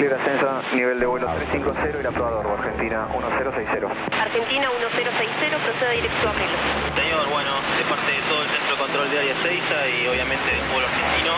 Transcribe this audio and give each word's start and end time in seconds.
Libre 0.00 0.16
ascenso, 0.16 0.62
nivel 0.72 0.98
de 0.98 1.04
vuelo 1.04 1.26
350 1.28 2.00
y 2.00 2.02
la 2.02 2.10
probador, 2.10 2.46
Argentina 2.56 3.04
1060. 3.12 3.84
Argentina 4.16 4.70
1060, 4.72 5.60
procede 5.60 5.92
directo 5.92 6.24
a 6.24 6.32
Melo. 6.32 6.56
Señor, 6.96 7.28
bueno, 7.28 7.52
de 7.76 7.84
parte 7.84 8.08
de 8.08 8.22
todo 8.24 8.40
el 8.40 8.48
centro 8.48 8.72
de 8.72 8.78
control 8.80 9.10
de 9.10 9.18
área 9.18 9.36
6 9.44 9.60
y 9.60 10.08
obviamente 10.08 10.48
del 10.48 10.64
pueblo 10.72 10.88
argentino, 10.88 11.32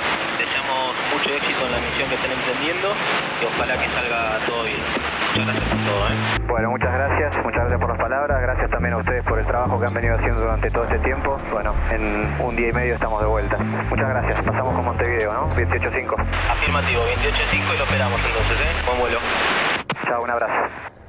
mucho 1.22 1.34
éxito 1.34 1.66
en 1.66 1.72
la 1.72 1.78
misión 1.78 2.08
que 2.08 2.14
estén 2.16 2.32
emprendiendo 2.32 2.88
y 3.40 3.44
ojalá 3.44 3.78
que 3.78 3.88
salga 3.94 4.46
todo 4.46 4.64
bien. 4.64 4.80
Muchas 4.80 5.46
gracias 5.46 5.68
por 5.68 5.84
todo, 5.84 6.08
¿eh? 6.08 6.38
Bueno, 6.46 6.70
muchas 6.70 6.92
gracias, 6.92 7.44
muchas 7.44 7.60
gracias 7.60 7.80
por 7.80 7.88
las 7.90 7.98
palabras, 7.98 8.42
gracias 8.42 8.70
también 8.70 8.94
a 8.94 8.96
ustedes 8.98 9.24
por 9.24 9.38
el 9.38 9.46
trabajo 9.46 9.80
que 9.80 9.86
han 9.86 9.94
venido 9.94 10.14
haciendo 10.14 10.40
durante 10.40 10.70
todo 10.70 10.84
este 10.84 10.98
tiempo. 10.98 11.38
Bueno, 11.50 11.74
en 11.90 12.36
un 12.40 12.56
día 12.56 12.68
y 12.68 12.72
medio 12.72 12.94
estamos 12.94 13.20
de 13.20 13.26
vuelta. 13.26 13.56
Muchas 13.56 14.08
gracias, 14.08 14.42
pasamos 14.42 14.74
con 14.74 14.84
Montevideo, 14.84 15.32
¿no? 15.32 15.48
28.5. 15.50 16.14
Afirmativo, 16.50 17.02
28.5 17.02 17.74
y 17.74 17.78
lo 17.78 17.84
esperamos 17.84 18.20
entonces, 18.24 18.60
¿eh? 18.60 18.82
Buen 18.86 18.98
vuelo. 18.98 19.18
Chao, 20.08 20.22
un 20.22 20.30
abrazo. 20.30 21.01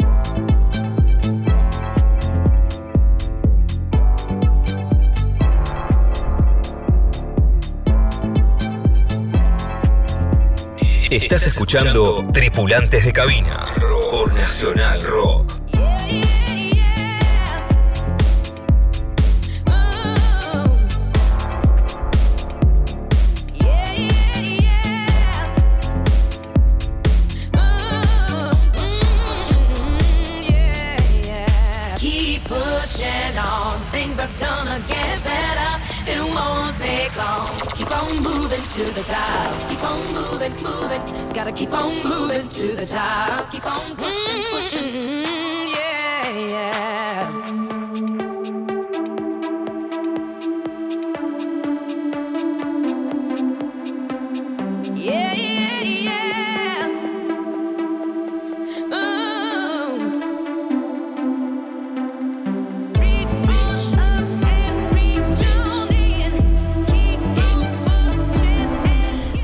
Estás 11.14 11.46
escuchando 11.46 12.24
Tripulantes 12.34 13.06
de 13.06 13.14
Cabina 13.14 13.66
por 13.80 14.34
Nacional 14.34 15.00
Rock. 15.04 15.53
To 38.74 38.84
the 38.86 39.04
top. 39.04 39.70
Keep 39.70 39.84
on 39.84 40.02
moving, 40.16 40.54
moving. 40.64 41.32
Gotta 41.32 41.52
keep 41.52 41.72
on 41.74 42.02
moving 42.02 42.50
to 42.50 42.76
the 42.76 42.88
top. 42.88 43.52
Keep 43.52 43.68
on 43.68 43.96
pushing, 43.96 44.44
pushing. 44.50 44.94
Mm, 44.94 45.76
yeah, 45.76 46.30
yeah. 46.50 47.33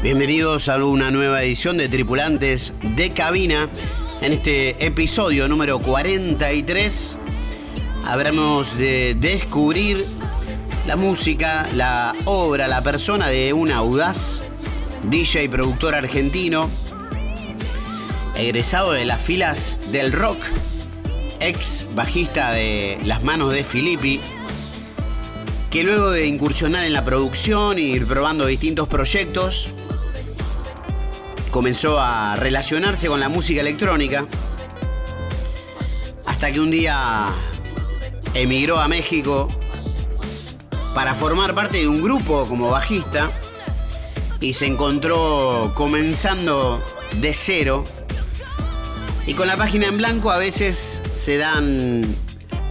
Bienvenidos 0.02 0.70
a 0.70 0.82
una 0.82 1.12
nueva 1.12 1.44
edición 1.44 1.78
de 1.78 1.90
Tripulantes 1.90 2.72
de 2.96 3.10
Cabina. 3.10 3.70
En 4.22 4.32
este 4.32 4.86
episodio 4.86 5.50
número 5.50 5.80
43 5.80 7.18
habremos 8.06 8.78
de 8.78 9.18
descubrir 9.20 10.06
la 10.88 10.96
música, 10.96 11.68
la 11.74 12.16
obra, 12.24 12.70
la 12.70 12.82
persona 12.82 13.28
de 13.28 13.52
un 13.52 13.74
audaz 13.74 14.44
DJ 15.04 15.44
y 15.44 15.48
productor 15.50 15.94
argentino, 15.94 16.70
egresado 18.38 18.94
de 18.94 19.04
las 19.04 19.22
filas 19.22 19.80
del 19.92 20.14
rock, 20.14 20.42
ex 21.42 21.90
bajista 21.94 22.54
de 22.54 22.98
Las 23.04 23.22
Manos 23.22 23.52
de 23.52 23.66
Filippi, 23.66 24.22
que 25.70 25.84
luego 25.84 26.12
de 26.12 26.26
incursionar 26.26 26.86
en 26.86 26.94
la 26.94 27.04
producción 27.04 27.78
y 27.78 27.82
ir 27.82 28.08
probando 28.08 28.46
distintos 28.46 28.88
proyectos, 28.88 29.74
comenzó 31.52 32.00
a 32.00 32.36
relacionarse 32.36 33.08
con 33.08 33.20
la 33.20 33.30
música 33.30 33.62
electrónica, 33.62 34.26
hasta 36.26 36.52
que 36.52 36.60
un 36.60 36.72
día 36.72 37.28
emigró 38.34 38.80
a 38.80 38.88
México 38.88 39.50
para 40.94 41.16
formar 41.16 41.56
parte 41.56 41.80
de 41.80 41.88
un 41.88 42.02
grupo 42.02 42.46
como 42.46 42.70
bajista 42.70 43.32
y 44.40 44.54
se 44.54 44.66
encontró 44.66 45.74
comenzando 45.76 46.84
de 47.20 47.34
cero. 47.34 47.84
Y 49.26 49.34
con 49.34 49.48
la 49.48 49.58
página 49.58 49.88
en 49.88 49.98
blanco 49.98 50.32
a 50.32 50.38
veces 50.38 51.04
se 51.14 51.38
dan 51.38 52.04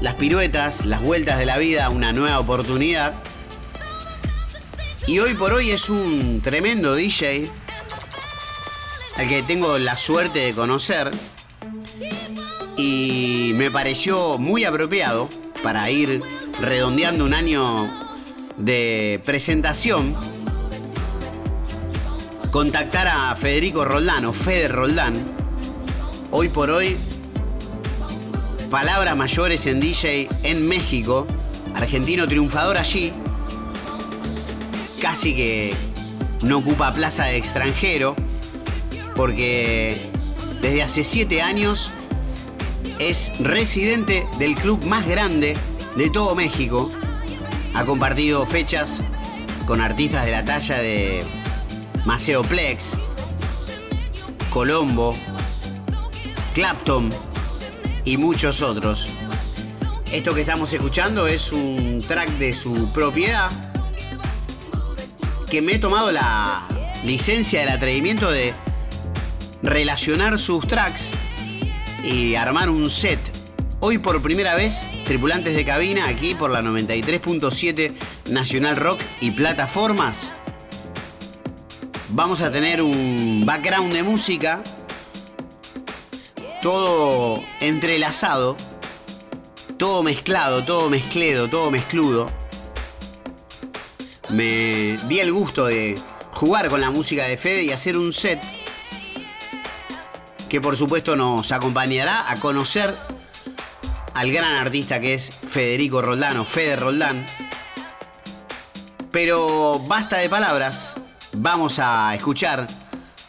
las 0.00 0.14
piruetas, 0.14 0.86
las 0.86 1.02
vueltas 1.02 1.38
de 1.38 1.46
la 1.46 1.58
vida, 1.58 1.88
una 1.90 2.12
nueva 2.12 2.38
oportunidad. 2.38 3.14
Y 5.06 5.20
hoy 5.20 5.34
por 5.34 5.52
hoy 5.52 5.70
es 5.70 5.88
un 5.88 6.40
tremendo 6.42 6.94
DJ 6.94 7.50
al 9.18 9.26
que 9.26 9.42
tengo 9.42 9.78
la 9.78 9.96
suerte 9.96 10.38
de 10.38 10.54
conocer 10.54 11.10
y 12.76 13.50
me 13.56 13.68
pareció 13.68 14.38
muy 14.38 14.64
apropiado 14.64 15.28
para 15.60 15.90
ir 15.90 16.22
redondeando 16.60 17.24
un 17.24 17.34
año 17.34 17.90
de 18.56 19.20
presentación 19.24 20.14
contactar 22.52 23.08
a 23.08 23.34
Federico 23.34 23.84
Roldán 23.84 24.24
o 24.24 24.32
Fede 24.32 24.68
Roldán. 24.68 25.14
Hoy 26.30 26.48
por 26.48 26.70
hoy 26.70 26.96
palabras 28.70 29.16
mayores 29.16 29.66
en 29.66 29.80
DJ 29.80 30.28
en 30.44 30.68
México 30.68 31.26
argentino 31.74 32.28
triunfador 32.28 32.76
allí 32.76 33.12
casi 35.00 35.34
que 35.34 35.74
no 36.42 36.58
ocupa 36.58 36.94
plaza 36.94 37.24
de 37.24 37.36
extranjero 37.36 38.14
porque 39.18 40.00
desde 40.62 40.80
hace 40.80 41.02
siete 41.02 41.42
años 41.42 41.90
es 43.00 43.32
residente 43.40 44.24
del 44.38 44.54
club 44.54 44.84
más 44.84 45.08
grande 45.08 45.56
de 45.96 46.08
todo 46.08 46.36
México. 46.36 46.88
Ha 47.74 47.84
compartido 47.84 48.46
fechas 48.46 49.02
con 49.66 49.80
artistas 49.80 50.24
de 50.24 50.30
la 50.30 50.44
talla 50.44 50.78
de 50.78 51.24
Maceo 52.04 52.42
Plex, 52.44 52.96
Colombo, 54.50 55.14
Clapton 56.54 57.10
y 58.04 58.18
muchos 58.18 58.62
otros. 58.62 59.08
Esto 60.12 60.32
que 60.32 60.42
estamos 60.42 60.72
escuchando 60.72 61.26
es 61.26 61.50
un 61.50 62.04
track 62.06 62.30
de 62.38 62.52
su 62.52 62.88
propiedad 62.92 63.50
que 65.50 65.60
me 65.60 65.72
he 65.72 65.78
tomado 65.80 66.12
la 66.12 66.62
licencia 67.04 67.58
del 67.58 67.70
atrevimiento 67.70 68.30
de 68.30 68.54
relacionar 69.62 70.38
sus 70.38 70.66
tracks 70.66 71.12
y 72.04 72.34
armar 72.34 72.70
un 72.70 72.90
set. 72.90 73.18
Hoy 73.80 73.98
por 73.98 74.20
primera 74.22 74.54
vez, 74.54 74.86
tripulantes 75.04 75.54
de 75.54 75.64
cabina 75.64 76.08
aquí 76.08 76.34
por 76.34 76.50
la 76.50 76.62
93.7 76.62 77.92
Nacional 78.30 78.76
Rock 78.76 79.00
y 79.20 79.30
plataformas. 79.30 80.32
Vamos 82.10 82.40
a 82.40 82.50
tener 82.50 82.82
un 82.82 83.44
background 83.44 83.92
de 83.92 84.02
música, 84.02 84.62
todo 86.62 87.42
entrelazado, 87.60 88.56
todo 89.76 90.02
mezclado, 90.02 90.64
todo 90.64 90.90
mezcledo, 90.90 91.48
todo 91.48 91.70
mezcludo. 91.70 92.28
Me 94.30 94.98
di 95.08 95.20
el 95.20 95.32
gusto 95.32 95.66
de 95.66 95.96
jugar 96.32 96.68
con 96.68 96.80
la 96.80 96.90
música 96.90 97.26
de 97.26 97.36
Fede 97.36 97.64
y 97.64 97.70
hacer 97.70 97.96
un 97.96 98.12
set 98.12 98.40
que 100.48 100.60
por 100.60 100.76
supuesto 100.76 101.14
nos 101.14 101.52
acompañará 101.52 102.30
a 102.30 102.36
conocer 102.36 102.94
al 104.14 104.32
gran 104.32 104.56
artista 104.56 105.00
que 105.00 105.14
es 105.14 105.30
Federico 105.30 106.00
Roldán 106.00 106.38
o 106.38 106.44
Fede 106.44 106.76
Roldán. 106.76 107.24
Pero 109.12 109.78
basta 109.86 110.16
de 110.16 110.28
palabras, 110.28 110.96
vamos 111.34 111.78
a 111.78 112.14
escuchar 112.14 112.66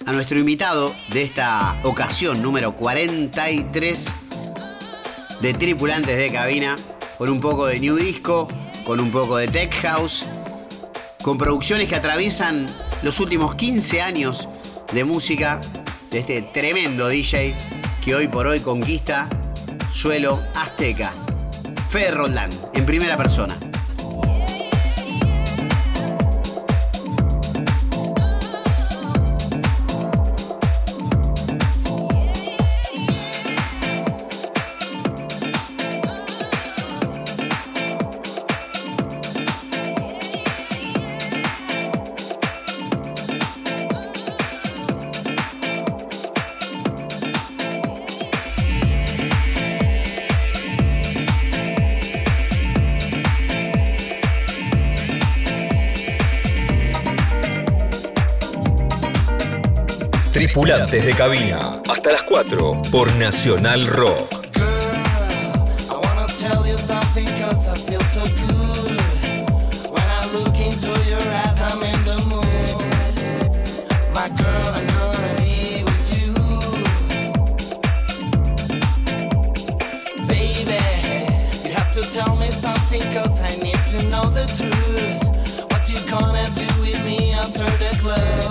a 0.05 0.11
nuestro 0.13 0.39
invitado 0.39 0.93
de 1.09 1.23
esta 1.23 1.75
ocasión 1.83 2.41
número 2.41 2.75
43 2.75 4.13
de 5.41 5.53
Tripulantes 5.53 6.17
de 6.17 6.31
Cabina, 6.31 6.75
con 7.17 7.29
un 7.29 7.39
poco 7.39 7.65
de 7.65 7.79
New 7.79 7.95
Disco, 7.95 8.47
con 8.85 8.99
un 8.99 9.11
poco 9.11 9.37
de 9.37 9.47
Tech 9.47 9.73
House, 9.81 10.25
con 11.21 11.37
producciones 11.37 11.87
que 11.87 11.95
atraviesan 11.95 12.65
los 13.03 13.19
últimos 13.19 13.55
15 13.55 14.01
años 14.01 14.47
de 14.93 15.03
música 15.03 15.61
de 16.11 16.19
este 16.19 16.41
tremendo 16.41 17.07
DJ 17.07 17.53
que 18.03 18.15
hoy 18.15 18.27
por 18.27 18.47
hoy 18.47 18.59
conquista 18.59 19.27
suelo 19.91 20.41
azteca. 20.55 21.11
Fede 21.87 22.11
Roldán, 22.11 22.49
en 22.73 22.85
primera 22.85 23.17
persona. 23.17 23.57
Tripulantes 60.69 61.03
de 61.03 61.13
cabina. 61.15 61.81
Hasta 61.89 62.11
las 62.11 62.21
4 62.21 62.77
por 62.91 63.11
Nacional 63.15 63.87
Rock. 63.87 64.35
Tell 82.13 82.35
me 82.37 82.49
something 82.49 83.01
cause 83.13 83.41
I 83.41 83.49
need 83.61 83.77
to 83.91 84.03
know 84.09 84.31
the 84.31 84.45
truth. 84.57 85.69
What 85.69 85.87
you 85.89 85.99
gonna 86.09 86.45
do 86.55 86.81
with 86.81 87.05
me 87.05 87.33
after 87.33 87.65
the? 87.77 88.48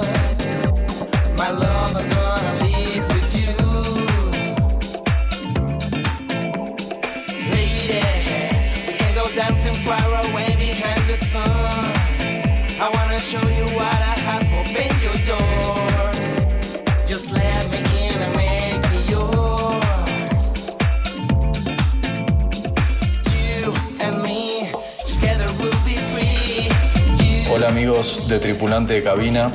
De 27.98 28.38
Tripulante 28.38 28.94
de 28.94 29.02
Cabina, 29.02 29.50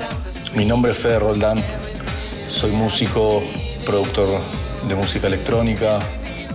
mi 0.54 0.66
nombre 0.66 0.92
es 0.92 0.98
Fede 0.98 1.18
Roldán, 1.18 1.64
soy 2.46 2.72
músico, 2.72 3.42
productor 3.86 4.42
de 4.86 4.96
música 4.96 5.28
electrónica, 5.28 6.00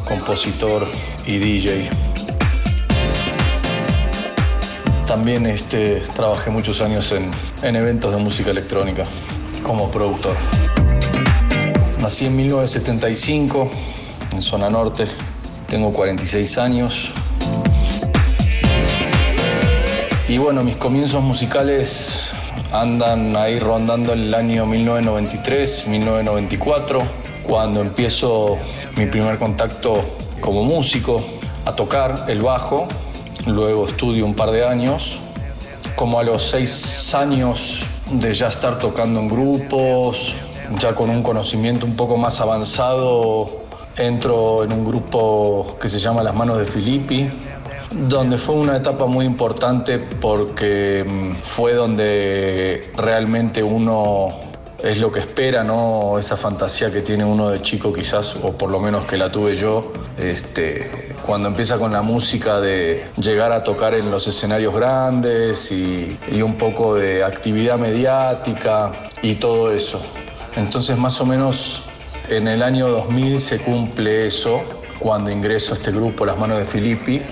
compositor 0.04 0.86
y 1.24 1.38
DJ. 1.38 1.88
También 5.06 5.46
este, 5.46 6.02
trabajé 6.14 6.50
muchos 6.50 6.82
años 6.82 7.10
en, 7.12 7.30
en 7.62 7.76
eventos 7.76 8.12
de 8.12 8.18
música 8.18 8.50
electrónica 8.50 9.06
como 9.62 9.90
productor. 9.90 10.36
Nací 12.02 12.26
en 12.26 12.36
1975 12.36 13.70
en 14.32 14.42
zona 14.42 14.68
norte, 14.68 15.06
tengo 15.66 15.90
46 15.90 16.58
años, 16.58 17.14
y 20.28 20.36
bueno, 20.36 20.62
mis 20.62 20.76
comienzos 20.76 21.22
musicales 21.22 22.30
andan 22.70 23.34
ahí 23.34 23.58
rondando 23.58 24.12
el 24.12 24.34
año 24.34 24.66
1993, 24.66 25.88
1994, 25.88 27.00
cuando 27.42 27.80
empiezo 27.80 28.58
mi 28.96 29.06
primer 29.06 29.38
contacto 29.38 30.02
como 30.42 30.64
músico 30.64 31.24
a 31.64 31.74
tocar 31.74 32.26
el 32.28 32.42
bajo. 32.42 32.86
Luego 33.46 33.86
estudio 33.86 34.26
un 34.26 34.34
par 34.34 34.50
de 34.50 34.66
años. 34.66 35.18
Como 35.96 36.20
a 36.20 36.22
los 36.22 36.42
seis 36.42 37.14
años 37.14 37.86
de 38.10 38.32
ya 38.34 38.48
estar 38.48 38.78
tocando 38.78 39.20
en 39.20 39.28
grupos, 39.28 40.34
ya 40.78 40.94
con 40.94 41.08
un 41.08 41.22
conocimiento 41.22 41.86
un 41.86 41.96
poco 41.96 42.18
más 42.18 42.38
avanzado, 42.42 43.46
entro 43.96 44.62
en 44.62 44.72
un 44.72 44.84
grupo 44.84 45.78
que 45.80 45.88
se 45.88 45.98
llama 45.98 46.22
Las 46.22 46.34
Manos 46.34 46.58
de 46.58 46.66
Filippi, 46.66 47.30
donde 47.90 48.38
fue 48.38 48.56
una 48.56 48.76
etapa 48.76 49.06
muy 49.06 49.24
importante 49.24 49.98
porque 49.98 51.04
mm, 51.06 51.34
fue 51.34 51.74
donde 51.74 52.90
realmente 52.96 53.62
uno 53.62 54.28
es 54.82 54.98
lo 54.98 55.10
que 55.10 55.20
espera, 55.20 55.64
¿no? 55.64 56.18
Esa 56.18 56.36
fantasía 56.36 56.90
que 56.90 57.00
tiene 57.00 57.24
uno 57.24 57.50
de 57.50 57.60
chico 57.62 57.92
quizás, 57.92 58.36
o 58.42 58.52
por 58.52 58.70
lo 58.70 58.78
menos 58.78 59.06
que 59.06 59.16
la 59.16 59.30
tuve 59.30 59.56
yo, 59.56 59.92
este, 60.16 60.90
cuando 61.26 61.48
empieza 61.48 61.78
con 61.78 61.92
la 61.92 62.02
música 62.02 62.60
de 62.60 63.06
llegar 63.16 63.50
a 63.50 63.62
tocar 63.62 63.94
en 63.94 64.10
los 64.10 64.28
escenarios 64.28 64.72
grandes 64.74 65.72
y, 65.72 66.16
y 66.30 66.42
un 66.42 66.56
poco 66.56 66.94
de 66.94 67.24
actividad 67.24 67.76
mediática 67.76 68.92
y 69.20 69.34
todo 69.36 69.72
eso. 69.72 70.00
Entonces 70.56 70.96
más 70.96 71.20
o 71.20 71.26
menos 71.26 71.84
en 72.28 72.46
el 72.46 72.62
año 72.62 72.88
2000 72.88 73.40
se 73.40 73.58
cumple 73.58 74.26
eso, 74.26 74.62
cuando 75.00 75.30
ingreso 75.30 75.74
a 75.74 75.76
este 75.76 75.90
grupo 75.90 76.24
Las 76.24 76.38
Manos 76.38 76.58
de 76.58 76.64
Filippi, 76.64 77.22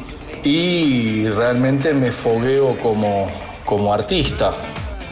y 0.47 1.29
realmente 1.29 1.93
me 1.93 2.13
fogueo 2.13 2.79
como, 2.79 3.27
como 3.65 3.93
artista. 3.93 4.51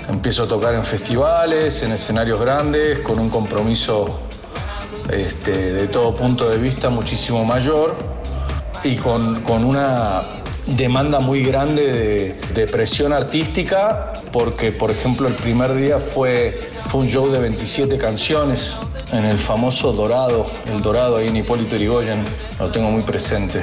Empiezo 0.09 0.45
a 0.45 0.47
tocar 0.47 0.75
en 0.75 0.85
festivales, 0.85 1.83
en 1.83 1.91
escenarios 1.91 2.41
grandes, 2.41 3.01
con 3.01 3.19
un 3.19 3.29
compromiso 3.29 4.21
este, 5.11 5.73
de 5.73 5.89
todo 5.89 6.15
punto 6.15 6.49
de 6.49 6.59
vista 6.59 6.89
muchísimo 6.89 7.45
mayor 7.45 7.97
y 8.85 8.95
con, 8.95 9.41
con 9.43 9.65
una 9.65 10.21
demanda 10.67 11.19
muy 11.19 11.43
grande 11.43 12.39
de, 12.55 12.67
presión 12.69 13.13
artística, 13.13 14.13
porque 14.33 14.71
por 14.71 14.93
ejemplo 14.93 15.27
el 15.27 15.35
primer 15.35 15.75
día 15.75 15.99
fue, 15.99 16.57
fue 16.89 17.01
un 17.01 17.09
show 17.09 17.29
de 17.29 17.41
27 17.41 17.99
canciones 17.99 18.77
en 19.13 19.25
el 19.25 19.39
famoso 19.39 19.93
Dorado, 19.93 20.47
el 20.73 20.81
Dorado 20.81 21.17
ahí 21.17 21.27
en 21.27 21.37
Hipólito 21.39 21.75
Yrigoyen, 21.75 22.25
lo 22.61 22.71
tengo 22.71 22.91
muy 22.91 23.03
presente. 23.03 23.63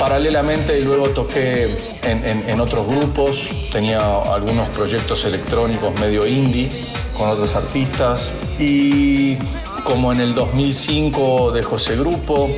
paralelamente 0.00 0.78
y 0.78 0.80
luego 0.80 1.10
toqué 1.10 1.76
en, 2.02 2.58
otros 2.58 2.86
grupos, 2.86 3.50
tenía 3.70 4.00
algunos 4.32 4.66
proyectos 4.70 5.26
electrónicos 5.26 5.94
medio 6.00 6.26
indie 6.26 6.70
con 7.16 7.28
otros 7.28 7.54
artistas. 7.54 8.32
Y 8.58 9.36
como 9.84 10.10
en 10.10 10.20
el 10.20 10.34
2005 10.34 11.52
dejó 11.52 11.76
ese 11.76 11.96
grupo, 11.96 12.48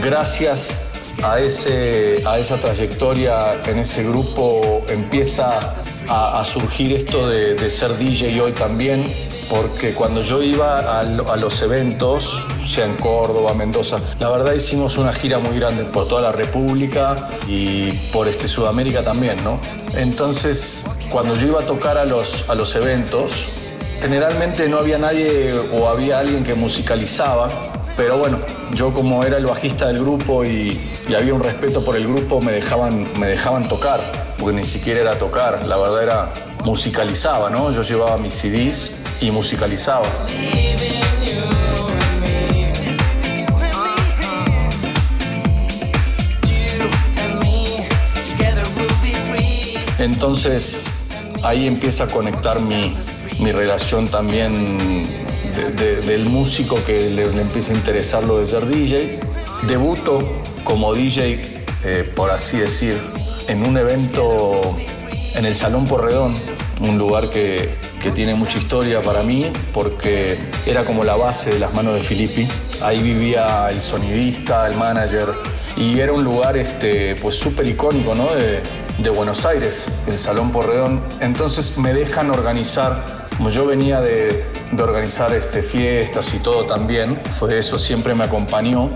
gracias 0.00 1.12
a, 1.24 1.40
ese, 1.40 2.22
a 2.24 2.38
esa 2.38 2.56
trayectoria 2.56 3.36
en 3.66 3.80
ese 3.80 4.04
grupo 4.04 4.84
empieza 4.88 5.74
a, 6.08 6.40
a 6.40 6.44
surgir 6.44 6.92
esto 6.92 7.28
de, 7.28 7.56
de 7.56 7.68
ser 7.68 7.98
DJ 7.98 8.40
hoy 8.40 8.52
también, 8.52 9.12
porque 9.48 9.94
cuando 9.94 10.22
yo 10.22 10.42
iba 10.42 10.78
a, 10.78 11.00
a 11.00 11.36
los 11.36 11.62
eventos, 11.62 12.44
sea 12.64 12.86
en 12.86 12.96
Córdoba, 12.96 13.54
Mendoza, 13.54 13.98
la 14.18 14.30
verdad 14.30 14.54
hicimos 14.54 14.98
una 14.98 15.12
gira 15.12 15.38
muy 15.38 15.58
grande 15.58 15.84
por 15.84 16.08
toda 16.08 16.22
la 16.22 16.32
República 16.32 17.16
y 17.46 17.92
por 18.12 18.28
este 18.28 18.48
Sudamérica 18.48 19.02
también, 19.04 19.42
¿no? 19.44 19.60
Entonces, 19.94 20.86
cuando 21.10 21.36
yo 21.36 21.46
iba 21.46 21.60
a 21.60 21.66
tocar 21.66 21.96
a 21.96 22.04
los, 22.04 22.48
a 22.48 22.54
los 22.54 22.74
eventos, 22.74 23.46
generalmente 24.00 24.68
no 24.68 24.78
había 24.78 24.98
nadie 24.98 25.52
o 25.72 25.88
había 25.88 26.18
alguien 26.18 26.42
que 26.42 26.54
musicalizaba, 26.54 27.48
pero 27.96 28.18
bueno, 28.18 28.38
yo 28.74 28.92
como 28.92 29.24
era 29.24 29.38
el 29.38 29.46
bajista 29.46 29.86
del 29.86 30.00
grupo 30.00 30.44
y, 30.44 30.78
y 31.08 31.14
había 31.14 31.32
un 31.32 31.42
respeto 31.42 31.84
por 31.84 31.96
el 31.96 32.06
grupo, 32.06 32.40
me 32.42 32.52
dejaban, 32.52 33.06
me 33.18 33.28
dejaban 33.28 33.68
tocar, 33.68 34.00
porque 34.38 34.56
ni 34.56 34.66
siquiera 34.66 35.00
era 35.00 35.18
tocar, 35.18 35.64
la 35.64 35.76
verdad 35.76 36.02
era 36.02 36.32
musicalizaba, 36.64 37.48
¿no? 37.48 37.70
Yo 37.70 37.82
llevaba 37.82 38.18
mis 38.18 38.34
CDs 38.34 39.05
y 39.20 39.30
musicalizaba. 39.30 40.06
Entonces 49.98 50.88
ahí 51.42 51.66
empieza 51.66 52.04
a 52.04 52.06
conectar 52.08 52.60
mi, 52.60 52.94
mi 53.38 53.52
relación 53.52 54.08
también 54.08 55.02
de- 55.54 55.70
de- 55.70 56.00
del 56.00 56.26
músico 56.26 56.82
que 56.84 57.10
le, 57.10 57.32
le 57.32 57.40
empieza 57.42 57.72
a 57.72 57.76
interesar 57.76 58.22
lo 58.24 58.38
de 58.38 58.46
ser 58.46 58.66
DJ. 58.66 59.20
Debuto 59.66 60.18
como 60.64 60.92
DJ, 60.92 61.40
eh, 61.84 62.12
por 62.14 62.30
así 62.30 62.58
decir, 62.58 63.00
en 63.48 63.66
un 63.66 63.76
evento 63.78 64.76
en 65.34 65.44
el 65.46 65.54
Salón 65.54 65.86
Porredón, 65.86 66.34
un 66.80 66.98
lugar 66.98 67.30
que, 67.30 67.74
que 68.06 68.12
tiene 68.12 68.36
mucha 68.36 68.58
historia 68.58 69.02
para 69.02 69.24
mí 69.24 69.50
porque 69.74 70.38
era 70.64 70.84
como 70.84 71.02
la 71.02 71.16
base 71.16 71.50
de 71.50 71.58
las 71.58 71.74
manos 71.74 71.94
de 71.94 72.00
Filippi. 72.00 72.46
Ahí 72.80 73.02
vivía 73.02 73.68
el 73.68 73.80
sonidista, 73.80 74.68
el 74.68 74.76
manager 74.76 75.26
y 75.76 75.98
era 75.98 76.12
un 76.12 76.22
lugar 76.22 76.56
este, 76.56 77.16
pues 77.16 77.34
súper 77.34 77.66
icónico 77.66 78.14
¿no? 78.14 78.32
de, 78.32 78.62
de 78.98 79.10
Buenos 79.10 79.44
Aires, 79.44 79.86
el 80.06 80.16
Salón 80.18 80.52
Porredón. 80.52 81.02
Entonces 81.18 81.78
me 81.78 81.92
dejan 81.92 82.30
organizar, 82.30 83.26
como 83.36 83.50
yo 83.50 83.66
venía 83.66 84.00
de, 84.00 84.44
de 84.70 84.82
organizar 84.84 85.34
este, 85.34 85.60
fiestas 85.60 86.32
y 86.32 86.38
todo 86.38 86.64
también, 86.64 87.20
fue 87.36 87.58
eso, 87.58 87.76
siempre 87.76 88.14
me 88.14 88.22
acompañó. 88.22 88.88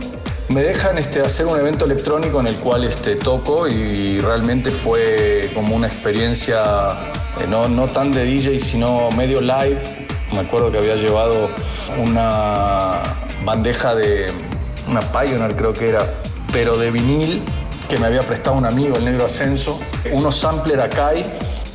me 0.50 0.62
dejan 0.62 0.98
este, 0.98 1.20
hacer 1.20 1.46
un 1.46 1.58
evento 1.58 1.84
electrónico 1.84 2.38
en 2.38 2.46
el 2.46 2.56
cual 2.58 2.84
este, 2.84 3.16
toco 3.16 3.66
y 3.66 4.20
realmente 4.20 4.70
fue 4.70 5.50
como 5.52 5.74
una 5.74 5.88
experiencia 5.88 6.86
eh, 7.38 7.46
no, 7.48 7.68
no 7.68 7.86
tan 7.86 8.12
de 8.12 8.24
DJ, 8.24 8.58
sino 8.58 9.10
medio 9.10 9.40
live. 9.40 9.82
Me 10.32 10.40
acuerdo 10.40 10.70
que 10.70 10.78
había 10.78 10.94
llevado 10.94 11.50
una 11.98 13.02
bandeja 13.44 13.94
de 13.94 14.26
una 14.88 15.00
Pioneer, 15.00 15.54
creo 15.54 15.72
que 15.72 15.88
era, 15.88 16.06
pero 16.52 16.76
de 16.76 16.90
vinil 16.90 17.42
que 17.88 17.98
me 17.98 18.06
había 18.06 18.20
prestado 18.20 18.56
un 18.56 18.66
amigo, 18.66 18.96
el 18.96 19.04
Negro 19.04 19.26
Ascenso, 19.26 19.80
unos 20.12 20.36
sampler 20.36 20.80
Akai, 20.80 21.26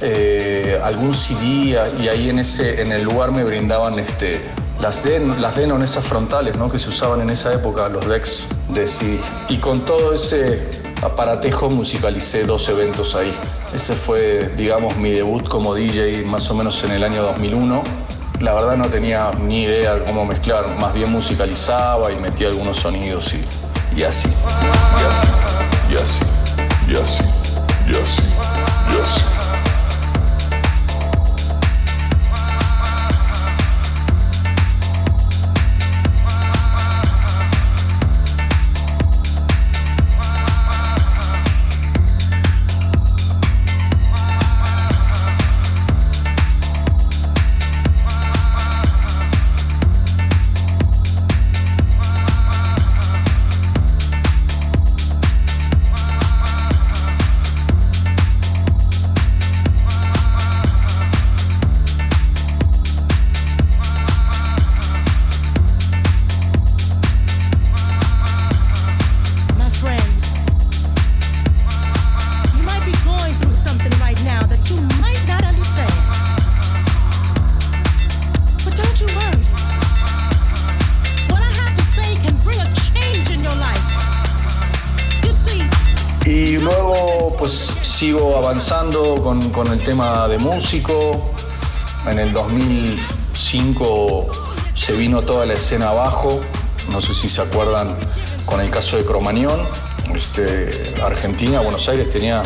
eh, 0.02 0.80
algún 0.84 1.14
CD 1.14 1.78
y 2.00 2.08
ahí 2.08 2.30
en, 2.30 2.40
ese, 2.40 2.82
en 2.82 2.92
el 2.92 3.04
lugar 3.04 3.32
me 3.32 3.44
brindaban 3.44 4.00
este, 4.00 4.40
las, 4.80 5.04
den, 5.04 5.42
las 5.42 5.56
Denon, 5.56 5.82
esas 5.82 6.06
frontales 6.06 6.58
¿no? 6.58 6.70
que 6.70 6.80
se 6.80 6.90
usaban 6.90 7.22
en 7.22 7.30
esa 7.30 7.54
época, 7.54 7.90
los 7.90 8.08
decks 8.08 8.46
de 8.70 8.88
CD. 8.88 9.20
Y 9.50 9.58
con 9.58 9.82
todo 9.82 10.14
ese 10.14 10.68
aparatejo 11.02 11.70
musicalicé 11.70 12.44
dos 12.44 12.68
eventos 12.70 13.16
ahí. 13.16 13.34
Ese 13.74 13.96
fue, 13.96 14.50
digamos, 14.56 14.96
mi 14.98 15.12
debut 15.12 15.48
como 15.48 15.74
DJ 15.74 16.26
más 16.26 16.50
o 16.50 16.56
menos 16.56 16.84
en 16.84 16.92
el 16.92 17.04
año 17.04 17.24
2001. 17.24 17.84
La 18.42 18.54
verdad 18.54 18.76
no 18.78 18.88
tenía 18.88 19.32
ni 19.40 19.64
idea 19.64 20.04
cómo 20.06 20.26
mezclar, 20.26 20.68
más 20.80 20.94
bien 20.94 21.12
musicalizaba 21.12 22.12
y 22.12 22.18
metía 22.18 22.48
algunos 22.48 22.78
sonidos 22.78 23.34
y, 23.34 24.00
y 24.00 24.04
así, 24.04 24.30
y 24.30 25.06
así. 25.10 25.28
Yes. 25.90 26.20
Yes. 26.88 27.20
Yes. 27.88 28.16
Yes. 28.90 28.90
con, 28.90 29.24
el 29.24 29.35
tema 89.86 90.28
de 90.28 90.40
músico. 90.40 91.32
En 92.08 92.18
el 92.18 92.34
2005 92.34 94.28
se 94.74 94.94
vino 94.94 95.22
toda 95.22 95.46
la 95.46 95.54
escena 95.54 95.90
abajo. 95.90 96.42
No 96.92 97.00
sé 97.02 97.14
si 97.14 97.30
se 97.30 97.42
acuerdan 97.42 97.96
con 98.46 98.60
el 98.62 98.72
caso 98.72 98.98
de 98.98 99.06
Cromañón. 99.06 99.62
Este, 100.14 100.96
Argentina, 101.04 101.62
Buenos 101.62 101.88
Aires 101.88 102.10
tenía 102.10 102.42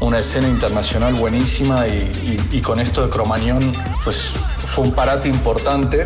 una 0.00 0.18
escena 0.18 0.46
internacional 0.46 1.14
buenísima 1.14 1.86
y, 1.86 2.60
con 2.60 2.78
esto 2.78 3.02
de 3.02 3.08
Cromañón 3.08 3.62
pues 4.04 4.32
fue 4.58 4.84
un 4.84 4.92
parate 4.92 5.30
importante. 5.30 6.04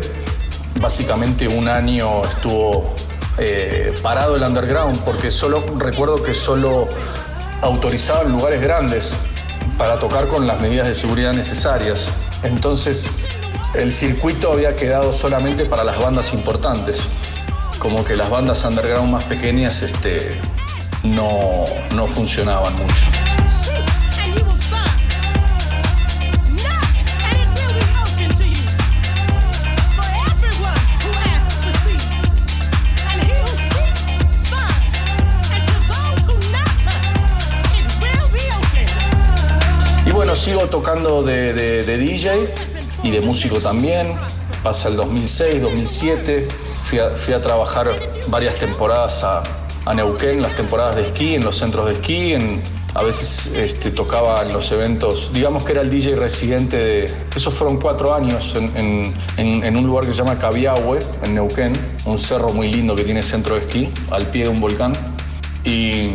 Básicamente 0.79 1.49
un 1.49 1.67
año 1.67 2.23
estuvo 2.23 2.95
eh, 3.37 3.93
parado 4.01 4.37
el 4.37 4.43
underground 4.43 4.97
porque 5.03 5.29
solo 5.29 5.61
recuerdo 5.77 6.23
que 6.23 6.33
solo 6.33 6.87
autorizaban 7.61 8.31
lugares 8.31 8.61
grandes 8.61 9.13
para 9.79 9.97
tocar 9.97 10.27
con 10.27 10.45
las 10.45 10.59
medidas 10.59 10.89
de 10.89 10.93
seguridad 10.93 11.33
necesarias. 11.33 12.05
Entonces, 12.43 13.09
el 13.73 13.93
circuito 13.93 14.51
había 14.51 14.75
quedado 14.75 15.13
solamente 15.13 15.63
para 15.65 15.85
las 15.85 15.97
bandas 15.97 16.33
importantes. 16.33 17.01
Como 17.79 18.03
que 18.03 18.17
las 18.17 18.29
bandas 18.29 18.65
underground 18.65 19.09
más 19.09 19.23
pequeñas 19.23 19.81
este, 19.81 20.37
no, 21.03 21.63
no 21.95 22.07
funcionaban 22.07 22.75
mucho. 22.77 23.08
Sigo 40.39 40.67
tocando 40.67 41.21
de, 41.21 41.83
DJ 41.83 42.31
y 43.03 43.11
de 43.11 43.19
músico 43.19 43.59
también. 43.59 44.15
Pasa 44.63 44.87
el 44.87 44.95
2006, 44.95 45.61
2007. 45.61 46.47
Fui 46.85 47.33
a, 47.33 47.41
trabajar 47.41 47.93
varias 48.29 48.55
temporadas 48.55 49.23
a, 49.23 49.93
Neuquén, 49.93 50.41
las 50.41 50.55
temporadas 50.55 50.95
de 50.95 51.01
esquí, 51.01 51.35
en 51.35 51.43
los 51.43 51.57
centros 51.57 51.87
de 51.87 51.93
esquí. 51.95 52.35
a 52.93 53.03
veces 53.03 53.53
este, 53.53 53.91
tocaba 53.91 54.41
en 54.43 54.53
los 54.53 54.71
eventos. 54.71 55.29
Digamos 55.33 55.63
que 55.63 55.73
era 55.73 55.81
el 55.81 55.89
DJ 55.89 56.15
residente 56.15 56.77
de. 56.77 57.11
Esos 57.35 57.53
fueron 57.53 57.77
cuatro 57.77 58.13
años 58.13 58.55
en, 58.55 59.13
en 59.37 59.77
un 59.77 59.85
lugar 59.85 60.05
que 60.05 60.11
se 60.11 60.17
llama 60.19 60.37
Cabiahue, 60.37 60.99
en 61.21 61.35
Neuquén. 61.35 61.73
Un 62.05 62.17
cerro 62.17 62.53
muy 62.53 62.71
lindo 62.71 62.95
que 62.95 63.03
tiene 63.03 63.23
centro 63.23 63.55
de 63.55 63.61
esquí, 63.65 63.91
al 64.09 64.27
pie 64.27 64.43
de 64.43 64.49
un 64.49 64.61
volcán. 64.61 64.93
Y 65.65 66.13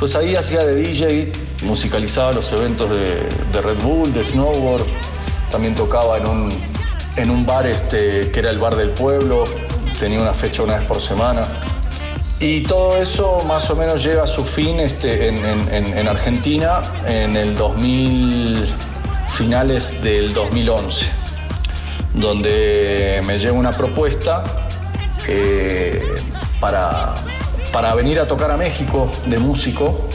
pues 0.00 0.16
ahí 0.16 0.34
hacía 0.34 0.64
de 0.64 0.76
DJ, 0.76 1.30
musicalizaba 1.62 2.32
los 2.32 2.50
eventos 2.52 2.88
de, 2.88 3.60
Red 3.60 3.82
Bull, 3.82 4.10
de 4.14 4.24
snowboard, 4.24 4.86
también 5.50 5.74
tocaba 5.74 6.16
en 6.16 6.26
un, 6.26 6.62
en 7.16 7.30
un 7.30 7.44
bar 7.44 7.66
este, 7.66 8.30
que 8.30 8.40
era 8.40 8.50
el 8.50 8.58
bar 8.58 8.76
del 8.76 8.90
pueblo, 8.92 9.44
tenía 10.00 10.18
una 10.18 10.32
fecha 10.32 10.62
una 10.62 10.78
vez 10.78 10.84
por 10.84 11.02
semana. 11.02 11.42
Y 12.40 12.62
todo 12.62 12.96
eso 12.96 13.44
más 13.46 13.68
o 13.68 13.76
menos 13.76 14.02
llega 14.02 14.22
a 14.22 14.26
su 14.26 14.42
fin 14.42 14.80
este, 14.80 15.28
en, 15.28 16.08
Argentina 16.08 16.80
en 17.06 17.36
el 17.36 17.54
2000, 17.54 18.66
finales 19.28 20.02
del 20.02 20.32
2011, 20.32 21.06
donde 22.14 23.20
me 23.26 23.38
llega 23.38 23.52
una 23.52 23.72
propuesta 23.72 24.42
eh, 25.28 26.02
para, 26.58 27.12
para 27.72 27.94
venir 27.94 28.18
a 28.20 28.26
tocar 28.26 28.50
a 28.50 28.56
México 28.56 29.10
de 29.26 29.38
músico. 29.38 30.08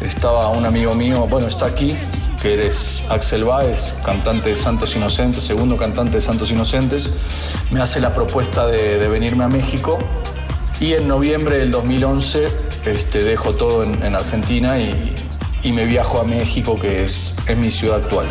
Estaba 0.00 0.48
un 0.50 0.66
amigo 0.66 0.94
mío, 0.94 1.26
bueno, 1.28 1.46
está 1.46 1.66
aquí, 1.66 1.96
que 2.40 2.54
eres 2.54 3.04
Axel 3.08 3.44
Báez, 3.44 3.94
cantante 4.04 4.50
de 4.50 4.54
Santos 4.54 4.94
Inocentes, 4.96 5.44
segundo 5.44 5.76
cantante 5.76 6.14
de 6.14 6.20
Santos 6.20 6.50
Inocentes. 6.50 7.10
Me 7.70 7.80
hace 7.80 8.00
la 8.00 8.14
propuesta 8.14 8.66
de, 8.66 9.08
venirme 9.08 9.44
a 9.44 9.48
México 9.48 9.98
y 10.80 10.94
en 10.94 11.06
noviembre 11.06 11.58
del 11.58 11.70
2011 11.70 12.48
este, 12.86 13.22
dejo 13.22 13.54
todo 13.54 13.84
en, 13.84 14.14
Argentina 14.14 14.78
y, 14.78 15.14
y, 15.62 15.72
me 15.72 15.86
viajo 15.86 16.20
a 16.20 16.24
México, 16.24 16.78
que 16.78 17.04
es, 17.04 17.34
es 17.46 17.56
mi 17.56 17.70
ciudad 17.70 17.98
actual. 18.02 18.26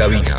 Cabina. 0.00 0.38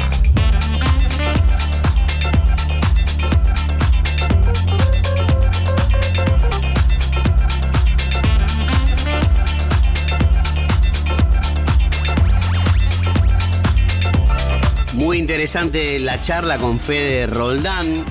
Muy 14.93 15.19
interesante 15.19 15.99
la 15.99 16.19
charla 16.21 16.57
con 16.57 16.79
Fede 16.79 17.27
Roldán, 17.27 18.03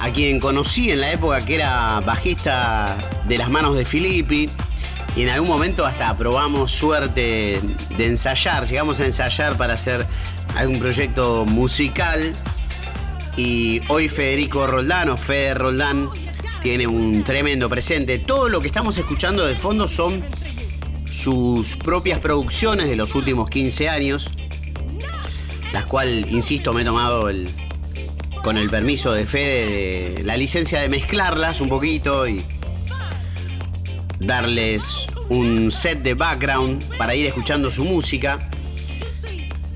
a 0.00 0.10
quien 0.10 0.40
conocí 0.40 0.90
en 0.90 1.02
la 1.02 1.12
época 1.12 1.44
que 1.44 1.56
era 1.56 2.00
bajista 2.00 2.96
de 3.24 3.36
las 3.36 3.50
manos 3.50 3.76
de 3.76 3.84
Filippi 3.84 4.48
y 5.14 5.22
en 5.22 5.28
algún 5.28 5.48
momento 5.48 5.84
hasta 5.84 6.16
probamos 6.16 6.70
suerte 6.70 7.60
de 7.98 8.06
ensayar, 8.06 8.66
llegamos 8.66 8.98
a 9.00 9.04
ensayar 9.04 9.58
para 9.58 9.74
hacer 9.74 10.06
algún 10.56 10.78
proyecto 10.78 11.44
musical 11.46 12.34
y 13.36 13.80
hoy 13.88 14.08
Federico 14.08 14.66
Roldán 14.66 15.08
o 15.08 15.16
Fede 15.16 15.54
Roldán 15.54 16.08
tiene 16.62 16.86
un 16.86 17.24
tremendo 17.24 17.68
presente. 17.68 18.18
Todo 18.18 18.48
lo 18.48 18.60
que 18.60 18.68
estamos 18.68 18.96
escuchando 18.98 19.44
de 19.46 19.56
fondo 19.56 19.88
son 19.88 20.22
sus 21.10 21.76
propias 21.76 22.20
producciones 22.20 22.88
de 22.88 22.96
los 22.96 23.14
últimos 23.14 23.50
15 23.50 23.88
años, 23.88 24.30
las 25.72 25.84
cuales, 25.86 26.30
insisto, 26.30 26.72
me 26.72 26.82
he 26.82 26.84
tomado 26.84 27.28
el, 27.28 27.48
con 28.42 28.56
el 28.58 28.70
permiso 28.70 29.12
de 29.12 29.26
Fede 29.26 30.14
de 30.14 30.24
la 30.24 30.36
licencia 30.36 30.80
de 30.80 30.88
mezclarlas 30.88 31.60
un 31.60 31.68
poquito 31.68 32.28
y 32.28 32.42
darles 34.20 35.08
un 35.28 35.70
set 35.70 36.02
de 36.02 36.14
background 36.14 36.96
para 36.96 37.14
ir 37.14 37.26
escuchando 37.26 37.70
su 37.70 37.84
música. 37.84 38.50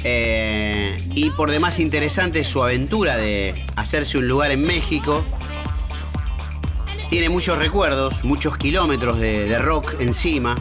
Eh, 0.08 0.96
y 1.16 1.30
por 1.30 1.50
demás 1.50 1.80
interesante 1.80 2.44
su 2.44 2.62
aventura 2.62 3.16
de 3.16 3.66
hacerse 3.74 4.18
un 4.18 4.28
lugar 4.28 4.52
en 4.52 4.64
México. 4.64 5.26
Tiene 7.10 7.28
muchos 7.28 7.58
recuerdos, 7.58 8.22
muchos 8.22 8.56
kilómetros 8.56 9.18
de, 9.18 9.46
de 9.46 9.58
rock 9.58 9.96
encima, 9.98 10.56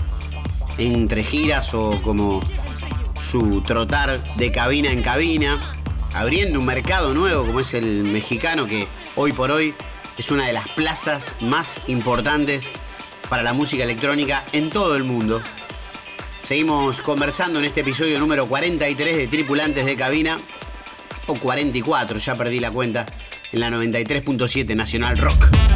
entre 0.79 1.23
giras 1.23 1.75
o 1.75 2.01
como 2.01 2.41
su 3.21 3.61
trotar 3.61 4.19
de 4.37 4.51
cabina 4.51 4.89
en 4.89 5.03
cabina, 5.03 5.61
abriendo 6.15 6.57
un 6.57 6.65
mercado 6.65 7.13
nuevo 7.13 7.45
como 7.45 7.59
es 7.59 7.75
el 7.75 8.03
mexicano 8.03 8.65
que 8.65 8.87
hoy 9.15 9.31
por 9.31 9.51
hoy 9.51 9.75
es 10.17 10.31
una 10.31 10.47
de 10.47 10.53
las 10.53 10.67
plazas 10.69 11.35
más 11.41 11.81
importantes 11.85 12.71
para 13.29 13.43
la 13.43 13.53
música 13.53 13.83
electrónica 13.83 14.43
en 14.53 14.71
todo 14.71 14.95
el 14.95 15.03
mundo. 15.03 15.43
Seguimos 16.45 17.01
conversando 17.01 17.57
en 17.57 17.65
este 17.65 17.81
episodio 17.81 18.19
número 18.19 18.47
43 18.47 19.17
de 19.17 19.25
Tripulantes 19.25 19.83
de 19.83 19.95
Cabina, 19.95 20.37
o 21.25 21.33
44, 21.33 22.19
ya 22.19 22.35
perdí 22.35 22.59
la 22.59 22.69
cuenta, 22.69 23.07
en 23.51 23.61
la 23.61 23.71
93.7 23.71 24.75
Nacional 24.75 25.17
Rock. 25.17 25.74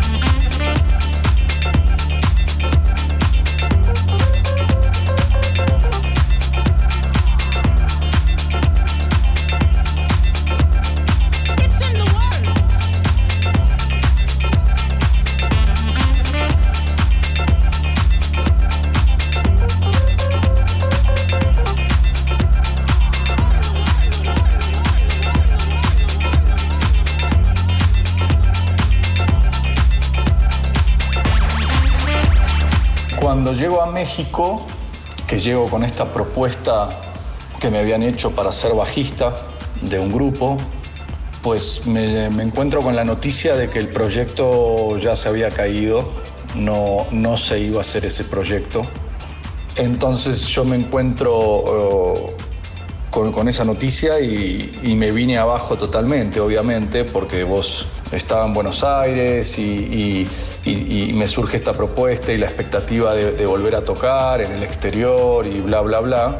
México, 34.19 34.67
que 35.27 35.39
llego 35.39 35.67
con 35.67 35.81
esta 35.85 36.11
propuesta 36.11 36.89
que 37.61 37.69
me 37.69 37.79
habían 37.79 38.03
hecho 38.03 38.31
para 38.31 38.51
ser 38.51 38.73
bajista 38.73 39.33
de 39.81 39.97
un 39.97 40.11
grupo, 40.11 40.57
pues 41.41 41.87
me, 41.87 42.29
me 42.29 42.43
encuentro 42.43 42.81
con 42.81 42.97
la 42.97 43.05
noticia 43.05 43.55
de 43.55 43.69
que 43.69 43.79
el 43.79 43.87
proyecto 43.87 44.97
ya 44.97 45.15
se 45.15 45.29
había 45.29 45.51
caído, 45.51 46.03
no, 46.55 47.05
no 47.11 47.37
se 47.37 47.59
iba 47.61 47.77
a 47.77 47.81
hacer 47.81 48.03
ese 48.03 48.25
proyecto. 48.25 48.85
Entonces 49.77 50.45
yo 50.49 50.65
me 50.65 50.75
encuentro 50.75 51.63
eh, 52.17 52.35
con, 53.11 53.31
con 53.31 53.47
esa 53.47 53.63
noticia 53.63 54.19
y, 54.19 54.81
y 54.83 54.95
me 54.95 55.11
vine 55.11 55.37
abajo 55.37 55.77
totalmente, 55.77 56.41
obviamente, 56.41 57.05
porque 57.05 57.45
vos 57.45 57.87
estaba 58.11 58.45
en 58.45 58.53
Buenos 58.53 58.83
Aires 58.83 59.57
y, 59.59 60.27
me 61.13 61.27
surge 61.27 61.57
esta 61.57 61.73
propuesta 61.73 62.31
y 62.31 62.37
la 62.37 62.45
expectativa 62.45 63.13
de, 63.13 63.45
volver 63.45 63.75
a 63.75 63.81
tocar 63.81 64.41
en 64.41 64.51
el 64.53 64.63
exterior 64.63 65.45
y 65.45 65.61
bla, 65.61 65.81
bla, 65.81 65.99
bla. 65.99 66.39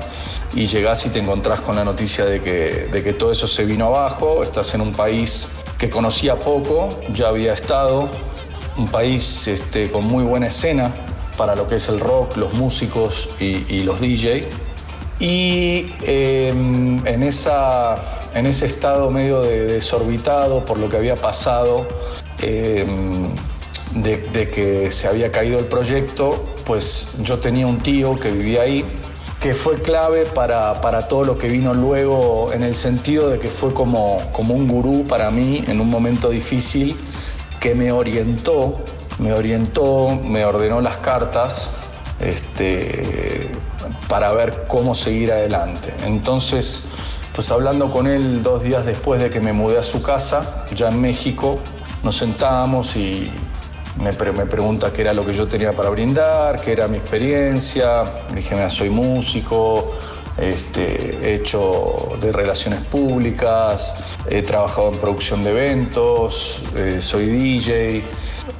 Y 0.53 0.65
llegás 0.65 1.05
y 1.05 1.09
te 1.09 1.19
encontrás 1.19 1.61
con 1.61 1.75
la 1.75 1.83
noticia 1.83 2.25
de 2.25 2.41
que, 2.41 2.87
de 2.91 3.03
que 3.03 3.13
todo 3.13 3.31
eso 3.31 3.47
se 3.47 3.65
vino 3.65 3.87
abajo, 3.87 4.41
estás 4.41 4.73
en 4.73 4.81
un 4.81 4.93
país 4.93 5.49
que 5.77 5.89
conocía 5.89 6.35
poco, 6.35 6.89
ya 7.13 7.29
había 7.29 7.53
estado, 7.53 8.09
un 8.77 8.87
país 8.87 9.47
este, 9.47 9.91
con 9.91 10.05
muy 10.05 10.23
buena 10.23 10.47
escena 10.47 10.93
para 11.37 11.55
lo 11.55 11.67
que 11.67 11.75
es 11.75 11.87
el 11.87 11.99
rock, 11.99 12.35
los 12.35 12.53
músicos 12.53 13.29
y, 13.39 13.83
los 13.83 14.01
DJ. 14.01 14.47
Y 15.19 15.93
eh, 16.01 16.49
en, 16.49 17.23
esa, 17.23 17.95
en 18.33 18.45
ese 18.45 18.65
estado 18.65 19.09
medio 19.11 19.41
de, 19.41 19.65
desorbitado 19.65 20.65
por 20.65 20.77
lo 20.77 20.89
que 20.89 20.97
había 20.97 21.15
pasado, 21.15 21.87
de, 22.39 22.85
de 23.93 24.49
que 24.49 24.91
se 24.91 25.07
había 25.07 25.31
caído 25.31 25.59
el 25.59 25.65
proyecto, 25.65 26.45
pues 26.65 27.15
yo 27.23 27.39
tenía 27.39 27.67
un 27.67 27.79
tío 27.79 28.19
que 28.19 28.29
vivía 28.29 28.61
ahí, 28.61 28.85
que 29.39 29.53
fue 29.53 29.81
clave 29.81 30.25
para, 30.25 30.81
para 30.81 31.07
todo 31.07 31.23
lo 31.23 31.37
que 31.37 31.47
vino 31.47 31.73
luego, 31.73 32.51
en 32.51 32.61
el 32.61 32.75
sentido 32.75 33.29
de 33.29 33.39
que 33.39 33.47
fue 33.47 33.73
como, 33.73 34.21
como 34.33 34.53
un 34.53 34.67
gurú 34.67 35.05
para 35.07 35.31
mí 35.31 35.63
en 35.67 35.79
un 35.79 35.89
momento 35.89 36.29
difícil, 36.29 36.95
que 37.59 37.73
me 37.73 37.91
orientó, 37.91 38.81
me 39.17 39.33
orientó, 39.33 40.09
me 40.23 40.43
ordenó 40.45 40.81
las 40.81 40.97
cartas 40.97 41.71
este, 42.19 43.49
para 44.07 44.33
ver 44.33 44.65
cómo 44.67 44.93
seguir 44.93 45.31
adelante. 45.31 45.93
Entonces, 46.05 46.89
pues 47.39 47.51
hablando 47.51 47.89
con 47.89 48.05
él 48.05 48.43
dos 48.43 48.63
días 48.63 48.85
después 48.85 49.21
de 49.21 49.29
que 49.29 49.39
me 49.39 49.53
mudé 49.53 49.77
a 49.77 49.83
su 49.83 50.01
casa, 50.01 50.65
ya 50.75 50.89
en 50.89 50.99
México, 50.99 51.57
nos 52.03 52.17
sentamos 52.17 52.97
y 52.97 53.31
me, 54.03 54.11
pre- 54.11 54.33
me 54.33 54.45
pregunta 54.45 54.91
qué 54.91 55.03
era 55.03 55.13
lo 55.13 55.25
que 55.25 55.31
yo 55.31 55.47
tenía 55.47 55.71
para 55.71 55.89
brindar, 55.89 56.59
qué 56.59 56.73
era 56.73 56.89
mi 56.89 56.97
experiencia. 56.97 58.03
Le 58.31 58.35
dije, 58.41 58.55
mira, 58.55 58.69
soy 58.69 58.89
músico, 58.89 59.93
este, 60.37 61.17
he 61.23 61.35
hecho 61.35 62.17
de 62.19 62.33
relaciones 62.33 62.83
públicas, 62.83 63.93
he 64.29 64.41
trabajado 64.41 64.91
en 64.91 64.97
producción 64.99 65.41
de 65.41 65.51
eventos, 65.51 66.61
eh, 66.75 66.97
soy 66.99 67.27
DJ. 67.27 68.03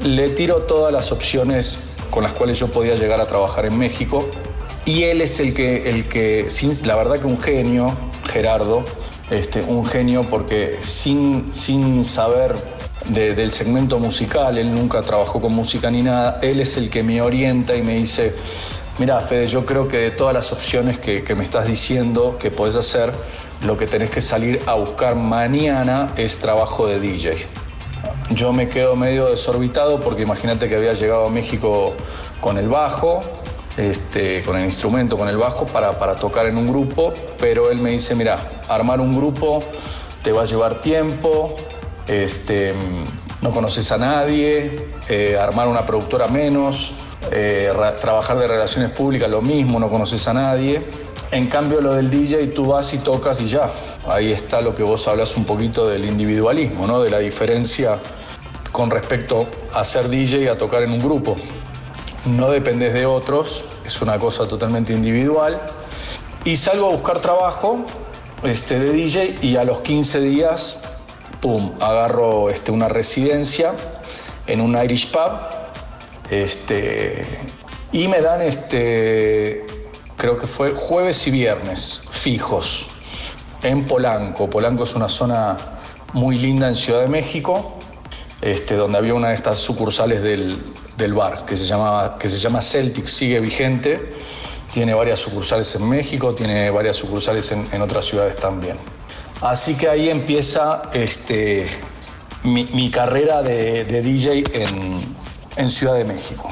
Le 0.05 0.29
tiro 0.29 0.61
todas 0.61 0.93
las 0.93 1.11
opciones 1.11 1.83
con 2.09 2.23
las 2.23 2.31
cuales 2.31 2.57
yo 2.57 2.69
podía 2.69 2.95
llegar 2.95 3.19
a 3.19 3.25
trabajar 3.25 3.65
en 3.65 3.77
México. 3.77 4.29
Y 4.85 5.03
él 5.03 5.19
es 5.19 5.37
el 5.41 5.53
que, 5.53 5.89
el 5.89 6.07
que 6.07 6.47
la 6.85 6.95
verdad 6.95 7.19
que 7.19 7.27
un 7.27 7.39
genio, 7.39 7.91
Gerardo, 8.25 8.83
este, 9.29 9.61
un 9.61 9.85
genio 9.85 10.23
porque 10.23 10.77
sin, 10.79 11.53
sin 11.53 12.03
saber 12.05 12.53
de- 13.05 13.33
del 13.35 13.51
segmento 13.51 13.99
musical, 13.99 14.57
él 14.57 14.73
nunca 14.73 15.01
trabajó 15.01 15.39
con 15.41 15.53
música 15.53 15.89
ni 15.91 16.01
nada, 16.01 16.39
él 16.41 16.59
es 16.59 16.77
el 16.77 16.89
que 16.89 17.03
me 17.03 17.21
orienta 17.21 17.75
y 17.75 17.81
me 17.81 17.95
dice, 17.95 18.35
mira 18.99 19.19
Fede, 19.21 19.45
yo 19.45 19.65
creo 19.65 19.87
que 19.87 19.97
de 19.97 20.11
todas 20.11 20.33
las 20.33 20.51
opciones 20.51 20.99
que, 20.99 21.23
que 21.23 21.35
me 21.35 21.43
estás 21.43 21.67
diciendo 21.67 22.37
que 22.39 22.51
podés 22.51 22.75
hacer, 22.75 23.11
lo 23.65 23.77
que 23.77 23.87
tenés 23.87 24.09
que 24.09 24.21
salir 24.21 24.61
a 24.65 24.73
buscar 24.75 25.15
mañana 25.15 26.13
es 26.17 26.37
trabajo 26.37 26.87
de 26.87 26.99
DJ. 26.99 27.31
Yo 28.31 28.53
me 28.53 28.69
quedo 28.69 28.95
medio 28.95 29.25
desorbitado 29.25 29.99
porque 30.01 30.21
imagínate 30.21 30.69
que 30.69 30.75
había 30.77 30.93
llegado 30.93 31.25
a 31.27 31.29
México 31.29 31.93
con 32.39 32.57
el 32.57 32.69
bajo, 32.69 33.19
este, 33.77 34.41
con 34.43 34.57
el 34.57 34.65
instrumento, 34.65 35.17
con 35.17 35.29
el 35.29 35.37
bajo, 35.37 35.65
para, 35.65 35.97
para 35.97 36.15
tocar 36.15 36.45
en 36.47 36.57
un 36.57 36.67
grupo, 36.67 37.13
pero 37.39 37.69
él 37.71 37.77
me 37.79 37.91
dice, 37.91 38.15
mira, 38.15 38.37
armar 38.67 38.99
un 39.01 39.15
grupo 39.15 39.61
te 40.23 40.31
va 40.31 40.41
a 40.41 40.45
llevar 40.45 40.81
tiempo, 40.81 41.55
este, 42.07 42.73
no 43.41 43.51
conoces 43.51 43.91
a 43.91 43.97
nadie, 43.97 44.87
eh, 45.07 45.37
armar 45.39 45.67
una 45.67 45.85
productora 45.85 46.27
menos, 46.27 46.91
eh, 47.31 47.71
ra- 47.75 47.95
trabajar 47.95 48.37
de 48.39 48.47
relaciones 48.47 48.91
públicas 48.91 49.29
lo 49.29 49.41
mismo, 49.41 49.79
no 49.79 49.89
conoces 49.89 50.27
a 50.27 50.33
nadie. 50.33 50.81
En 51.31 51.47
cambio, 51.47 51.79
lo 51.79 51.93
del 51.93 52.09
DJ, 52.09 52.47
tú 52.47 52.65
vas 52.65 52.91
y 52.93 52.97
tocas 52.97 53.39
y 53.41 53.47
ya. 53.47 53.69
Ahí 54.07 54.31
está 54.31 54.61
lo 54.61 54.75
que 54.75 54.81
vos 54.81 55.07
hablas 55.07 55.37
un 55.37 55.45
poquito 55.45 55.87
del 55.87 56.05
individualismo, 56.05 56.87
¿no? 56.87 57.01
De 57.03 57.11
la 57.11 57.19
diferencia 57.19 57.99
con 58.71 58.89
respecto 58.89 59.47
a 59.73 59.83
ser 59.85 60.09
DJ 60.09 60.39
y 60.43 60.47
a 60.47 60.57
tocar 60.57 60.81
en 60.83 60.91
un 60.91 60.99
grupo. 60.99 61.35
No 62.25 62.49
dependes 62.49 62.93
de 62.93 63.05
otros, 63.05 63.63
es 63.85 64.01
una 64.01 64.19
cosa 64.19 64.47
totalmente 64.47 64.93
individual. 64.93 65.61
Y 66.43 66.57
salgo 66.57 66.87
a 66.87 66.89
buscar 66.91 67.19
trabajo 67.19 67.85
este, 68.43 68.79
de 68.79 68.91
DJ 68.91 69.39
y 69.41 69.55
a 69.55 69.63
los 69.63 69.81
15 69.81 70.19
días, 70.21 70.83
pum, 71.41 71.71
agarro 71.79 72.49
este, 72.49 72.71
una 72.71 72.89
residencia 72.89 73.71
en 74.47 74.61
un 74.61 74.77
Irish 74.81 75.11
pub. 75.11 75.31
Este, 76.29 77.25
y 77.91 78.07
me 78.07 78.21
dan, 78.21 78.41
este, 78.41 79.65
creo 80.17 80.37
que 80.37 80.45
fue 80.45 80.71
jueves 80.71 81.25
y 81.27 81.31
viernes, 81.31 82.03
fijos, 82.11 82.87
en 83.63 83.85
Polanco. 83.85 84.49
Polanco 84.49 84.83
es 84.83 84.93
una 84.93 85.09
zona 85.09 85.57
muy 86.13 86.37
linda 86.37 86.67
en 86.67 86.75
Ciudad 86.75 87.01
de 87.01 87.07
México, 87.07 87.77
este, 88.41 88.75
donde 88.75 88.97
había 88.97 89.13
una 89.13 89.29
de 89.29 89.35
estas 89.35 89.57
sucursales 89.57 90.21
del, 90.21 90.61
del 90.99 91.13
bar 91.13 91.45
que 91.45 91.57
se, 91.57 91.65
llamaba, 91.65 92.19
que 92.19 92.29
se 92.29 92.37
llama 92.37 92.61
Celtic, 92.61 93.07
sigue 93.07 93.39
vigente. 93.39 94.13
Tiene 94.71 94.93
varias 94.93 95.19
sucursales 95.19 95.73
en 95.75 95.89
México, 95.89 96.35
tiene 96.35 96.69
varias 96.69 96.97
sucursales 96.97 97.51
en, 97.51 97.65
en 97.71 97.81
otras 97.81 98.05
ciudades 98.05 98.35
también. 98.35 98.77
Así 99.41 99.75
que 99.75 99.89
ahí 99.89 100.09
empieza 100.09 100.83
este, 100.93 101.65
mi, 102.43 102.65
mi 102.65 102.91
carrera 102.91 103.41
de, 103.41 103.85
de 103.85 104.01
DJ 104.01 104.43
en, 104.53 104.99
en 105.55 105.69
Ciudad 105.69 105.95
de 105.95 106.03
México. 106.03 106.49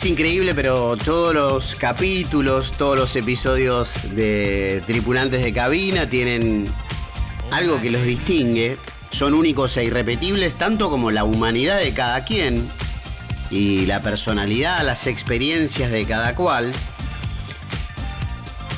Es 0.00 0.06
increíble, 0.06 0.54
pero 0.54 0.96
todos 0.96 1.34
los 1.34 1.74
capítulos, 1.74 2.72
todos 2.72 2.96
los 2.96 3.14
episodios 3.16 4.14
de 4.16 4.82
Tripulantes 4.86 5.44
de 5.44 5.52
Cabina 5.52 6.08
tienen 6.08 6.64
algo 7.50 7.82
que 7.82 7.90
los 7.90 8.02
distingue. 8.04 8.78
Son 9.10 9.34
únicos 9.34 9.76
e 9.76 9.84
irrepetibles, 9.84 10.54
tanto 10.54 10.88
como 10.88 11.10
la 11.10 11.24
humanidad 11.24 11.78
de 11.78 11.92
cada 11.92 12.24
quien 12.24 12.66
y 13.50 13.84
la 13.84 14.00
personalidad, 14.00 14.82
las 14.86 15.06
experiencias 15.06 15.90
de 15.90 16.06
cada 16.06 16.34
cual. 16.34 16.72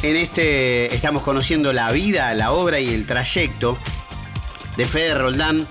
En 0.02 0.16
este 0.16 0.92
estamos 0.92 1.22
conociendo 1.22 1.72
la 1.72 1.92
vida, 1.92 2.34
la 2.34 2.50
obra 2.50 2.80
y 2.80 2.92
el 2.92 3.06
trayecto 3.06 3.78
de 4.76 4.86
Fede 4.86 5.14
Roldán, 5.14 5.68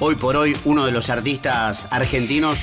hoy 0.00 0.14
por 0.14 0.36
hoy 0.36 0.56
uno 0.64 0.86
de 0.86 0.92
los 0.92 1.10
artistas 1.10 1.86
argentinos 1.90 2.60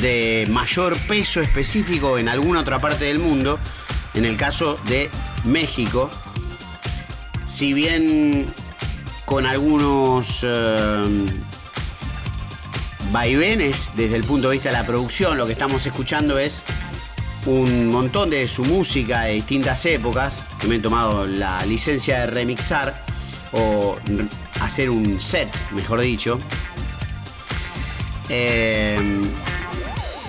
de 0.00 0.46
mayor 0.50 0.96
peso 1.08 1.40
específico 1.40 2.18
en 2.18 2.28
alguna 2.28 2.60
otra 2.60 2.78
parte 2.78 3.04
del 3.04 3.18
mundo, 3.18 3.58
en 4.14 4.24
el 4.24 4.36
caso 4.36 4.78
de 4.88 5.10
México, 5.44 6.10
si 7.44 7.72
bien 7.72 8.52
con 9.24 9.46
algunos 9.46 10.40
eh, 10.42 11.02
vaivenes 13.10 13.90
desde 13.96 14.16
el 14.16 14.24
punto 14.24 14.48
de 14.48 14.54
vista 14.54 14.70
de 14.70 14.76
la 14.76 14.86
producción, 14.86 15.36
lo 15.36 15.46
que 15.46 15.52
estamos 15.52 15.84
escuchando 15.86 16.38
es 16.38 16.64
un 17.46 17.88
montón 17.88 18.30
de 18.30 18.46
su 18.46 18.64
música 18.64 19.22
de 19.22 19.34
distintas 19.34 19.84
épocas, 19.86 20.44
que 20.60 20.68
me 20.68 20.76
he 20.76 20.78
tomado 20.78 21.26
la 21.26 21.64
licencia 21.66 22.20
de 22.20 22.26
remixar 22.26 23.04
o 23.52 23.98
hacer 24.60 24.90
un 24.90 25.20
set, 25.20 25.48
mejor 25.72 26.00
dicho. 26.00 26.38
Eh, 28.28 29.20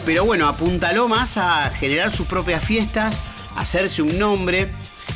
pero 0.05 0.25
bueno, 0.25 0.47
apuntaló 0.47 1.07
más 1.07 1.37
a 1.37 1.69
generar 1.71 2.11
sus 2.11 2.27
propias 2.27 2.63
fiestas, 2.63 3.21
hacerse 3.55 4.01
un 4.01 4.17
nombre. 4.17 4.71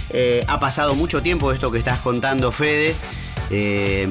Eh, 0.09 0.43
ha 0.47 0.59
pasado 0.59 0.95
mucho 0.95 1.21
tiempo 1.21 1.51
esto 1.51 1.71
que 1.71 1.79
estás 1.79 1.99
contando, 1.99 2.51
Fede. 2.51 2.95
Eh, 3.49 4.07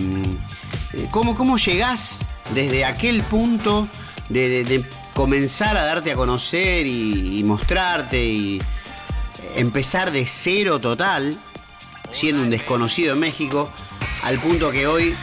¿cómo, 1.10 1.34
¿Cómo 1.34 1.56
llegás 1.56 2.26
desde 2.54 2.84
aquel 2.84 3.22
punto 3.22 3.88
de, 4.28 4.84
comenzar 5.14 5.76
a 5.76 5.84
darte 5.84 6.12
a 6.12 6.16
conocer 6.16 6.86
y, 6.86 7.38
y, 7.38 7.44
mostrarte 7.44 8.22
y 8.22 8.62
empezar 9.56 10.12
de 10.12 10.26
cero 10.26 10.78
total, 10.78 11.38
siendo 12.10 12.42
un 12.42 12.50
desconocido 12.50 13.14
en 13.14 13.20
México, 13.20 13.70
al 14.24 14.38
punto 14.38 14.70
que 14.70 14.86
hoy 14.86 15.16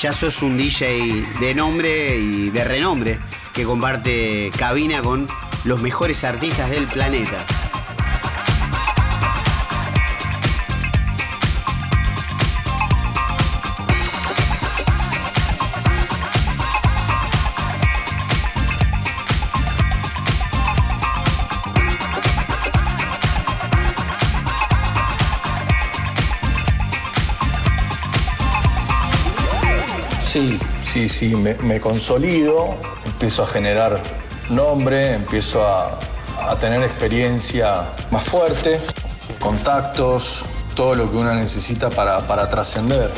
ya 0.00 0.12
sos 0.12 0.42
un 0.42 0.56
DJ 0.56 1.26
de 1.40 1.54
nombre 1.54 2.16
y 2.16 2.50
de 2.50 2.64
renombre? 2.64 3.29
Que 3.52 3.64
comparte 3.64 4.50
cabina 4.58 5.02
con 5.02 5.26
los 5.64 5.82
mejores 5.82 6.24
artistas 6.24 6.70
del 6.70 6.86
planeta. 6.86 7.44
Sí, 30.92 31.08
sí, 31.08 31.36
me, 31.36 31.78
consolido, 31.78 32.74
empiezo 33.06 33.44
a 33.44 33.46
generar 33.46 34.02
nombre, 34.48 35.14
empiezo 35.14 35.64
a, 35.64 36.00
tener 36.58 36.82
experiencia 36.82 37.84
más 38.10 38.24
fuerte, 38.24 38.80
contactos, 39.38 40.44
todo 40.74 40.96
lo 40.96 41.08
que 41.08 41.16
uno 41.16 41.32
necesita 41.32 41.90
para, 41.90 42.26
para 42.26 42.48
trascender. 42.48 43.08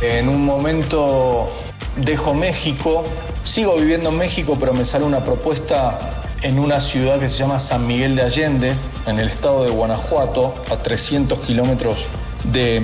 En 0.00 0.28
un 0.28 0.44
momento 0.44 1.48
dejo 1.96 2.34
México, 2.34 3.02
sigo 3.42 3.74
viviendo 3.74 4.10
en 4.10 4.18
México, 4.18 4.56
pero 4.60 4.72
me 4.72 4.84
sale 4.84 5.04
una 5.04 5.24
propuesta 5.24 5.98
en 6.42 6.56
una 6.56 6.78
ciudad 6.78 7.18
que 7.18 7.26
se 7.26 7.38
llama 7.38 7.58
San 7.58 7.84
Miguel 7.84 8.14
de 8.14 8.22
Allende, 8.22 8.74
en 9.08 9.18
el 9.18 9.26
estado 9.26 9.64
de 9.64 9.70
Guanajuato, 9.70 10.54
a 10.70 10.76
300 10.76 11.40
kilómetros 11.40 12.06
de, 12.44 12.80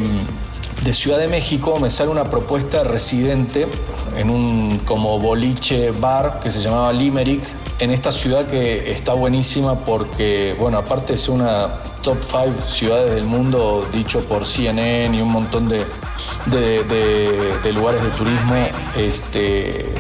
de 0.83 0.93
Ciudad 0.93 1.19
de 1.19 1.29
México 1.29 1.79
me 1.81 1.91
sale 1.91 2.11
una 2.11 2.25
propuesta 2.25 2.83
residente 2.83 3.69
en 4.17 4.31
un 4.31 4.79
como 4.85 5.19
boliche 5.21 5.93
bar 5.93 6.41
que 6.41 6.51
se 6.51 6.61
llamaba 6.61 6.93
Limerick 6.93 7.45
en 7.79 7.91
esta 7.91 8.11
ciudad 8.11 8.47
que 8.47 8.91
está 8.91 9.13
buenísima 9.13 9.85
porque, 9.85 10.57
bueno, 10.59 10.79
aparte 10.79 11.15
es 11.15 11.29
una 11.29 11.83
top 12.03 12.19
5 12.23 12.69
ciudades 12.69 13.15
del 13.15 13.25
mundo 13.25 13.87
dicho 13.93 14.21
por 14.25 14.45
CNN 14.45 15.17
y 15.17 15.21
un 15.21 15.31
montón 15.31 15.69
de, 15.69 15.85
de, 16.47 17.73
lugares 17.73 18.03
de 18.03 18.11
turismo, 18.11 18.55
este, 18.97 19.93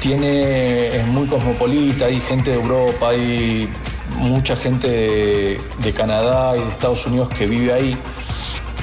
tiene, 0.00 0.88
es 0.88 1.06
muy 1.06 1.26
cosmopolita, 1.26 2.06
hay 2.06 2.20
gente 2.20 2.50
de 2.50 2.56
Europa, 2.56 3.10
hay 3.10 3.68
mucha 4.16 4.54
gente 4.56 4.88
de, 4.88 5.60
de 5.82 5.92
Canadá 5.92 6.56
y 6.56 6.60
de 6.60 6.68
Estados 6.68 7.06
Unidos 7.06 7.28
que 7.28 7.46
vive 7.46 7.72
ahí. 7.72 7.98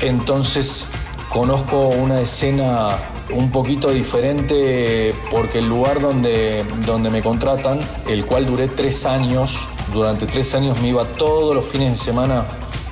Entonces 0.01 0.89
conozco 1.29 1.87
una 1.89 2.21
escena 2.21 2.95
un 3.31 3.51
poquito 3.51 3.91
diferente 3.91 5.13
porque 5.29 5.59
el 5.59 5.67
lugar 5.67 5.99
donde, 5.99 6.63
donde 6.85 7.09
me 7.09 7.21
contratan, 7.21 7.79
el 8.07 8.25
cual 8.25 8.45
duré 8.45 8.67
tres 8.67 9.05
años, 9.05 9.67
durante 9.93 10.25
tres 10.25 10.53
años 10.55 10.79
me 10.81 10.89
iba 10.89 11.03
todos 11.03 11.53
los 11.53 11.65
fines 11.65 11.91
de 11.91 11.95
semana 11.95 12.45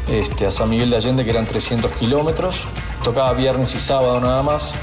este, 0.10 0.46
a 0.46 0.52
San 0.52 0.70
Miguel 0.70 0.90
de 0.90 0.98
Allende, 0.98 1.24
que 1.24 1.32
eran 1.32 1.46
300 1.46 1.92
kilómetros. 1.94 2.66
Tocaba 3.04 3.34
viernes 3.34 3.74
y 3.76 3.80
sábado 3.80 4.20
nada 4.20 4.44
más. 4.44 4.74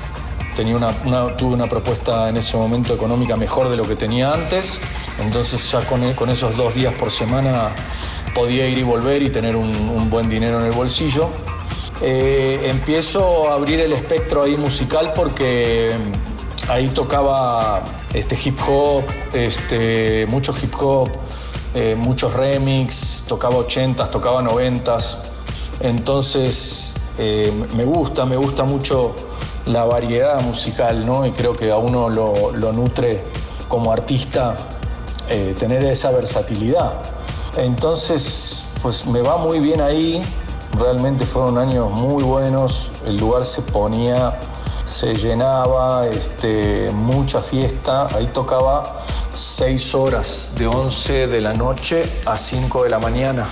Tenía 0.57 0.77
una, 0.77 0.93
tuve 1.37 1.55
una 1.55 1.67
propuesta 1.67 2.29
en 2.29 2.37
ese 2.37 2.57
momento 2.57 2.93
económica 2.95 3.37
mejor 3.37 3.69
de 3.69 3.77
lo 3.77 3.85
que 3.85 3.97
tenía 3.97 4.33
antes. 4.33 4.81
Entonces 5.21 5.71
ya 5.71 5.81
con, 5.87 6.13
con 6.15 6.31
esos 6.31 6.57
dos 6.57 6.75
días 6.75 6.93
por 6.95 7.11
semana 7.11 7.71
podía 8.35 8.67
ir 8.67 8.79
y 8.79 8.83
volver 8.83 9.23
y 9.23 9.31
tener 9.31 9.57
un, 9.57 9.71
un 9.71 10.11
buen 10.11 10.29
dinero 10.29 10.61
en 10.61 10.67
el 10.67 10.73
bolsillo. 10.73 11.31
Eh, 12.05 12.69
empiezo 12.69 13.49
a 13.49 13.55
abrir 13.55 13.79
el 13.79 13.93
espectro 13.93 14.43
ahí 14.43 14.57
musical 14.57 15.13
porque 15.15 15.93
ahí 16.69 16.89
tocaba 16.89 17.85
este 18.13 18.37
hip 18.45 18.59
hop, 18.67 19.05
este, 19.33 20.27
mucho 20.27 20.53
hip 20.61 20.75
hop, 20.81 21.09
eh, 21.75 21.95
muchos 21.95 22.33
remix, 22.33 23.25
tocaba 23.29 23.55
80s, 23.55 24.11
tocaba 24.11 24.43
90s. 24.43 25.19
Entonces 25.79 26.95
eh, 27.19 27.53
me 27.77 27.85
gusta, 27.85 28.27
me 28.27 28.35
gusta 28.35 28.65
mucho 28.65 29.15
la 29.67 29.85
variedad 29.85 30.41
musical, 30.43 31.07
¿no? 31.07 31.25
Y 31.25 31.31
creo 31.31 31.53
que 31.53 31.71
a 31.71 31.77
uno 31.77 32.09
lo, 32.09 32.51
lo 32.51 32.73
nutre 32.73 33.23
como 33.69 33.93
artista 33.93 34.57
tener 35.59 35.83
esa 35.85 36.11
versatilidad. 36.11 36.93
Entonces, 37.57 38.67
pues 38.83 39.07
me 39.07 39.23
va 39.23 39.39
muy 39.39 39.61
bien 39.61 39.81
ahí, 39.81 40.23
Realmente 40.79 41.27
fueron 41.27 41.59
años 41.59 41.91
muy 41.91 42.23
buenos, 42.23 42.91
el 43.07 43.19
lugar 43.19 43.45
se 43.45 43.63
ponía, 43.63 44.41
se 44.85 45.15
llenaba, 45.15 46.07
este, 46.09 46.91
mucha 46.93 47.41
fiesta, 47.41 48.07
ahí 48.15 48.31
tocaba 48.33 49.01
seis 49.35 49.95
horas, 49.95 50.53
de 50.57 50.67
11 50.67 51.27
de 51.27 51.41
la 51.41 51.53
noche 51.53 52.05
a 52.25 52.37
5 52.37 52.85
de 52.85 52.91
la 52.91 52.99
mañana. 52.99 53.47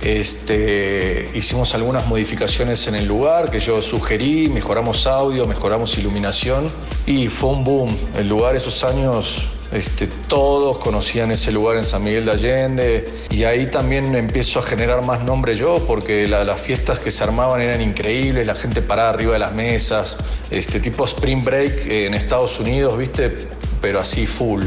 Este, 0.00 1.30
hicimos 1.34 1.74
algunas 1.74 2.06
modificaciones 2.06 2.86
en 2.88 2.96
el 2.96 3.06
lugar 3.06 3.50
que 3.50 3.60
yo 3.60 3.80
sugerí, 3.80 4.48
mejoramos 4.48 5.06
audio, 5.06 5.46
mejoramos 5.46 5.96
iluminación 5.96 6.70
y 7.06 7.28
fue 7.28 7.50
un 7.50 7.64
boom. 7.64 7.96
El 8.18 8.28
lugar 8.28 8.54
esos 8.54 8.84
años 8.84 9.48
Este, 9.72 10.06
todos 10.28 10.78
conocían 10.78 11.32
ese 11.32 11.50
lugar 11.50 11.76
en 11.76 11.84
San 11.84 12.04
Miguel 12.04 12.26
de 12.26 12.32
Allende 12.32 13.04
y 13.30 13.44
ahí 13.44 13.66
también 13.66 14.14
empiezo 14.14 14.60
a 14.60 14.62
generar 14.62 15.04
más 15.04 15.24
nombre 15.24 15.56
yo 15.56 15.84
porque 15.86 16.28
las 16.28 16.60
fiestas 16.60 17.00
que 17.00 17.10
se 17.10 17.24
armaban 17.24 17.60
eran 17.60 17.80
increíbles, 17.80 18.46
la 18.46 18.54
gente 18.54 18.82
parada 18.82 19.10
arriba 19.10 19.32
de 19.32 19.40
las 19.40 19.52
mesas, 19.52 20.16
este 20.50 20.78
tipo 20.78 21.04
Spring 21.04 21.42
Break 21.42 21.86
en 21.86 22.14
Estados 22.14 22.60
Unidos, 22.60 22.96
viste, 22.96 23.36
pero 23.80 24.00
así 24.00 24.26
full. 24.26 24.62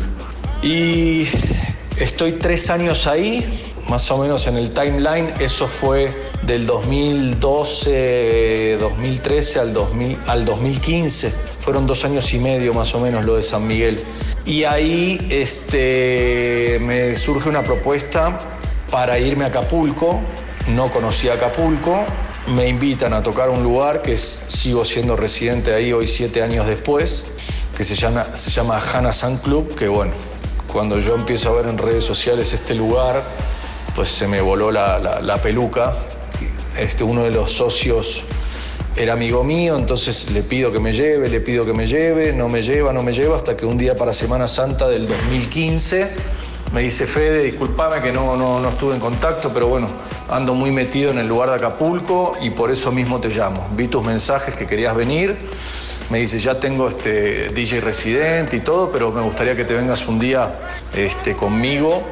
Y 0.61 1.27
estoy 1.99 2.33
tres 2.33 2.69
años 2.69 3.07
ahí, 3.07 3.75
más 3.89 4.09
o 4.11 4.17
menos 4.17 4.47
en 4.47 4.55
el 4.57 4.71
timeline, 4.71 5.33
eso 5.39 5.67
fue 5.67 6.09
del 6.43 6.65
2012, 6.65 8.77
2013 8.79 9.59
al, 9.59 9.73
2000, 9.73 10.17
al 10.27 10.45
2015. 10.45 11.31
Fueron 11.61 11.85
dos 11.87 12.03
años 12.05 12.33
y 12.33 12.39
medio 12.39 12.73
más 12.73 12.95
o 12.95 12.99
menos 12.99 13.25
lo 13.25 13.37
de 13.37 13.43
San 13.43 13.65
Miguel. 13.65 14.03
Y 14.45 14.65
ahí 14.65 15.25
este, 15.29 16.79
me 16.81 17.15
surge 17.15 17.47
una 17.49 17.63
propuesta 17.63 18.59
para 18.91 19.17
irme 19.19 19.45
a 19.45 19.47
Acapulco. 19.47 20.19
No 20.67 20.91
conocía 20.91 21.33
Acapulco. 21.33 22.05
Me 22.47 22.67
invitan 22.67 23.13
a 23.13 23.23
tocar 23.23 23.49
un 23.49 23.63
lugar 23.63 24.01
que 24.01 24.17
sigo 24.17 24.83
siendo 24.85 25.15
residente 25.15 25.73
ahí 25.73 25.91
hoy 25.91 26.07
siete 26.07 26.41
años 26.41 26.67
después, 26.67 27.33
que 27.75 27.83
se 27.83 27.95
llama, 27.95 28.35
se 28.35 28.51
llama 28.51 28.79
Hana 28.79 29.11
Sun 29.11 29.35
Club, 29.37 29.75
que 29.75 29.89
bueno, 29.89 30.13
cuando 30.71 30.99
yo 30.99 31.15
empiezo 31.15 31.49
a 31.49 31.61
ver 31.61 31.67
en 31.67 31.77
redes 31.77 32.05
sociales 32.05 32.53
este 32.53 32.73
lugar, 32.75 33.21
pues 33.97 34.09
se 34.09 34.27
me 34.27 34.41
voló 34.41 34.71
la, 34.71 35.39
peluca. 35.41 35.95
Este, 36.77 37.03
uno 37.03 37.23
de 37.23 37.31
los 37.31 37.51
socios 37.51 38.21
era 38.95 39.13
amigo 39.13 39.43
mío, 39.43 39.75
entonces 39.75 40.29
le 40.29 40.43
pido 40.43 40.71
que 40.71 40.79
me 40.79 40.93
lleve, 40.93 41.27
le 41.29 41.41
pido 41.41 41.65
que 41.65 41.73
me 41.73 41.87
lleve, 41.87 42.31
no 42.31 42.47
me 42.47 42.61
lleva, 42.61 42.93
no 42.93 43.01
me 43.01 43.11
lleva, 43.11 43.37
hasta 43.37 43.57
que 43.57 43.65
un 43.65 43.75
día 43.75 43.95
para 43.95 44.13
Semana 44.13 44.47
Santa 44.47 44.87
del 44.87 45.07
2015 45.07 46.11
me 46.73 46.81
dice 46.81 47.07
Fede, 47.07 47.41
discúlpame 47.41 47.99
que 47.99 48.11
no, 48.11 48.37
no, 48.37 48.59
no, 48.59 48.69
estuve 48.69 48.93
en 48.93 48.99
contacto, 48.99 49.51
pero 49.51 49.67
bueno, 49.67 49.87
ando 50.29 50.53
muy 50.53 50.69
metido 50.69 51.09
en 51.09 51.17
el 51.17 51.27
lugar 51.27 51.49
de 51.49 51.55
Acapulco 51.55 52.33
y 52.39 52.51
por 52.51 52.69
eso 52.69 52.91
mismo 52.91 53.19
te 53.19 53.29
llamo. 53.29 53.67
Vi 53.71 53.87
tus 53.87 54.05
mensajes 54.05 54.53
que 54.53 54.67
querías 54.67 54.95
venir, 54.95 55.35
me 56.11 56.19
dice, 56.19 56.37
ya 56.39 56.59
tengo 56.59 56.87
este 56.87 57.49
DJ 57.49 57.81
residente 57.81 58.57
y 58.57 58.59
todo, 58.59 58.91
pero 58.91 59.11
me 59.11 59.23
gustaría 59.23 59.55
que 59.55 59.65
te 59.65 59.75
vengas 59.75 60.07
un 60.07 60.19
día 60.19 60.53
este, 60.93 61.35
conmigo 61.35 62.03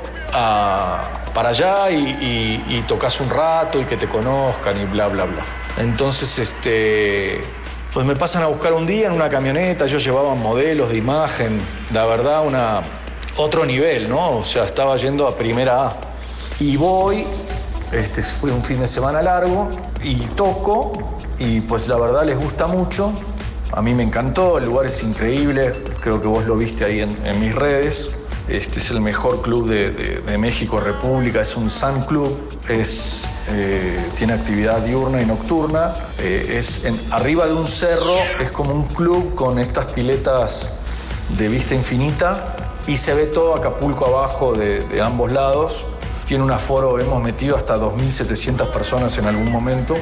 para 1.36 1.50
allá 1.50 1.92
y, 1.92 2.64
y, 2.70 2.82
tocas 2.88 3.20
un 3.20 3.30
rato 3.30 3.78
y 3.82 3.84
que 3.84 3.98
te 3.98 4.08
conozcan 4.08 4.80
y 4.82 4.86
bla, 4.86 5.08
bla, 5.08 5.26
bla. 5.26 5.44
Entonces, 5.78 6.40
este, 6.40 7.42
pues 7.94 8.06
me 8.06 8.16
pasan 8.16 8.44
a 8.44 8.46
buscar 8.46 8.72
un 8.72 8.88
día 8.88 9.08
en 9.08 9.12
una 9.12 9.28
camioneta, 9.28 9.86
yo 9.86 9.98
llevaba 9.98 10.34
modelos 10.34 10.92
de 10.92 10.98
imagen, 10.98 11.60
la 11.92 12.06
verdad, 12.06 12.48
una, 12.48 12.82
otro 13.36 13.66
nivel, 13.66 14.08
¿no? 14.08 14.38
O 14.38 14.44
sea, 14.46 14.64
estaba 14.64 14.96
yendo 14.96 15.28
a 15.28 15.38
primera 15.38 15.88
A. 15.88 15.98
Y 16.62 16.78
voy, 16.78 17.26
este 17.92 18.24
fue 18.24 18.54
un 18.54 18.64
fin 18.64 18.80
de 18.80 18.88
semana 18.88 19.22
largo, 19.22 19.70
y 20.02 20.16
toco, 20.38 21.18
y 21.38 21.60
pues 21.60 21.90
la 21.90 21.98
verdad 21.98 22.24
les 22.24 22.40
gusta 22.40 22.66
mucho. 22.66 23.12
A 23.74 23.82
mí 23.82 23.94
me 23.94 24.04
encantó, 24.04 24.58
el 24.58 24.68
lugar 24.68 24.86
es 24.86 25.04
increíble, 25.04 25.74
creo 26.00 26.22
que 26.22 26.28
vos 26.28 26.46
lo 26.46 26.56
viste 26.56 26.86
ahí 26.86 27.02
en 27.02 27.40
mis 27.42 27.54
redes. 27.54 28.25
Este 28.48 28.80
es 28.80 28.92
el 28.92 29.02
mejor 29.02 29.42
club 29.42 29.68
de, 29.68 30.38
México 30.38 30.80
República, 30.80 31.42
es 31.42 31.58
un 31.58 31.70
Sun 31.70 32.04
Club, 32.04 32.48
es, 32.70 33.28
eh, 33.50 34.06
tiene 34.16 34.34
actividad 34.34 34.82
diurna 34.82 35.20
y 35.20 35.26
nocturna, 35.26 35.92
eh, 36.20 36.58
es 36.60 36.86
en, 36.86 36.96
arriba 37.14 37.48
de 37.48 37.54
un 37.54 37.66
cerro, 37.66 38.16
es 38.40 38.52
como 38.52 38.72
un 38.72 38.86
club 38.86 39.34
con 39.34 39.58
estas 39.58 39.92
piletas 39.94 40.72
de 41.30 41.48
vista 41.48 41.74
infinita 41.74 42.56
y 42.86 42.98
se 42.98 43.16
ve 43.16 43.26
todo 43.26 43.56
Acapulco 43.56 44.06
abajo 44.06 44.54
de, 44.54 45.02
ambos 45.02 45.32
lados. 45.32 45.88
Tiene 46.26 46.44
un 46.44 46.52
aforo, 46.52 47.00
hemos 47.00 47.24
metido 47.24 47.56
hasta 47.56 47.76
2.700 47.78 48.72
personas 48.72 49.18
en 49.18 49.26
algún 49.26 49.52
momento. 49.52 49.96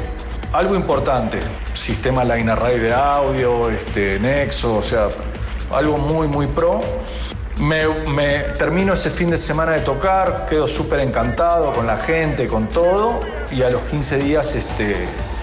Algo 0.51 0.75
importante, 0.75 1.39
sistema 1.73 2.23
Line 2.25 2.51
Array 2.51 2.79
de 2.79 2.93
audio, 2.93 3.69
este, 3.69 4.19
Nexo, 4.19 4.77
o 4.77 4.81
sea, 4.81 5.07
algo 5.71 5.97
muy, 5.97 6.27
muy 6.27 6.47
pro. 6.47 6.81
Me, 7.59 8.39
termino 8.57 8.93
ese 8.93 9.09
fin 9.09 9.29
de 9.29 9.37
semana 9.37 9.73
de 9.73 9.81
tocar, 9.81 10.47
quedo 10.49 10.67
súper 10.67 10.99
encantado 11.01 11.71
con 11.71 11.85
la 11.85 11.97
gente, 11.97 12.47
con 12.47 12.67
todo, 12.67 13.21
y 13.51 13.61
a 13.61 13.69
los 13.69 13.83
15 13.83 14.17
días 14.17 14.55
este, 14.55 14.95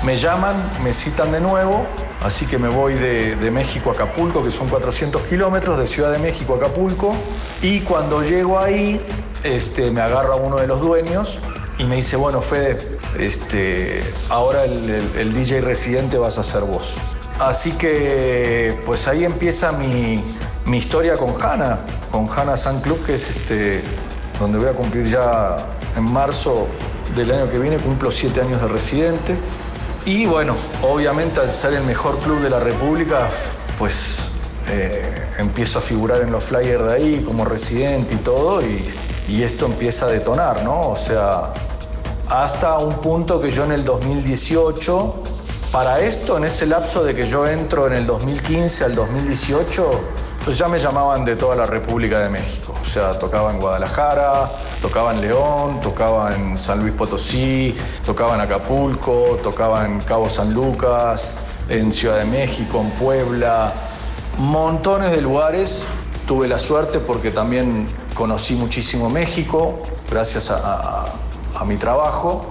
me 0.05 0.19
llaman, 0.19 0.57
me 0.83 0.93
citan 0.93 1.31
de 1.31 1.41
nuevo, 1.41 1.87
así 2.23 2.47
que 2.47 2.59
me 2.59 2.69
voy 2.69 2.95
de, 2.95 3.37
México 3.53 3.91
a 3.91 3.93
Acapulco, 3.93 4.43
que 4.43 4.51
son 4.51 4.69
400 4.69 5.23
kilómetros, 5.23 5.79
de 5.79 5.87
Ciudad 5.87 6.11
de 6.11 6.19
México 6.19 6.55
a 6.55 6.57
Acapulco, 6.57 7.15
y 7.63 7.81
cuando 7.81 8.23
llego 8.23 8.59
ahí, 8.59 9.01
este, 9.45 9.91
me 9.91 10.01
agarra 10.01 10.35
uno 10.35 10.57
de 10.57 10.67
los 10.67 10.81
dueños 10.81 11.39
y 11.79 11.85
me 11.85 11.97
dice, 11.97 12.17
bueno, 12.17 12.43
Fede, 12.43 12.77
este, 13.19 14.03
ahora 14.29 14.65
el, 14.65 14.91
el 15.17 15.33
DJ 15.33 15.61
residente 15.61 16.19
vas 16.19 16.39
a 16.39 16.43
ser 16.43 16.63
vos. 16.63 16.99
Así 17.39 17.73
que 17.73 18.79
pues 18.85 19.09
ahí 19.09 19.25
empieza 19.25 19.73
mi, 19.73 20.23
mi 20.67 20.79
historia 20.79 21.17
con 21.17 21.35
Hanna, 21.41 21.79
con 22.11 22.29
Hanna 22.29 22.57
Sun 22.57 22.81
Club, 22.81 23.05
que 23.05 23.15
es 23.15 23.31
este, 23.31 23.83
donde 24.39 24.59
voy 24.59 24.69
a 24.69 24.73
cumplir 24.73 25.07
ya 25.07 25.57
en 25.97 26.05
marzo 26.13 26.69
del 27.15 27.33
año 27.33 27.51
que 27.51 27.59
viene, 27.59 27.79
cumplo 27.79 28.11
siete 28.11 28.41
años 28.41 28.61
de 28.61 28.69
residente. 28.69 29.37
Y 30.05 30.27
bueno, 30.27 30.55
obviamente 30.83 31.41
al 31.41 31.51
ser 31.51 31.75
el 31.75 31.85
mejor 31.85 32.19
club 32.19 32.41
de 32.41 32.51
la 32.51 32.61
República, 32.61 33.29
pues 33.79 34.31
eh, 34.69 35.29
empiezo 35.39 35.79
a 35.79 35.83
figurar 35.83 36.23
en 36.23 36.33
los 36.33 36.45
flyers 36.45 36.85
de 36.85 36.93
ahí 36.95 37.23
como 37.25 37.45
residente 37.45 38.15
y 38.15 38.19
todo, 38.19 38.61
y 38.63 39.43
esto 39.43 39.67
empieza 39.67 40.07
a 40.07 40.09
detonar, 40.09 40.63
¿no? 40.65 40.89
O 40.89 40.97
sea, 40.97 41.53
hasta 42.31 42.79
un 42.79 42.95
punto 42.95 43.41
que 43.41 43.51
yo 43.51 43.65
en 43.65 43.73
el 43.73 43.85
2018 43.85 45.23
para 45.73 46.01
esto, 46.01 46.37
en 46.37 46.45
ese 46.45 46.67
lapso 46.67 47.05
de 47.05 47.15
que 47.15 47.29
yo 47.29 47.47
entro 47.47 47.87
en 47.87 47.93
el 47.93 48.07
2015 48.07 48.85
al 48.85 48.95
2018, 48.95 49.91
pues 50.45 50.59
ya 50.59 50.69
me 50.69 50.79
llamaban 50.79 51.25
de 51.25 51.37
toda 51.37 51.57
la 51.57 51.67
República 51.67 52.19
de 52.19 52.29
México. 52.29 52.75
O 52.81 52.85
sea, 52.85 53.19
tocaba 53.19 53.51
en 53.51 53.61
Guadalajara, 53.61 54.51
tocaba 54.81 55.13
en 55.13 55.21
León, 55.21 55.81
tocaba 55.81 56.35
en 56.35 56.57
San 56.57 56.81
Luis 56.81 56.93
Potosí, 56.95 57.77
tocaba 58.05 58.35
en 58.35 58.41
Acapulco, 58.41 59.39
tocaba 59.43 59.85
en 59.85 60.01
Cabo 60.01 60.29
San 60.29 60.55
Lucas, 60.55 61.35
en 61.69 61.93
Ciudad 61.93 62.19
de 62.19 62.25
México, 62.25 62.81
en 62.81 62.91
Puebla, 62.93 63.73
montones 64.39 65.11
de 65.11 65.21
lugares. 65.21 65.85
Tuve 66.27 66.49
la 66.49 66.59
suerte 66.59 67.01
porque 67.01 67.31
también 67.31 67.87
conocí 68.15 68.55
muchísimo 68.55 69.11
México 69.11 69.81
gracias 70.11 70.51
a, 70.51 71.05
a 71.55 71.65
mi 71.65 71.77
trabajo 71.77 72.47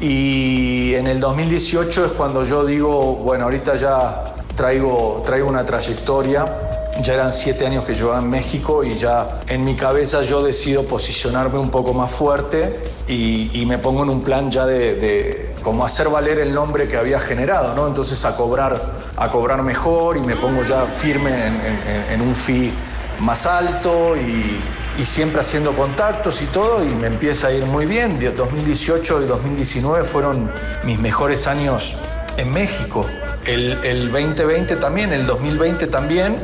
y 0.00 0.94
en 0.94 1.06
el 1.06 1.20
2018 1.20 2.06
es 2.06 2.12
cuando 2.12 2.44
yo 2.44 2.64
digo, 2.64 3.16
bueno, 3.16 3.44
ahorita 3.44 3.76
ya 3.76 4.24
traigo, 4.54 5.22
traigo 5.24 5.48
una 5.48 5.64
trayectoria. 5.64 6.73
Ya 7.02 7.14
eran 7.14 7.32
siete 7.32 7.66
años 7.66 7.84
que 7.84 7.94
llevaba 7.94 8.20
en 8.20 8.30
México 8.30 8.84
y 8.84 8.94
ya 8.94 9.40
en 9.48 9.64
mi 9.64 9.74
cabeza 9.74 10.22
yo 10.22 10.42
decido 10.42 10.84
posicionarme 10.84 11.58
un 11.58 11.70
poco 11.70 11.92
más 11.92 12.10
fuerte 12.10 12.80
y, 13.08 13.64
me 13.66 13.78
pongo 13.78 14.04
en 14.04 14.10
un 14.10 14.22
plan 14.22 14.50
ya 14.50 14.66
de, 14.66 14.94
de, 14.94 15.54
como 15.62 15.84
hacer 15.84 16.08
valer 16.08 16.38
el 16.38 16.54
nombre 16.54 16.86
que 16.86 16.96
había 16.96 17.18
generado, 17.18 17.74
¿no? 17.74 17.88
Entonces 17.88 18.24
a 18.24 18.36
cobrar, 18.36 18.80
a 19.16 19.30
cobrar 19.30 19.62
mejor 19.62 20.16
y 20.16 20.20
me 20.20 20.36
pongo 20.36 20.62
ya 20.62 20.82
firme 20.82 21.30
en, 21.30 22.12
en 22.12 22.20
un 22.20 22.34
fee 22.34 22.72
más 23.20 23.46
alto 23.46 24.16
y, 24.16 24.60
y 24.98 25.04
siempre 25.04 25.40
haciendo 25.40 25.72
contactos 25.72 26.42
y 26.42 26.46
todo, 26.46 26.84
y 26.84 26.94
me 26.94 27.08
empieza 27.08 27.48
a 27.48 27.52
ir 27.52 27.64
muy 27.66 27.86
bien. 27.86 28.18
2018 28.36 29.22
y 29.22 29.26
2019 29.26 30.04
fueron 30.04 30.50
mis 30.84 30.98
mejores 30.98 31.46
años 31.46 31.96
en 32.36 32.52
México. 32.52 33.06
El, 33.44 33.72
el 33.84 34.10
2020 34.10 34.76
también, 34.76 35.12
el 35.12 35.26
2020 35.26 35.86
también, 35.88 36.36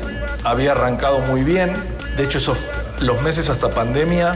había 0.44 0.72
arrancado 0.72 1.20
muy 1.20 1.42
bien. 1.42 1.74
De 2.16 2.24
hecho, 2.24 2.38
esos, 2.38 2.58
los 3.00 3.20
meses 3.22 3.48
hasta 3.48 3.70
pandemia, 3.70 4.34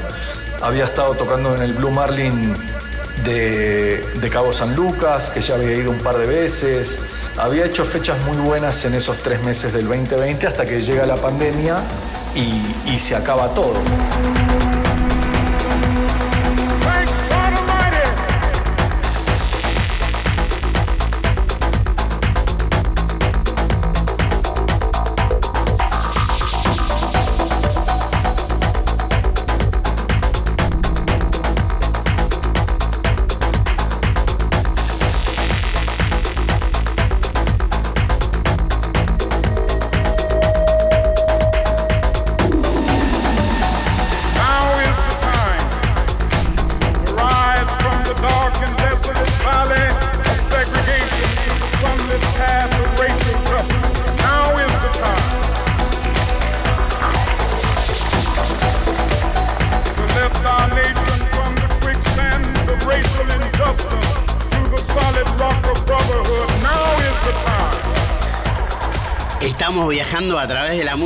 había 0.63 0.85
estado 0.85 1.15
tocando 1.15 1.55
en 1.55 1.63
el 1.63 1.73
Blue 1.75 1.91
Marlin 1.91 2.55
de, 3.25 4.05
de, 4.21 4.31
Cabo 4.31 4.53
San 4.53 4.75
Lucas, 4.75 5.31
que 5.31 5.41
ya 5.41 5.55
había 5.55 5.75
ido 5.75 5.91
un 5.91 5.99
par 5.99 6.17
de 6.17 6.27
veces. 6.27 7.01
Había 7.37 7.67
hecho 7.67 7.85
fechas 7.85 8.19
muy 8.27 8.37
buenas 8.37 8.85
en 8.85 8.95
esos 8.95 9.19
tres 9.19 9.43
meses 9.43 9.73
del 9.73 9.87
2020 9.89 10.47
hasta 10.47 10.65
que 10.67 10.81
llega 10.81 11.05
la 11.07 11.17
pandemia 11.17 11.83
y, 12.35 12.99
se 12.99 13.15
acaba 13.15 13.53
todo. 13.55 13.75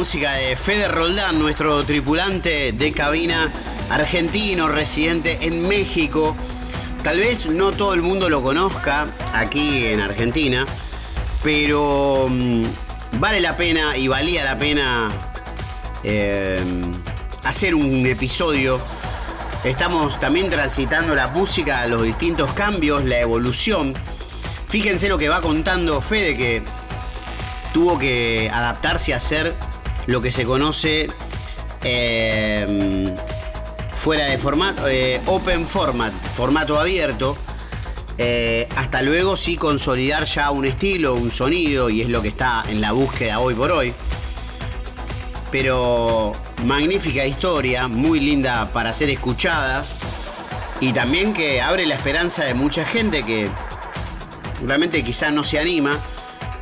Música 0.09 0.33
de 0.37 0.57
Fede 0.57 0.89
Roldán, 0.89 1.39
nuestro 1.39 1.85
tripulante 1.85 2.73
de 2.73 2.93
cabina 2.93 3.53
argentino, 3.91 4.67
residente 4.67 5.37
en 5.43 5.69
México. 5.69 6.35
Tal 7.03 7.19
vez 7.19 7.51
no 7.51 7.73
todo 7.73 7.93
el 7.93 8.01
mundo 8.01 8.31
lo 8.31 8.43
conozca 8.43 9.09
aquí 9.35 9.85
en 9.85 10.01
Argentina, 10.01 10.65
pero 11.43 12.27
mm, 12.31 12.63
vale 13.21 13.41
la 13.41 13.59
pena 13.59 13.99
y 13.99 14.09
valía 14.09 14.45
la 14.45 14.57
pena 14.57 15.11
eh, 16.03 16.59
hacer 17.45 17.75
un 17.75 18.07
episodio. 18.07 18.81
Estamos 19.63 20.19
también 20.19 20.49
transitando 20.49 21.15
la 21.15 21.27
música, 21.27 21.87
los 21.87 22.03
distintos 22.03 22.51
cambios, 22.55 23.05
la 23.05 23.19
evolución. 23.21 23.93
Fíjense 24.69 25.11
lo 25.11 25.19
que 25.19 25.29
va 25.29 25.43
contando 25.43 26.01
Fede, 26.01 26.35
que 26.35 26.63
tuvo 27.75 27.99
que 27.99 28.51
adaptarse 28.51 29.13
a 29.13 29.19
hacer 29.19 29.55
lo 30.09 30.23
que 30.23 30.33
se 30.33 30.47
conoce 30.47 31.07
eh, 31.85 33.15
fuera 33.93 34.25
de 34.25 34.39
formato, 34.39 34.89
eh, 34.89 35.21
open 35.27 35.67
format, 35.67 36.13
formato 36.13 36.81
abierto. 36.81 37.37
Eh, 38.17 38.67
hasta 38.75 39.03
luego 39.03 39.37
sí 39.37 39.57
consolidar 39.57 40.25
ya 40.25 40.51
un 40.51 40.65
estilo, 40.65 41.15
un 41.15 41.31
sonido, 41.31 41.91
y 41.91 42.01
es 42.01 42.09
lo 42.09 42.23
que 42.23 42.29
está 42.29 42.65
en 42.69 42.81
la 42.81 42.93
búsqueda 42.93 43.39
hoy 43.39 43.55
por 43.55 43.71
hoy. 43.71 43.95
Pero 45.53 46.33
magnífica 46.65 47.27
historia, 47.27 47.87
muy 47.87 48.19
linda 48.19 48.73
para 48.73 48.95
ser 48.95 49.11
escuchada. 49.11 49.85
Y 50.81 50.95
también 50.95 51.35
que 51.35 51.61
abre 51.61 51.85
la 51.85 51.95
esperanza 51.95 52.45
de 52.45 52.55
mucha 52.55 52.87
gente 52.87 53.25
que 53.25 53.51
realmente 54.67 55.05
quizás 55.05 55.35
no 55.35 55.45
se 55.45 55.59
anima. 55.59 55.99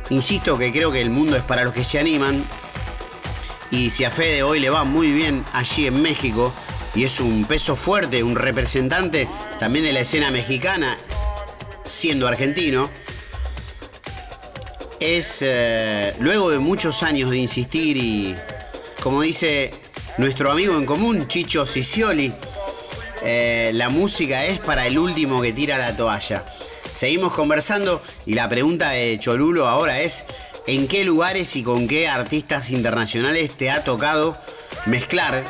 Insisto 0.09 0.57
que 0.57 0.73
creo 0.73 0.91
que 0.91 1.01
el 1.01 1.11
mundo 1.11 1.37
es 1.37 1.43
para 1.43 1.63
los 1.63 1.73
que 1.73 1.85
se 1.85 1.97
animan. 1.97 2.45
Y 3.71 3.89
si 3.89 4.05
a 4.05 4.11
Fede 4.11 4.43
hoy 4.43 4.59
le 4.59 4.69
va 4.69 4.83
muy 4.83 5.11
bien 5.11 5.43
allí 5.53 5.87
en 5.87 6.01
México, 6.01 6.53
y 6.95 7.03
es 7.03 7.19
un 7.19 7.45
peso 7.45 7.75
fuerte, 7.75 8.23
un 8.23 8.35
representante 8.35 9.27
también 9.59 9.85
de 9.85 9.93
la 9.93 9.99
escena 9.99 10.31
mexicana, 10.31 10.97
siendo 11.85 12.27
argentino, 12.27 12.89
es 14.99 15.39
eh, 15.41 16.13
luego 16.19 16.49
de 16.49 16.59
muchos 16.59 17.03
años 17.03 17.29
de 17.29 17.37
insistir 17.37 17.97
y, 17.97 18.35
como 19.03 19.21
dice 19.21 19.71
nuestro 20.17 20.51
amigo 20.51 20.77
en 20.77 20.85
común, 20.85 21.27
Chicho 21.27 21.65
Sicioli, 21.65 22.33
eh, 23.23 23.71
la 23.73 23.89
música 23.89 24.45
es 24.45 24.59
para 24.59 24.87
el 24.87 24.97
último 24.97 25.41
que 25.41 25.53
tira 25.53 25.77
la 25.77 25.95
toalla. 25.95 26.45
Seguimos 26.91 27.33
conversando 27.33 28.01
y 28.25 28.33
la 28.33 28.49
pregunta 28.49 28.89
de 28.89 29.19
Cholulo 29.19 29.67
ahora 29.67 30.01
es, 30.01 30.25
¿en 30.67 30.87
qué 30.87 31.03
lugares 31.03 31.55
y 31.55 31.63
con 31.63 31.87
qué 31.87 32.07
artistas 32.07 32.69
internacionales 32.69 33.57
te 33.57 33.71
ha 33.71 33.83
tocado 33.83 34.37
mezclar? 34.85 35.43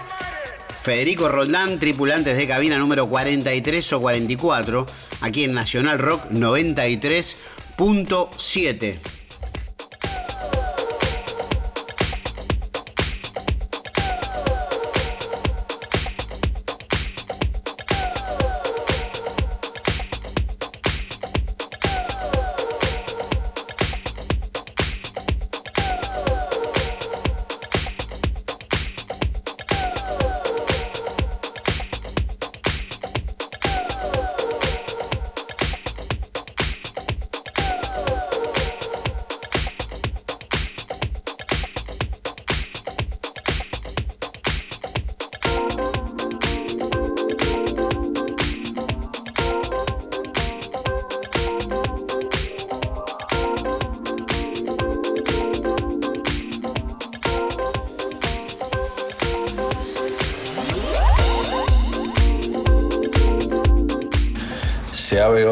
Federico 0.80 1.28
Roldán, 1.28 1.80
tripulantes 1.80 2.38
de 2.38 2.48
cabina 2.48 2.78
número 2.78 3.10
43 3.10 3.92
o 3.94 4.00
44, 4.00 4.86
aquí 5.22 5.44
en 5.44 5.54
Nacional 5.54 5.98
Rock 6.00 6.32
93.7. 6.32 9.17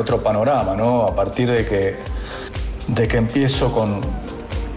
otro 0.05 0.21
panorama, 0.21 0.75
¿no? 0.75 1.01
A 1.07 1.15
partir 1.15 1.49
de 1.49 1.65
que, 1.65 1.95
de 2.89 3.07
que 3.07 3.17
empiezo 3.17 3.71
con, 3.71 4.01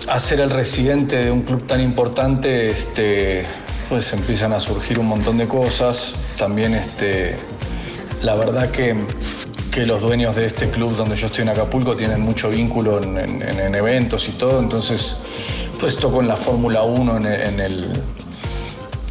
a 0.08 0.18
ser 0.18 0.40
el 0.40 0.48
residente 0.48 1.16
de 1.22 1.30
un 1.30 1.42
club 1.42 1.66
tan 1.66 1.82
importante, 1.82 2.70
este, 2.70 3.42
pues 3.90 4.10
empiezan 4.14 4.54
a 4.54 4.60
surgir 4.60 4.98
un 4.98 5.06
montón 5.06 5.36
de 5.36 5.46
cosas. 5.46 6.14
También 6.38 6.72
este, 6.72 7.36
la 8.22 8.34
verdad 8.36 8.70
que, 8.70 8.96
que 9.70 9.84
los 9.84 10.00
dueños 10.00 10.34
de 10.34 10.46
este 10.46 10.70
club 10.70 10.96
donde 10.96 11.14
yo 11.14 11.26
estoy 11.26 11.42
en 11.42 11.50
Acapulco 11.50 11.94
tienen 11.94 12.22
mucho 12.22 12.48
vínculo 12.48 13.02
en, 13.02 13.18
en- 13.18 13.42
en 13.42 13.74
eventos 13.74 14.26
y 14.30 14.32
todo, 14.32 14.60
entonces 14.60 15.18
pues 15.78 15.96
toco 15.96 16.22
en 16.22 16.28
la 16.28 16.36
Fórmula 16.38 16.82
1 16.84 17.18
en 17.18 17.60
el- 17.60 17.92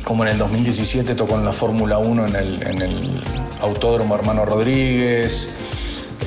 como 0.04 0.24
en 0.24 0.30
el 0.32 0.38
2017 0.40 1.14
tocó 1.16 1.36
en 1.36 1.46
la 1.46 1.52
Fórmula 1.54 2.00
1 2.00 2.26
en 2.28 2.36
el, 2.36 2.64
en 2.68 2.82
el 2.82 3.22
Autódromo 3.62 4.16
Hermano 4.16 4.46
Rodríguez. 4.46 5.57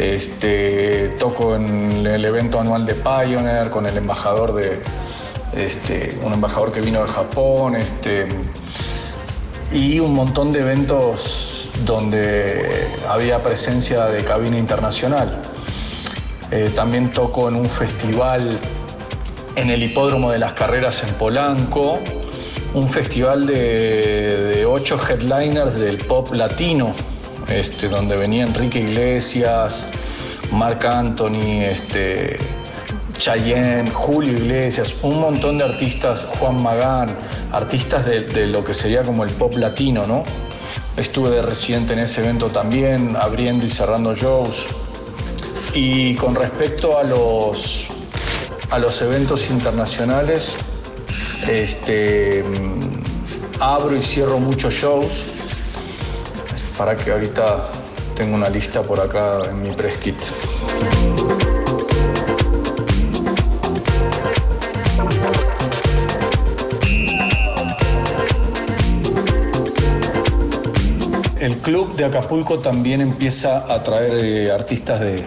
Este, 0.00 1.09
toco 1.18 1.55
en 1.55 2.07
el 2.07 2.24
evento 2.24 2.59
anual 2.59 2.86
de 2.86 2.94
Pioneer 2.94 3.68
con 3.68 3.84
el 3.84 3.98
embajador 3.98 4.55
de 4.55 4.80
este, 5.55 6.18
un 6.24 6.32
embajador 6.32 6.72
que 6.72 6.80
vino 6.80 7.03
de 7.03 7.09
Japón. 7.09 7.76
Este, 7.76 8.26
y 9.70 10.01
un 10.01 10.14
montón 10.14 10.53
de 10.53 10.61
eventos 10.61 11.70
donde 11.84 12.88
había 13.11 13.42
presencia 13.42 14.07
de 14.07 14.24
cabina 14.24 14.59
internacional. 14.59 15.42
Eh, 16.51 16.70
también 16.74 17.12
toco 17.12 17.51
en 17.51 17.57
un 17.57 17.68
festival 17.68 18.59
en 19.55 19.68
el 19.68 19.82
Hipódromo 19.82 20.30
de 20.32 20.38
las 20.38 20.55
Carreras 20.55 21.05
en 21.05 21.12
Polanco, 21.16 21.98
un 22.72 22.88
festival 22.88 23.46
de, 23.46 24.55
de 24.55 24.64
ocho 24.64 24.98
headliners 24.98 25.78
del 25.78 25.98
pop 25.98 26.32
latino, 26.32 26.94
este, 27.51 27.88
donde 27.88 28.16
venía 28.16 28.44
Enrique 28.44 28.80
Iglesias, 28.80 29.88
Marc 30.53 30.84
Anthony, 30.84 31.64
este, 31.64 32.36
Chayanne, 33.18 33.90
Julio 33.90 34.32
Iglesias, 34.32 34.96
un 35.03 35.20
montón 35.20 35.59
de 35.59 35.64
artistas, 35.64 36.24
Juan 36.38 36.62
Magán, 36.62 37.09
artistas 37.53 38.07
de, 38.07 38.46
lo 38.46 38.64
que 38.64 38.72
sería 38.72 39.03
como 39.03 39.24
el 39.24 39.30
pop 39.30 39.57
latino, 39.57 40.07
¿no? 40.07 40.22
Estuve 40.96 41.30
de 41.30 41.42
residente 41.42 41.92
en 41.92 42.01
ese 42.01 42.22
evento 42.22 42.48
también, 42.48 43.16
abriendo 43.16 43.66
y 43.66 43.68
cerrando 43.68 44.14
shows. 44.14 44.66
Y 45.74 46.14
con 46.14 46.34
respecto 46.34 46.98
a 46.98 47.05
los, 47.05 47.86
a 48.70 48.78
los 48.78 49.01
eventos 49.03 49.51
internacionales, 49.51 50.57
este, 51.46 52.44
abro 53.61 53.96
y 53.96 54.03
cierro 54.03 54.38
muchos 54.38 54.74
shows. 54.74 55.24
Para 56.81 56.97
que 56.97 57.11
ahorita 57.12 57.59
tengo 58.14 58.35
una 58.35 58.49
lista 58.49 58.81
por 58.81 58.99
acá 59.01 59.51
en 59.51 59.62
mi 59.62 59.70
press 59.70 59.99
kit. 59.99 60.16
El 71.39 71.59
club 71.59 71.95
de 71.97 72.07
Acapulco 72.07 72.61
también 72.61 73.03
empieza 73.03 73.70
a 73.70 73.83
traer 73.83 74.24
eh, 74.24 74.51
artistas 74.51 75.01
de, 75.01 75.22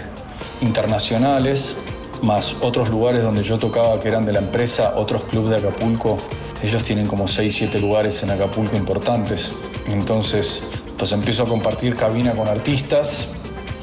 internacionales, 0.62 1.76
más 2.24 2.56
otros 2.62 2.90
lugares 2.90 3.22
donde 3.22 3.44
yo 3.44 3.60
tocaba 3.60 4.00
que 4.00 4.08
eran 4.08 4.26
de 4.26 4.34
la 4.34 4.40
empresa, 4.40 4.94
otros 4.96 5.26
clubes 5.26 5.52
de 5.52 5.68
Acapulco. 5.68 6.18
Ellos 6.64 6.84
tienen 6.84 7.06
como 7.06 7.28
6, 7.28 7.56
7 7.56 7.80
lugares 7.80 8.24
en 8.24 8.32
Acapulco 8.32 8.76
importantes. 8.76 9.54
Entonces, 9.92 10.64
pues 10.98 11.12
empiezo 11.12 11.44
a 11.44 11.48
compartir 11.48 11.96
cabina 11.96 12.34
con 12.34 12.48
artistas 12.48 13.28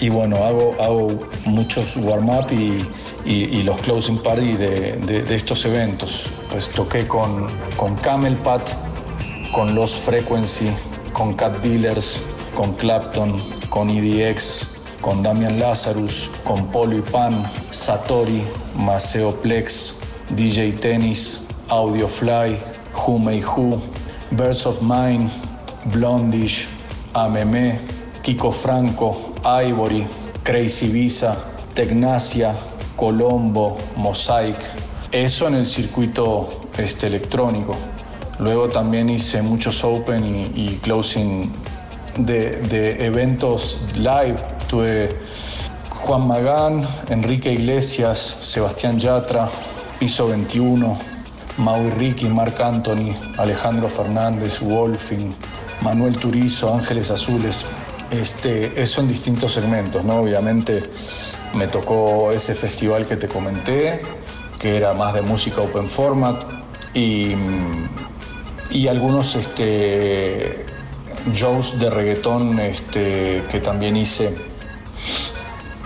y 0.00 0.08
bueno, 0.08 0.36
hago, 0.44 0.74
hago 0.80 1.08
muchos 1.44 1.96
warm-up 1.96 2.50
y, 2.52 2.86
y- 3.28 3.62
los 3.62 3.78
closing 3.80 4.16
party 4.18 4.54
de, 4.54 4.92
de- 4.96 5.34
estos 5.36 5.64
eventos. 5.66 6.26
Pues 6.50 6.70
toqué 6.70 7.06
con, 7.06 7.46
con 7.76 7.94
Camelpat, 7.96 8.62
con 9.52 9.74
Los 9.74 9.94
Frequency, 9.94 10.70
con 11.12 11.34
Cat 11.34 11.58
Dealers, 11.60 12.22
con 12.54 12.72
Clapton, 12.74 13.36
con 13.68 13.90
EDX, 13.90 14.76
con 15.02 15.22
Damian 15.22 15.58
Lazarus, 15.58 16.30
con 16.44 16.66
Polo 16.68 16.96
y 16.96 17.02
Pan, 17.02 17.44
Satori, 17.70 18.42
Maceo 18.76 19.32
Plex, 19.42 19.96
DJ 20.34 20.72
Tennis, 20.72 21.42
Audiofly, 21.68 22.56
Who 23.06 23.18
May 23.18 23.42
Who, 23.42 23.80
Birds 24.30 24.66
of 24.66 24.80
Mine, 24.80 25.28
Blondish, 25.92 26.66
AMM, 27.14 27.78
Kiko 28.22 28.52
Franco, 28.52 29.34
Ivory, 29.44 30.06
Crazy 30.42 30.88
Visa, 30.88 31.36
Tecnacia, 31.74 32.54
Colombo, 32.96 33.76
Mosaic. 33.96 34.56
Eso 35.12 35.48
en 35.48 35.54
el 35.54 35.66
circuito 35.66 36.48
este, 36.76 37.06
electrónico. 37.08 37.76
Luego 38.38 38.68
también 38.68 39.10
hice 39.10 39.42
muchos 39.42 39.84
open 39.84 40.24
y, 40.54 40.78
closing 40.82 41.52
de, 42.16 42.62
de, 42.62 43.04
eventos 43.04 43.78
live. 43.96 44.36
Tuve 44.68 45.18
Juan 45.90 46.26
Magán, 46.26 46.82
Enrique 47.08 47.52
Iglesias, 47.52 48.38
Sebastián 48.42 48.98
Yatra, 48.98 49.48
Piso 49.98 50.28
21, 50.28 50.96
Maui 51.58 51.90
Ricky, 51.90 52.26
Marc 52.26 52.60
Anthony, 52.60 53.14
Alejandro 53.36 53.88
Fernández, 53.88 54.60
Wolfing, 54.60 55.34
Manuel 55.82 56.16
Turizo, 56.16 56.74
Ángeles 56.74 57.10
Azules. 57.10 57.66
Este, 58.10 58.80
eso 58.80 59.00
en 59.00 59.08
distintos 59.08 59.52
segmentos, 59.52 60.04
¿no? 60.04 60.16
Obviamente 60.16 60.82
me 61.54 61.66
tocó 61.66 62.32
ese 62.32 62.54
festival 62.54 63.06
que 63.06 63.16
te 63.16 63.28
comenté, 63.28 64.02
que 64.58 64.76
era 64.76 64.94
más 64.94 65.14
de 65.14 65.22
música 65.22 65.60
open 65.60 65.88
format, 65.88 66.42
y, 66.92 67.34
y 68.70 68.88
algunos 68.88 69.36
este, 69.36 70.66
shows 71.32 71.78
de 71.78 71.88
reggaetón 71.90 72.58
este, 72.58 73.44
que 73.48 73.60
también 73.60 73.96
hice 73.96 74.36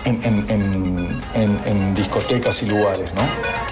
en, 0.03 0.21
en 1.33 1.95
discotecas 1.95 2.61
y 2.63 2.67
lugares, 2.67 3.13
¿no? 3.13 3.64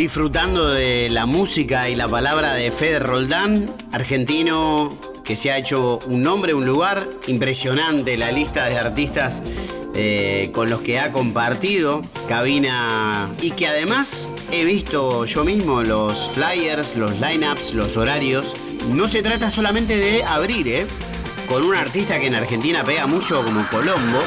Disfrutando 0.00 0.70
de 0.70 1.10
la 1.10 1.26
música 1.26 1.90
y 1.90 1.94
la 1.94 2.08
palabra 2.08 2.54
de 2.54 2.72
Fede 2.72 3.00
Roldán, 3.00 3.70
argentino 3.92 4.96
que 5.24 5.36
se 5.36 5.50
ha 5.50 5.58
hecho 5.58 5.98
un 6.06 6.22
nombre, 6.22 6.54
un 6.54 6.64
lugar 6.64 7.06
impresionante, 7.26 8.16
la 8.16 8.32
lista 8.32 8.64
de 8.64 8.78
artistas 8.78 9.42
eh, 9.94 10.52
con 10.54 10.70
los 10.70 10.80
que 10.80 10.98
ha 10.98 11.12
compartido 11.12 12.00
cabina 12.26 13.28
y 13.42 13.50
que 13.50 13.66
además 13.66 14.30
he 14.50 14.64
visto 14.64 15.26
yo 15.26 15.44
mismo 15.44 15.82
los 15.82 16.30
flyers, 16.30 16.96
los 16.96 17.20
lineups, 17.20 17.74
los 17.74 17.98
horarios. 17.98 18.56
No 18.94 19.06
se 19.06 19.22
trata 19.22 19.50
solamente 19.50 19.98
de 19.98 20.24
abrir, 20.24 20.66
¿eh? 20.66 20.86
Con 21.46 21.62
un 21.62 21.74
artista 21.74 22.18
que 22.18 22.28
en 22.28 22.36
Argentina 22.36 22.84
pega 22.84 23.06
mucho 23.06 23.42
como 23.42 23.68
Colombo. 23.68 24.22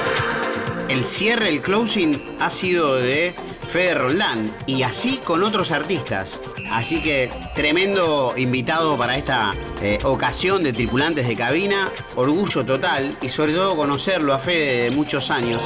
El 0.88 1.04
cierre, 1.04 1.50
el 1.50 1.64
closing 1.64 2.22
ha 2.40 2.52
sido 2.52 2.98
de 2.98 3.34
Fede 3.68 3.96
Roldán 3.96 4.52
y 4.66 4.84
así 4.84 5.18
con 5.24 5.44
otros 5.44 5.72
artistas. 5.72 6.40
Así 6.72 7.02
que 7.02 7.30
tremendo 7.56 8.34
invitado 8.38 8.98
para 8.98 9.18
esta 9.18 9.54
eh, 9.82 10.00
ocasión 10.04 10.64
de 10.64 10.74
tripulantes 10.74 11.28
de 11.28 11.36
cabina, 11.36 11.92
orgullo 12.16 12.66
total 12.66 13.16
y 13.22 13.30
sobre 13.30 13.54
todo 13.54 13.76
conocerlo 13.76 14.34
a 14.34 14.40
Fede 14.40 14.84
de 14.84 14.92
muchos 14.92 15.30
años. 15.30 15.64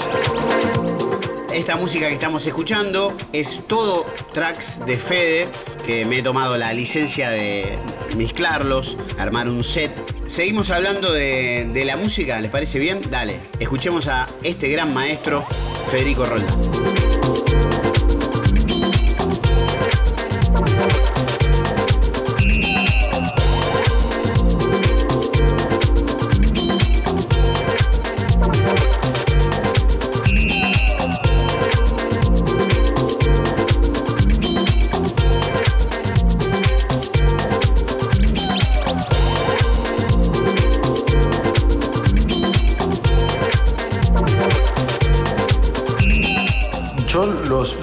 Esta 1.53 1.75
música 1.75 2.07
que 2.07 2.13
estamos 2.13 2.45
escuchando 2.45 3.17
es 3.33 3.61
todo 3.67 4.05
tracks 4.33 4.85
de 4.85 4.97
Fede, 4.97 5.47
que 5.85 6.05
me 6.05 6.19
he 6.19 6.21
tomado 6.21 6.57
la 6.57 6.71
licencia 6.73 7.29
de 7.29 7.77
mezclarlos, 8.15 8.97
armar 9.17 9.47
un 9.47 9.63
set. 9.63 9.91
Seguimos 10.27 10.69
hablando 10.69 11.11
de, 11.11 11.67
de 11.73 11.85
la 11.85 11.97
música, 11.97 12.39
¿les 12.41 12.51
parece 12.51 12.79
bien? 12.79 13.01
Dale, 13.09 13.39
escuchemos 13.59 14.07
a 14.07 14.27
este 14.43 14.69
gran 14.69 14.93
maestro, 14.93 15.47
Federico 15.89 16.25
Roldán. 16.25 17.16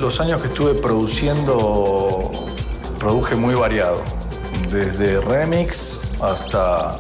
Los 0.05 0.21
años 0.21 0.43
que 0.43 0.49
estuve 0.49 0.75
produciendo, 0.75 2.31
produje 2.99 3.37
muy 3.37 3.55
variado. 3.55 4.03
Desde 4.71 5.19
remix 5.19 6.13
hasta 6.21 6.99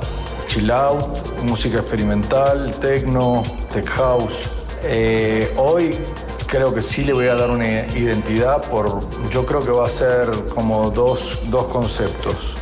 chill 0.49 0.71
out, 0.71 1.05
música 1.43 1.81
experimental, 1.81 2.73
techno, 2.81 3.45
tech 3.71 3.87
house. 3.91 4.49
Eh, 4.85 5.53
hoy 5.59 5.99
creo 6.47 6.75
que 6.75 6.81
sí 6.81 7.05
le 7.05 7.13
voy 7.13 7.27
a 7.27 7.35
dar 7.35 7.51
una 7.51 7.87
identidad 7.95 8.63
por, 8.71 9.01
yo 9.29 9.45
creo 9.45 9.61
que 9.61 9.71
va 9.71 9.85
a 9.85 9.91
ser 9.91 10.31
como 10.55 10.91
dos, 10.91 11.41
dos 11.51 11.67
conceptos. 11.67 12.57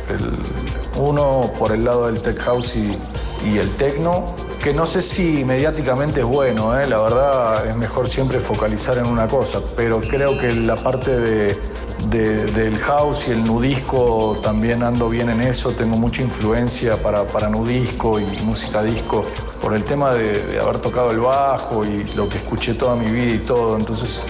uno 0.97 1.53
por 1.57 1.71
el 1.71 1.85
lado 1.85 2.07
del 2.07 2.21
tech 2.21 2.37
house 2.39 2.75
y, 2.75 2.99
y 3.45 3.59
el 3.59 3.71
techno 3.75 4.35
que 4.63 4.73
no 4.73 4.85
sé 4.85 5.01
si 5.01 5.43
mediáticamente 5.43 6.21
es 6.21 6.25
bueno, 6.25 6.79
¿eh? 6.79 6.87
la 6.87 6.97
verdad 7.01 7.67
es 7.67 7.75
mejor 7.75 8.07
siempre 8.07 8.39
focalizar 8.39 8.97
en 8.97 9.05
una 9.05 9.27
cosa, 9.27 9.59
pero 9.75 9.99
creo 9.99 10.37
que 10.37 10.53
la 10.53 10.75
parte 10.75 11.19
de, 11.19 11.59
del 12.09 12.77
house 12.77 13.27
y 13.27 13.31
el 13.31 13.43
nudisco 13.43 14.39
también 14.41 14.81
ando 14.81 15.09
bien 15.09 15.29
en 15.29 15.41
eso, 15.41 15.71
tengo 15.71 15.97
mucha 15.97 16.21
influencia 16.21 16.95
para, 17.03 17.25
para 17.25 17.49
nudisco 17.49 18.21
y 18.21 18.25
música 18.45 18.81
disco 18.81 19.25
por 19.61 19.73
el 19.73 19.83
tema 19.83 20.15
de, 20.15 20.57
haber 20.61 20.79
tocado 20.79 21.11
el 21.11 21.19
bajo 21.19 21.83
y 21.85 22.05
lo 22.15 22.29
que 22.29 22.37
escuché 22.37 22.73
toda 22.73 22.95
mi 22.95 23.11
vida 23.11 23.33
y 23.33 23.39
todo, 23.39 23.75
entonces 23.75 24.23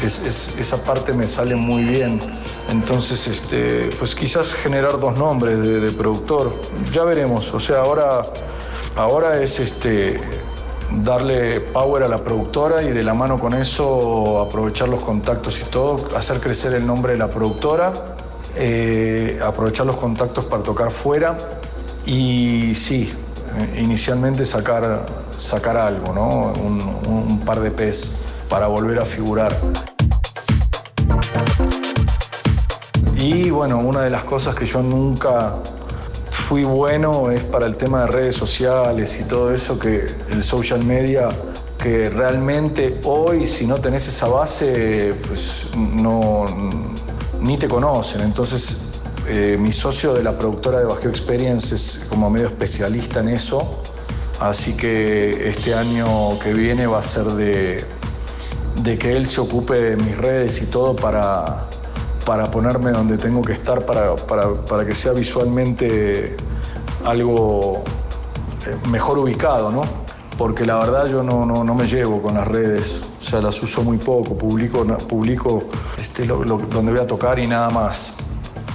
esa 0.58 0.84
parte 0.84 1.14
me 1.14 1.28
sale 1.28 1.54
muy 1.56 1.84
bien. 1.84 2.20
Entonces, 2.72 3.28
este, 3.28 3.92
pues 4.00 4.16
quizás 4.16 4.52
generar 4.56 5.00
dos 5.00 5.16
nombres 5.16 5.60
de, 5.60 5.80
de 5.80 5.92
productor, 5.92 6.52
ya 6.92 7.04
veremos, 7.04 7.54
o 7.54 7.60
sea, 7.60 7.82
ahora 7.82 8.26
Ahora 8.96 9.42
es 9.42 9.60
este, 9.60 10.20
darle 10.92 11.62
power 11.62 12.04
a 12.04 12.08
la 12.08 12.24
productora 12.24 12.84
y 12.84 12.92
de 12.92 13.04
la 13.04 13.16
mano 13.16 13.40
con 13.40 13.54
eso 13.56 14.40
aprovechar 14.40 14.90
los 14.90 15.04
contactos 15.04 15.62
y 15.62 15.64
todo, 15.66 16.16
hacer 16.16 16.40
crecer 16.40 16.76
el 16.76 16.86
nombre 16.86 17.14
de 17.14 17.18
la 17.18 17.32
productora, 17.32 17.92
eh, 18.56 19.40
aprovechar 19.44 19.88
los 19.88 19.96
contactos 19.96 20.46
para 20.46 20.62
tocar 20.62 20.92
fuera 20.92 21.36
y 22.06 22.76
sí, 22.76 23.12
inicialmente 23.78 24.46
sacar, 24.46 25.06
sacar 25.38 25.78
algo, 25.78 26.14
¿no? 26.14 26.54
un, 26.62 27.42
par 27.44 27.60
de 27.60 27.72
pez 27.72 28.14
para 28.48 28.68
volver 28.68 29.00
a 29.00 29.06
figurar. 29.06 29.54
Y 33.18 33.50
bueno, 33.50 33.80
una 33.80 34.02
de 34.02 34.10
las 34.10 34.24
cosas 34.24 34.56
que 34.56 34.66
yo 34.66 34.82
nunca 34.82 35.56
fui 36.54 36.66
bueno 36.66 37.32
es 37.32 37.42
para 37.42 37.66
el 37.66 37.76
tema 37.78 38.02
de 38.02 38.08
redes 38.12 38.36
sociales 38.36 39.20
y 39.20 39.24
todo 39.24 39.52
eso, 39.52 39.80
que 39.80 40.06
el 40.30 40.44
social 40.44 40.86
media, 40.86 41.30
que 41.80 42.12
realmente 42.12 43.02
hoy 43.06 43.48
si 43.48 43.66
no 43.66 43.82
tenés 43.82 44.08
esa 44.08 44.28
base, 44.28 45.16
pues 45.28 45.66
no, 45.76 46.46
ni 47.42 47.58
te 47.58 47.68
conocen. 47.68 48.22
Entonces, 48.22 48.84
eh, 49.28 49.58
mi 49.60 49.72
socio 49.72 50.14
de 50.14 50.22
la 50.22 50.38
productora 50.38 50.78
de 50.78 50.86
Bajeo 50.86 51.10
Experience 51.10 51.74
es 51.74 52.02
como 52.08 52.30
medio 52.30 52.50
especialista 52.50 53.22
en 53.22 53.30
eso. 53.30 53.82
Así 54.40 54.78
que 54.78 55.50
este 55.50 55.74
año 55.74 56.38
que 56.38 56.54
viene 56.54 56.86
va 56.86 57.00
a 57.00 57.02
ser 57.02 57.26
de, 57.32 57.84
de 58.84 58.98
que 59.00 59.18
él 59.18 59.26
se 59.26 59.42
ocupe 59.42 59.82
de 59.82 59.96
mis 59.96 60.16
redes 60.16 60.62
y 60.62 60.68
todo 60.68 60.96
para, 60.96 61.68
para 62.26 62.50
ponerme 62.50 62.92
donde 62.92 63.18
tengo 63.18 63.42
que 63.42 63.54
estar 63.54 63.86
para, 63.86 64.16
para, 64.16 64.54
para 64.54 64.86
que 64.86 64.96
sea 64.96 65.12
visualmente 65.12 66.36
algo 67.06 67.84
mejor 68.90 69.20
ubicado, 69.20 69.72
¿no? 69.72 69.84
Porque 70.38 70.66
la 70.66 70.78
verdad 70.80 71.06
yo 71.08 71.22
no, 71.22 71.46
no, 71.46 71.76
me 71.76 71.88
llevo 71.88 72.22
con 72.22 72.34
las 72.34 72.48
redes, 72.48 73.02
o 73.20 73.24
sea, 73.24 73.42
las 73.42 73.62
uso 73.62 73.84
muy 73.84 73.98
poco, 73.98 74.36
publico, 74.36 74.84
publico 75.08 75.64
este, 75.98 76.26
donde 76.26 76.92
voy 76.92 77.00
a 77.00 77.06
tocar 77.06 77.38
y 77.38 77.46
nada 77.46 77.70
más 77.70 78.14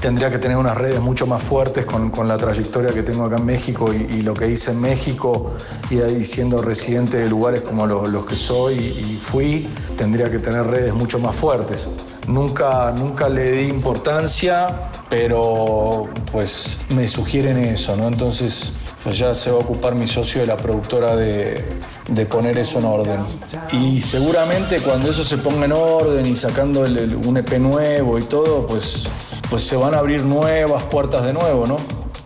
tendría 0.01 0.31
que 0.31 0.39
tener 0.39 0.57
unas 0.57 0.77
redes 0.77 1.01
mucho 1.01 1.27
más 1.27 1.43
fuertes 1.43 1.85
con, 1.85 2.11
con 2.11 2.29
la 2.29 2.37
trayectoria 2.37 2.93
que 2.93 3.03
tengo 3.03 3.25
acá 3.25 3.37
en 3.37 3.45
México 3.45 3.93
y, 3.93 4.23
lo 4.23 4.35
que 4.35 4.49
hice 4.49 4.73
en 4.73 4.81
México 4.81 5.55
y, 5.91 6.01
ahí 6.01 6.25
siendo 6.25 6.63
residente 6.63 7.19
de 7.19 7.29
lugares 7.29 7.63
como 7.63 7.87
los, 7.87 8.09
los 8.09 8.27
que 8.27 8.37
soy 8.37 8.75
y, 8.75 9.19
fui, 9.21 9.69
tendría 9.97 10.31
que 10.31 10.39
tener 10.39 10.67
redes 10.67 10.95
mucho 10.95 11.19
más 11.19 11.35
fuertes. 11.35 11.89
Nunca, 12.27 12.93
nunca 12.93 13.29
le 13.29 13.53
di 13.53 13.69
importancia, 13.69 14.91
pero 15.09 16.09
pues 16.31 16.81
me 16.91 17.09
sugieren 17.09 17.59
eso, 17.59 17.97
¿no? 17.97 18.09
Entonces 18.09 18.73
pues 19.03 19.17
ya 19.17 19.35
se 19.35 19.51
va 19.51 19.59
a 19.59 19.61
ocupar 19.61 19.95
mi 19.95 20.07
socio 20.07 20.41
de 20.41 20.47
la 20.47 20.57
productora 20.57 21.15
de, 21.17 21.65
de 22.09 22.27
poner 22.27 22.59
eso 22.59 22.79
en 22.79 22.85
orden. 22.85 23.21
Y 23.73 24.01
seguramente 24.01 24.81
cuando 24.81 25.11
eso 25.11 25.25
se 25.25 25.39
ponga 25.39 25.65
en 25.65 25.73
orden 25.73 26.27
y 26.27 26.37
sacando 26.37 26.83
un 26.83 27.37
EP 27.37 27.59
nuevo 27.59 28.19
y 28.19 28.23
todo, 28.23 28.67
pues 28.67 29.09
pues 29.51 29.65
se 29.65 29.77
van 29.77 29.95
a 29.95 29.99
abrir 29.99 30.25
nuevas 30.25 30.83
puertas 30.85 31.23
de 31.23 31.33
nuevo, 31.33 31.67
¿no? 31.67 31.79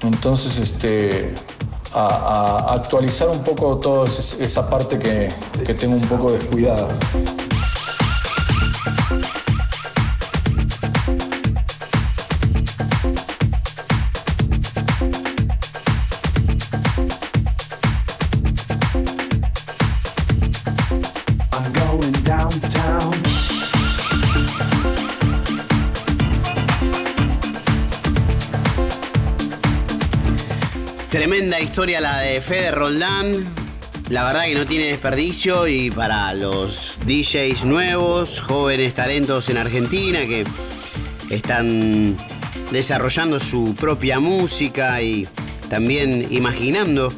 Entonces, 0.03 0.59
este, 0.59 1.33
a, 1.95 2.75
actualizar 2.75 3.29
un 3.29 3.43
poco 3.45 3.79
toda 3.79 4.09
esa 4.09 4.68
parte 4.68 4.99
que, 4.99 5.29
que 5.64 5.75
tengo 5.75 5.95
un 5.95 6.07
poco 6.07 6.33
descuidada. 6.33 6.89
Historia 31.73 32.03
la 32.03 32.18
de 32.18 32.43
Fede 32.43 32.70
Roldán. 32.70 33.33
La 34.11 34.25
verdad 34.25 34.45
que 34.45 34.55
no 34.55 34.66
tiene 34.66 34.89
desperdicio 34.89 35.66
y 35.66 35.91
para 35.91 36.35
los 36.35 36.99
DJs 37.07 37.64
nuevos, 37.64 38.41
jóvenes 38.43 38.93
talentos 38.93 39.49
en 39.49 39.57
Argentina 39.57 40.20
que 40.20 40.45
están 41.31 42.14
desarrollando 42.73 43.41
su 43.41 43.75
propia 43.75 44.20
música 44.20 45.01
y 45.01 45.27
también 45.70 46.27
imaginando 46.31 47.11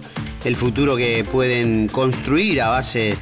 el 0.44 0.54
futuro 0.54 0.94
que 0.94 1.24
pueden 1.24 1.88
construir 1.88 2.62
a 2.62 2.68
base 2.68 3.16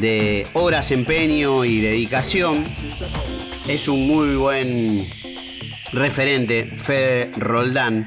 de 0.00 0.46
horas, 0.54 0.92
empeño 0.92 1.66
y 1.66 1.82
dedicación. 1.82 2.64
Es 3.68 3.86
un 3.86 4.06
muy 4.06 4.34
buen 4.36 5.06
referente, 5.92 6.72
Fede 6.74 7.32
Roldán 7.36 8.06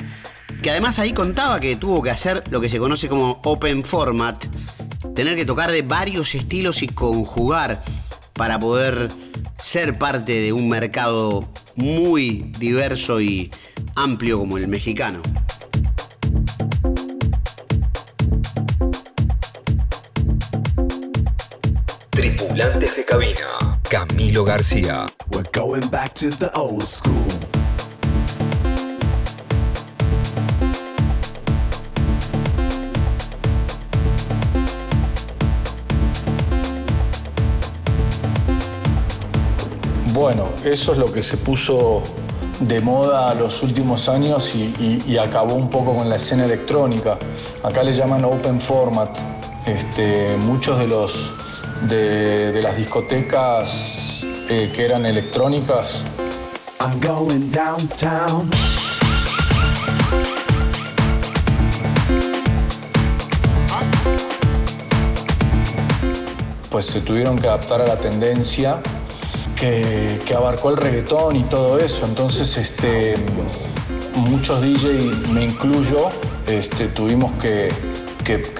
que 0.61 0.71
además 0.71 0.99
ahí 0.99 1.13
contaba 1.13 1.59
que 1.59 1.75
tuvo 1.75 2.01
que 2.01 2.09
hacer 2.09 2.43
lo 2.49 2.59
que 2.61 2.69
se 2.69 2.79
conoce 2.79 3.07
como 3.07 3.39
open 3.43 3.83
format, 3.83 4.43
tener 5.15 5.35
que 5.35 5.45
tocar 5.45 5.71
de 5.71 5.81
varios 5.81 6.35
estilos 6.35 6.81
y 6.81 6.87
conjugar 6.87 7.83
para 8.33 8.59
poder 8.59 9.09
ser 9.59 9.97
parte 9.97 10.33
de 10.39 10.53
un 10.53 10.69
mercado 10.69 11.47
muy 11.75 12.51
diverso 12.59 13.21
y 13.21 13.51
amplio 13.95 14.39
como 14.39 14.57
el 14.57 14.67
mexicano. 14.67 15.21
Tripulantes 22.11 22.95
de 22.95 23.05
cabina, 23.05 23.79
Camilo 23.89 24.43
García. 24.43 25.05
We're 25.31 25.49
going 25.53 25.87
back 25.91 26.13
to 26.15 26.29
the 26.29 26.51
old 26.55 26.83
school. 26.83 27.56
Bueno, 40.17 40.49
eso 40.65 40.93
es 40.93 40.97
lo 40.97 41.05
que 41.05 41.21
se 41.21 41.37
puso 41.37 42.01
de 42.61 42.81
moda 42.81 43.35
los 43.35 43.61
últimos 43.61 44.09
años 44.09 44.55
y, 44.55 45.15
acabó 45.15 45.53
un 45.53 45.69
poco 45.69 45.95
con 45.95 46.09
la 46.09 46.15
escena 46.15 46.45
electrónica. 46.45 47.19
Acá 47.61 47.83
le 47.83 47.93
llaman 47.93 48.25
open 48.25 48.59
format. 48.59 49.15
Este, 49.67 50.35
muchos 50.37 50.79
de 50.79 50.87
los 50.87 51.33
de, 51.87 52.59
las 52.63 52.75
discotecas 52.77 54.25
eh, 54.49 54.71
que 54.73 54.81
eran 54.85 55.05
electrónicas. 55.05 56.03
Pues 66.71 66.87
se 66.87 67.01
tuvieron 67.01 67.37
que 67.37 67.47
adaptar 67.47 67.81
a 67.81 67.85
la 67.85 67.99
tendencia 67.99 68.81
que, 69.57 70.35
abarcó 70.35 70.69
el 70.69 70.77
reggaetón 70.77 71.35
y 71.35 71.43
todo 71.43 71.79
eso. 71.79 72.05
Entonces, 72.05 72.57
este, 72.57 73.15
muchos 74.15 74.61
DJ, 74.61 75.11
me 75.33 75.43
incluyo, 75.43 76.09
este, 76.47 76.87
tuvimos 76.87 77.31
que, 77.37 77.73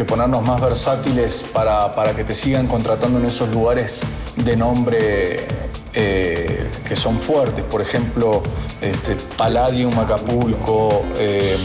ponernos 0.08 0.44
más 0.44 0.62
versátiles 0.62 1.46
para, 1.54 2.14
que 2.16 2.24
te 2.24 2.34
sigan 2.34 2.68
contratando 2.68 3.20
en 3.20 3.26
esos 3.26 3.50
lugares 3.50 4.02
de 4.38 4.56
nombre 4.56 5.46
eh, 5.94 6.70
que 6.88 6.96
son 6.96 7.20
fuertes. 7.20 7.66
Por 7.66 7.82
ejemplo, 7.82 8.42
este, 8.82 9.16
Palladium 9.38 9.98
Acapulco, 10.00 11.04
eh, 11.18 11.58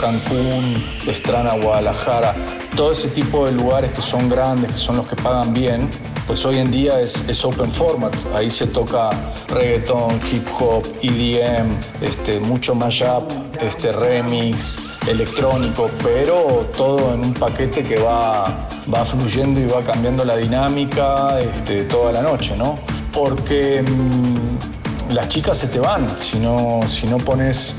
Cancún, 0.00 0.84
Estrana 1.06 1.54
Guadalajara, 1.54 2.34
todo 2.76 2.90
ese 2.90 3.08
tipo 3.08 3.46
de 3.46 3.52
lugares 3.52 3.92
que 3.92 4.02
son 4.02 4.28
grandes, 4.28 4.72
que 4.72 4.76
son 4.76 4.96
los 4.96 5.06
que 5.06 5.14
pagan 5.14 5.54
bien 5.54 5.88
pues 6.26 6.44
hoy 6.44 6.58
en 6.58 6.70
día 6.70 7.00
es, 7.00 7.44
open 7.44 7.70
format. 7.70 8.14
Ahí 8.34 8.50
se 8.50 8.66
toca 8.66 9.10
reggaeton, 9.48 10.20
hip 10.32 10.46
hop, 10.58 10.82
EDM, 11.02 11.76
este, 12.00 12.40
mucho 12.40 12.74
mashup, 12.74 13.30
este, 13.60 13.92
remix, 13.92 14.78
electrónico, 15.06 15.90
pero 16.02 16.66
todo 16.76 17.14
en 17.14 17.24
un 17.24 17.34
paquete 17.34 17.84
que 17.84 17.98
va, 17.98 18.68
va 18.92 19.04
fluyendo 19.04 19.60
y 19.60 19.66
va 19.66 19.82
cambiando 19.82 20.24
la 20.24 20.36
dinámica 20.36 21.38
este, 21.40 21.84
toda 21.84 22.12
la 22.12 22.22
noche, 22.22 22.56
¿no? 22.56 22.78
Porque 23.12 23.82
mm, 23.82 25.14
las 25.14 25.28
chicas 25.28 25.58
se 25.58 25.68
te 25.68 25.78
van 25.78 26.08
si 26.20 26.38
no, 26.38 26.80
si 26.88 27.06
no 27.06 27.18
pones 27.18 27.74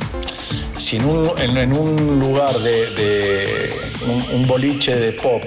si 0.77 0.97
en 0.97 1.05
un, 1.05 2.19
lugar 2.19 2.53
de, 2.59 3.73
un, 4.33 4.47
boliche 4.47 4.95
de 4.95 5.11
pop 5.11 5.43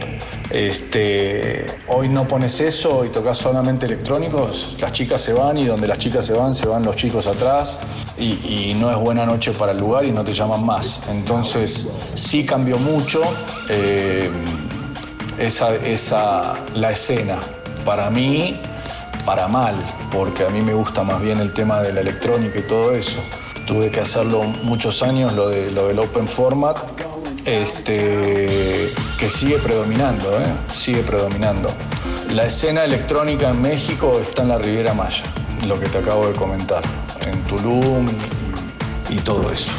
este, 0.51 1.65
hoy 1.87 2.09
no 2.09 2.27
pones 2.27 2.61
eso 2.61 3.05
y 3.05 3.09
tocas 3.09 3.39
solamente 3.39 3.87
electrónicos, 3.87 4.77
las 4.81 4.93
chicas 4.93 5.21
se 5.21 5.33
van 5.33 5.59
y 5.59 5.67
donde 5.67 5.87
las 5.87 5.99
chicas 5.99 6.27
se 6.27 6.33
van, 6.33 6.55
se 6.55 6.67
van 6.67 6.83
los 6.83 6.97
chicos 6.97 7.29
atrás 7.29 7.79
y, 8.19 8.75
no 8.81 8.91
es 8.91 8.97
buena 8.97 9.27
noche 9.27 9.53
para 9.53 9.73
el 9.73 9.79
lugar 9.79 10.07
y 10.07 10.13
no 10.13 10.25
te 10.25 10.33
llaman 10.33 10.65
más. 10.65 11.09
Entonces 11.09 11.91
sí 12.15 12.45
cambió 12.45 12.79
mucho 12.79 13.23
eh, 13.69 14.31
esa, 15.39 15.75
esa, 15.77 16.55
la 16.75 16.91
escena. 16.91 17.37
Para 17.85 18.11
mí, 18.11 18.61
para 19.25 19.49
mal, 19.49 19.75
porque 20.11 20.45
a 20.45 20.51
mí 20.51 20.63
me 20.63 20.75
gusta 20.75 21.03
más 21.03 21.21
bien 21.21 21.39
el 21.39 21.53
tema 21.53 21.81
de 21.81 21.93
la 21.93 22.01
electrónica 22.01 22.59
y 22.59 22.63
todo 22.63 22.95
eso. 22.95 23.19
Tuve 23.67 23.91
que 23.91 24.01
hacerlo 24.01 24.43
muchos 24.63 25.03
años, 25.03 25.35
lo, 25.35 25.49
de, 25.49 25.71
lo 25.71 25.89
del 25.89 25.99
open 25.99 26.27
format, 26.27 26.79
este, 27.51 28.93
que 29.19 29.29
sigue 29.29 29.59
predominando, 29.59 30.41
¿eh? 30.41 30.47
sigue 30.73 31.03
predominando. 31.03 31.69
La 32.33 32.47
escena 32.47 32.85
electrónica 32.85 33.51
en 33.51 33.61
México 33.61 34.13
está 34.23 34.43
en 34.43 34.49
la 34.51 34.59
Riviera 34.59 34.95
Maya, 34.95 35.25
lo 35.67 35.79
que 35.79 35.89
te 35.89 35.99
acabo 35.99 36.29
de 36.29 36.35
comentar, 36.35 36.83
en 37.27 37.43
Tulum 37.43 38.07
y, 39.09 39.17
todo 39.17 39.51
eso. 39.51 39.73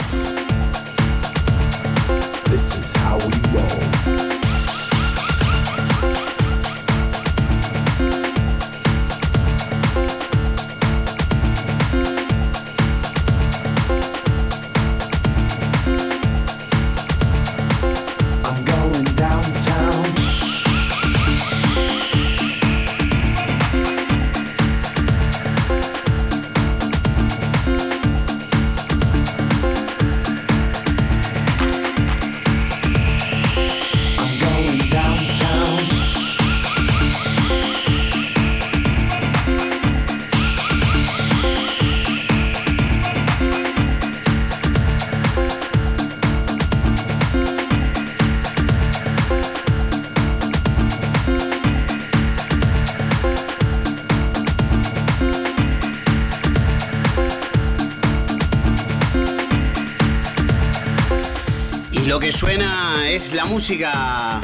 La 63.34 63.46
música 63.46 64.42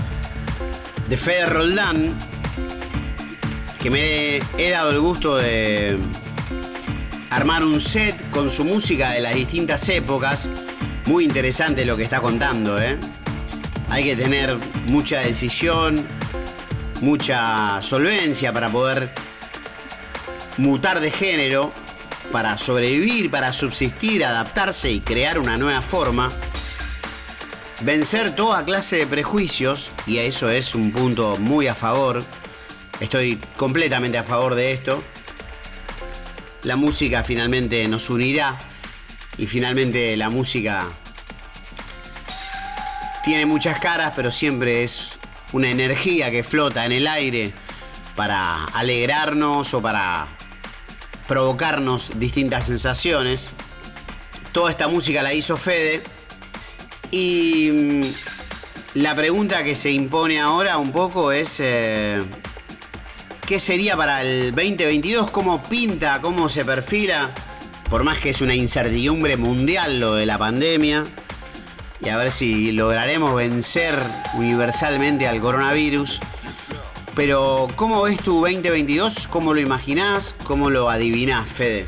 de 1.10 1.18
Fede 1.18 1.46
Roldán, 1.46 2.18
que 3.82 3.90
me 3.90 4.38
he 4.58 4.70
dado 4.72 4.92
el 4.92 5.00
gusto 5.00 5.38
de 5.38 5.98
armar 7.30 7.64
un 7.64 7.80
set 7.80 8.30
con 8.32 8.50
su 8.50 8.66
música 8.66 9.12
de 9.12 9.22
las 9.22 9.34
distintas 9.36 9.88
épocas. 9.90 10.50
Muy 11.06 11.26
interesante 11.26 11.86
lo 11.86 11.98
que 11.98 12.04
está 12.04 12.22
contando, 12.22 12.82
¿eh? 12.82 12.98
Hay 13.90 14.04
que 14.04 14.16
tener 14.16 14.56
mucha 14.88 15.20
decisión, 15.20 16.04
mucha 17.02 17.82
solvencia 17.82 18.54
para 18.54 18.70
poder 18.70 19.10
mutar 20.58 21.00
de 21.00 21.12
género, 21.12 21.72
para 22.32 22.58
sobrevivir, 22.58 23.32
para 23.32 23.54
subsistir, 23.54 24.24
adaptarse 24.24 24.92
y 24.92 25.00
crear 25.00 25.40
una 25.40 25.58
nueva 25.58 25.82
forma. 25.82 26.30
Vencer 27.82 28.36
toda 28.36 28.66
clase 28.66 28.96
de 28.96 29.08
prejuicios, 29.08 29.92
y 30.08 30.18
eso 30.18 30.50
es 30.50 30.74
un 30.74 30.92
punto 30.92 31.38
muy 31.38 31.68
a 31.68 31.76
favor. 31.76 32.24
Estoy 33.00 33.40
completamente 33.56 34.18
a 34.18 34.24
favor 34.24 34.56
de 34.56 34.72
esto. 34.72 35.04
La 36.64 36.76
música 36.76 37.22
finalmente 37.22 37.88
nos 37.88 38.10
unirá 38.10 38.58
y 39.38 39.46
finalmente 39.46 40.18
la 40.18 40.32
música 40.32 40.88
tiene 43.24 43.46
muchas 43.46 43.80
caras, 43.80 44.14
pero 44.16 44.32
siempre 44.32 44.84
es 44.84 45.14
una 45.54 45.70
energía 45.70 46.32
que 46.32 46.44
flota 46.44 46.84
en 46.84 46.94
el 46.94 47.06
aire 47.06 47.54
para 48.16 48.66
alegrarnos 48.66 49.76
o 49.76 49.82
para 49.84 50.26
provocarnos 51.28 52.12
distintas 52.16 52.66
sensaciones. 52.66 53.52
Toda 54.52 54.72
esta 54.72 54.88
música 54.88 55.22
la 55.22 55.36
hizo 55.36 55.58
Fede 55.58 56.17
y 57.12 57.70
mm, 57.72 58.04
la 58.96 59.16
pregunta 59.16 59.64
que 59.64 59.76
se 59.76 59.92
impone 59.92 60.40
ahora 60.40 60.78
un 60.78 60.92
poco 60.92 61.32
es 61.32 61.60
eh, 61.60 62.20
¿qué 63.46 63.60
sería 63.60 63.96
para 63.96 64.22
el 64.22 64.54
2022? 64.56 65.32
¿Cómo 65.32 65.62
pinta? 65.64 66.20
¿Cómo 66.22 66.50
se 66.50 66.66
perfila? 66.66 67.30
Por 67.90 68.04
más 68.04 68.18
que 68.18 68.32
es 68.32 68.42
una 68.42 68.56
incertidumbre 68.56 69.38
mundial 69.38 70.00
lo 70.00 70.16
de 70.16 70.26
la 70.26 70.38
pandemia 70.38 71.04
y 72.04 72.10
a 72.10 72.18
ver 72.18 72.32
si 72.32 72.72
lograremos 72.72 73.36
vencer 73.36 73.96
universalmente 74.36 75.28
al 75.28 75.40
coronavirus. 75.40 76.20
Pero, 77.16 77.68
¿cómo 77.76 78.04
ves 78.04 78.20
tu 78.20 78.42
2022? 78.42 79.28
¿Cómo 79.28 79.54
lo 79.54 79.60
imaginás? 79.60 80.36
¿Cómo 80.44 80.70
lo 80.70 80.90
adivinás, 80.90 81.50
Fede? 81.50 81.86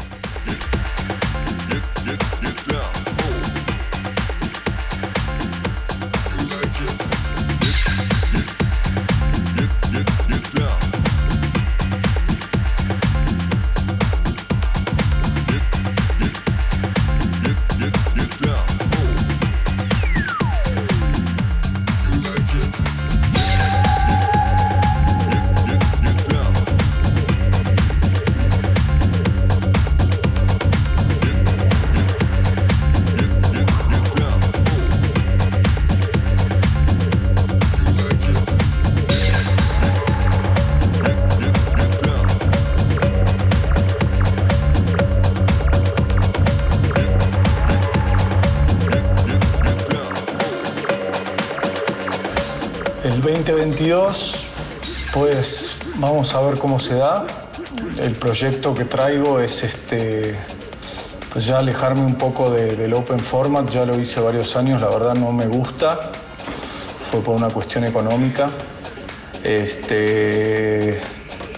El 53.19 53.23
2022, 53.43 54.45
pues 55.13 55.71
vamos 55.97 56.33
a 56.33 56.39
ver 56.39 56.57
cómo 56.57 56.79
se 56.79 56.95
da. 56.95 57.25
El 58.01 58.13
proyecto 58.13 58.73
que 58.73 58.85
traigo 58.85 59.41
es 59.41 59.61
este, 59.61 60.35
pues 61.33 61.45
ya 61.45 61.57
alejarme 61.57 61.99
un 61.99 62.15
poco 62.15 62.49
de- 62.49 62.77
del 62.77 62.93
open 62.93 63.19
format. 63.19 63.69
Ya 63.71 63.83
lo 63.83 63.99
hice 63.99 64.21
varios 64.21 64.55
años, 64.55 64.79
la 64.79 64.87
verdad 64.87 65.15
no 65.15 65.33
me 65.33 65.47
gusta. 65.47 66.11
Fue 67.11 67.19
por 67.19 67.35
una 67.35 67.49
cuestión 67.49 67.83
económica. 67.83 68.51
Este, 69.43 71.01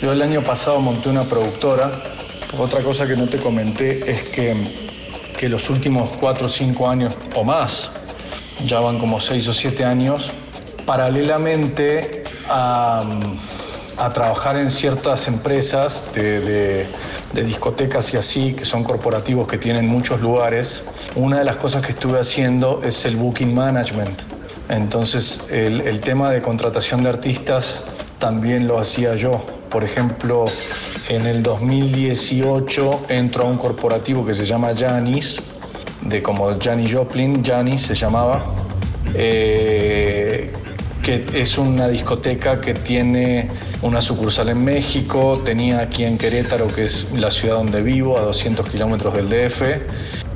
yo 0.01 0.13
el 0.13 0.21
año 0.23 0.41
pasado 0.41 0.79
monté 0.79 1.09
una 1.09 1.25
productora. 1.25 1.91
Otra 2.57 2.81
cosa 2.81 3.05
que 3.05 3.15
no 3.15 3.27
te 3.27 3.37
comenté 3.37 4.09
es 4.11 4.23
que, 4.23 4.97
que 5.37 5.47
los 5.47 5.69
últimos 5.69 6.17
4 6.19 6.47
o 6.47 6.49
5 6.49 6.89
años 6.89 7.13
o 7.35 7.43
más, 7.43 7.91
ya 8.65 8.79
van 8.79 8.97
como 8.97 9.19
6 9.19 9.47
o 9.47 9.53
7 9.53 9.85
años, 9.85 10.31
paralelamente 10.85 12.23
a, 12.49 13.03
trabajar 14.13 14.57
en 14.57 14.71
ciertas 14.71 15.27
empresas 15.27 16.05
de, 16.13 16.87
discotecas 17.33 18.13
y 18.13 18.17
así, 18.17 18.53
que 18.53 18.65
son 18.65 18.83
corporativos 18.83 19.47
que 19.47 19.57
tienen 19.57 19.87
muchos 19.87 20.21
lugares, 20.21 20.83
una 21.15 21.39
de 21.39 21.45
las 21.45 21.57
cosas 21.57 21.85
que 21.85 21.91
estuve 21.91 22.19
haciendo 22.19 22.81
es 22.83 23.05
el 23.05 23.15
booking 23.15 23.53
management. 23.53 24.19
Entonces 24.69 25.47
el, 25.51 25.81
el 25.81 26.01
tema 26.01 26.31
de 26.31 26.41
contratación 26.41 27.03
de 27.03 27.09
artistas 27.09 27.83
también 28.19 28.67
lo 28.67 28.79
hacía 28.79 29.15
yo. 29.15 29.43
Por 29.69 29.83
ejemplo, 29.83 30.45
en 31.09 31.25
el 31.25 31.43
2018 31.43 33.05
entro 33.09 33.43
a 33.43 33.47
un 33.47 33.57
corporativo 33.57 34.25
que 34.25 34.33
se 34.33 34.45
llama 34.45 34.69
Janis, 34.77 35.41
de 36.01 36.21
como 36.21 36.57
Janis 36.59 36.93
Joplin, 36.93 37.43
Janis 37.43 37.81
se 37.81 37.95
llamaba, 37.95 38.43
eh, 39.13 40.20
que 41.01 41.25
es 41.33 41.57
una 41.57 41.87
discoteca 41.87 42.61
que 42.61 42.73
tiene 42.73 43.47
una 43.81 44.01
sucursal 44.01 44.49
en 44.49 44.63
México, 44.63 45.41
tenía 45.43 45.79
aquí 45.79 46.03
en 46.03 46.17
Querétaro, 46.17 46.67
que 46.67 46.83
es 46.83 47.11
la 47.13 47.31
ciudad 47.31 47.55
donde 47.55 47.81
vivo, 47.81 48.17
a 48.17 48.21
200 48.21 48.69
kilómetros 48.69 49.13
del 49.15 49.29
DF, 49.29 49.61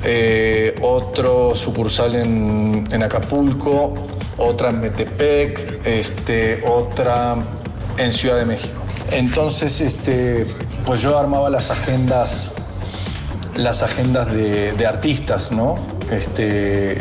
eh, 0.02 0.74
otro 0.82 1.54
sucursal 1.54 2.14
en, 2.16 3.02
Acapulco, 3.02 3.94
otra 4.36 4.70
en 4.70 4.80
Metepec, 4.80 5.86
este, 5.86 6.62
otra 6.66 7.36
en 7.96 8.12
Ciudad 8.12 8.38
de 8.38 8.46
México. 8.46 8.82
Entonces, 9.12 9.80
este, 9.80 10.46
pues 10.84 11.00
yo 11.00 11.18
armaba 11.18 11.48
las 11.50 11.70
agendas 11.70 12.52
las 13.56 13.82
agendas 13.82 14.30
de, 14.34 14.72
de 14.72 14.86
artistas, 14.86 15.50
¿no? 15.50 15.76
Este, 16.10 16.98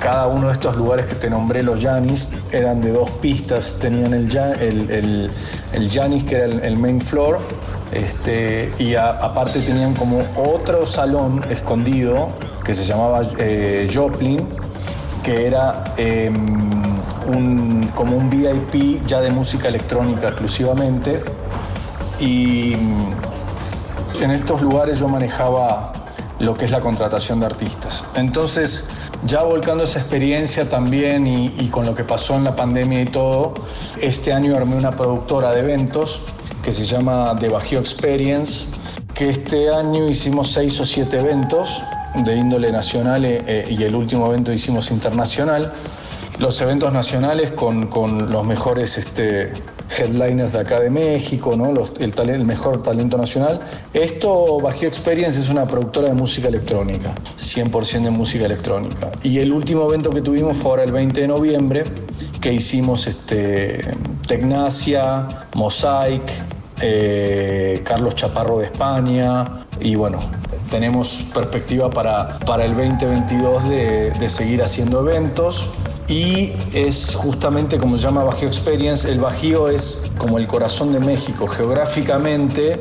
cada 0.00 0.26
uno 0.26 0.48
de 0.48 0.54
estos 0.54 0.76
lugares 0.76 1.06
que 1.06 1.14
te 1.14 1.30
nombré, 1.30 1.62
los 1.62 1.82
Yanis, 1.82 2.30
eran 2.52 2.80
de 2.80 2.92
dos 2.92 3.10
pistas. 3.10 3.76
Tenían 3.78 4.14
el, 4.14 4.30
el, 4.30 5.30
que 6.26 6.36
era 6.36 6.46
el, 6.66 6.76
main 6.78 7.00
floor, 7.00 7.38
este, 7.92 8.72
y 8.78 8.94
aparte 8.94 9.60
tenían 9.60 9.94
como 9.94 10.22
otro 10.36 10.86
salón 10.86 11.44
escondido 11.50 12.28
que 12.64 12.72
se 12.74 12.84
llamaba 12.84 13.22
eh, 13.38 13.90
Joplin, 13.92 14.48
que 15.22 15.46
era 15.46 15.84
eh, 15.98 16.30
un, 17.26 17.90
como 17.94 18.16
un 18.16 18.30
VIP 18.30 19.04
ya 19.04 19.20
de 19.20 19.30
música 19.30 19.68
electrónica 19.68 20.28
exclusivamente. 20.28 21.22
Y 22.18 22.72
en 24.20 24.30
estos 24.30 24.62
lugares 24.62 24.98
yo 24.98 25.08
manejaba 25.08 25.92
lo 26.38 26.54
que 26.54 26.64
es 26.64 26.70
la 26.70 26.80
contratación 26.80 27.40
de 27.40 27.46
artistas. 27.46 28.04
Entonces, 28.14 28.86
ya 29.26 29.42
volcando 29.42 29.84
esa 29.84 29.98
experiencia 29.98 30.68
también 30.68 31.26
y, 31.26 31.54
y 31.58 31.68
con 31.68 31.86
lo 31.86 31.94
que 31.94 32.04
pasó 32.04 32.34
en 32.36 32.44
la 32.44 32.56
pandemia 32.56 33.02
y 33.02 33.06
todo, 33.06 33.54
este 34.00 34.32
año 34.32 34.56
armé 34.56 34.76
una 34.76 34.90
productora 34.90 35.52
de 35.52 35.60
eventos 35.60 36.22
que 36.62 36.72
se 36.72 36.84
llama 36.84 37.34
The 37.38 37.48
Bajío 37.48 37.80
Experience, 37.80 38.66
que 39.14 39.30
este 39.30 39.70
año 39.70 40.08
hicimos 40.08 40.52
seis 40.52 40.78
o 40.80 40.84
siete 40.84 41.18
eventos 41.18 41.82
de 42.14 42.36
índole 42.36 42.72
nacional 42.72 43.24
eh, 43.24 43.42
eh, 43.46 43.66
y 43.70 43.82
el 43.82 43.94
último 43.94 44.26
evento 44.26 44.52
hicimos 44.52 44.90
internacional. 44.90 45.72
Los 46.40 46.58
eventos 46.62 46.90
nacionales 46.90 47.50
con, 47.50 47.88
con 47.88 48.30
los 48.32 48.46
mejores 48.46 48.96
este, 48.96 49.52
headliners 49.94 50.54
de 50.54 50.60
acá 50.60 50.80
de 50.80 50.88
México, 50.88 51.54
¿no? 51.54 51.70
Los- 51.70 51.92
el, 52.00 52.14
el 52.30 52.44
mejor 52.46 52.82
talento 52.82 53.18
nacional. 53.18 53.60
Esto, 53.92 54.58
Bajío 54.58 54.88
Experience, 54.88 55.38
es 55.38 55.50
una 55.50 55.66
productora 55.66 56.08
de 56.08 56.14
música 56.14 56.48
electrónica, 56.48 57.14
100% 57.38 58.04
de 58.04 58.10
música 58.10 58.46
electrónica. 58.46 59.10
Y 59.22 59.38
el 59.40 59.52
último 59.52 59.86
evento 59.86 60.08
que 60.08 60.22
tuvimos 60.22 60.56
fue 60.56 60.70
ahora 60.70 60.84
el 60.84 60.92
20 60.92 61.20
de 61.20 61.28
noviembre, 61.28 61.84
que 62.40 62.50
hicimos 62.54 63.06
este, 63.06 63.82
Tecnacia, 64.26 65.28
Mosaic, 65.54 66.22
eh, 66.80 67.82
Carlos 67.84 68.14
Chaparro 68.14 68.60
de 68.60 68.64
España 68.64 69.66
y 69.78 69.94
bueno, 69.94 70.18
tenemos 70.70 71.22
perspectiva 71.34 71.90
para, 71.90 72.38
para 72.38 72.64
el 72.64 72.74
2022 72.74 73.68
de, 73.68 74.10
de 74.12 74.28
seguir 74.30 74.62
haciendo 74.62 75.00
eventos. 75.06 75.68
Y 76.10 76.52
es 76.74 77.14
justamente 77.14 77.78
como 77.78 77.96
se 77.96 78.02
llama 78.02 78.24
Bajío 78.24 78.48
Experience. 78.48 79.08
El 79.08 79.20
Bajío 79.20 79.68
es 79.70 80.10
como 80.18 80.38
el 80.38 80.48
corazón 80.48 80.90
de 80.90 80.98
México. 80.98 81.46
Geográficamente 81.46 82.80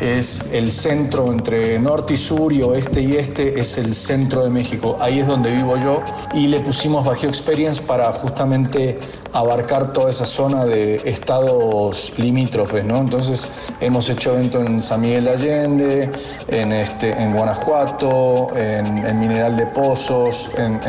es 0.00 0.48
el 0.52 0.70
centro 0.70 1.32
entre 1.32 1.78
norte 1.78 2.14
y 2.14 2.16
sur 2.16 2.52
y 2.52 2.62
oeste 2.62 3.00
y 3.00 3.16
este, 3.16 3.58
es 3.58 3.78
el 3.78 3.94
centro 3.94 4.44
de 4.44 4.50
México. 4.50 4.96
Ahí 5.00 5.20
es 5.20 5.26
donde 5.26 5.50
vivo 5.50 5.76
yo 5.76 6.02
y 6.34 6.46
le 6.46 6.60
pusimos 6.60 7.04
Bajío 7.04 7.28
Experience 7.28 7.82
para 7.82 8.12
justamente 8.12 8.98
abarcar 9.32 9.92
toda 9.92 10.10
esa 10.10 10.24
zona 10.24 10.64
de 10.64 10.96
estados 11.04 12.12
limítrofes, 12.18 12.84
¿no? 12.84 12.98
Entonces 12.98 13.50
hemos 13.80 14.08
hecho 14.08 14.34
eventos 14.34 14.64
en 14.64 14.80
San 14.80 15.00
Miguel 15.00 15.24
de 15.24 15.30
Allende, 15.30 16.12
en, 16.48 16.72
este, 16.72 17.10
en 17.10 17.34
Guanajuato, 17.34 18.48
en, 18.56 19.18
Mineral 19.18 19.56
de 19.56 19.66
Pozos, 19.66 20.50
en, 20.56 20.80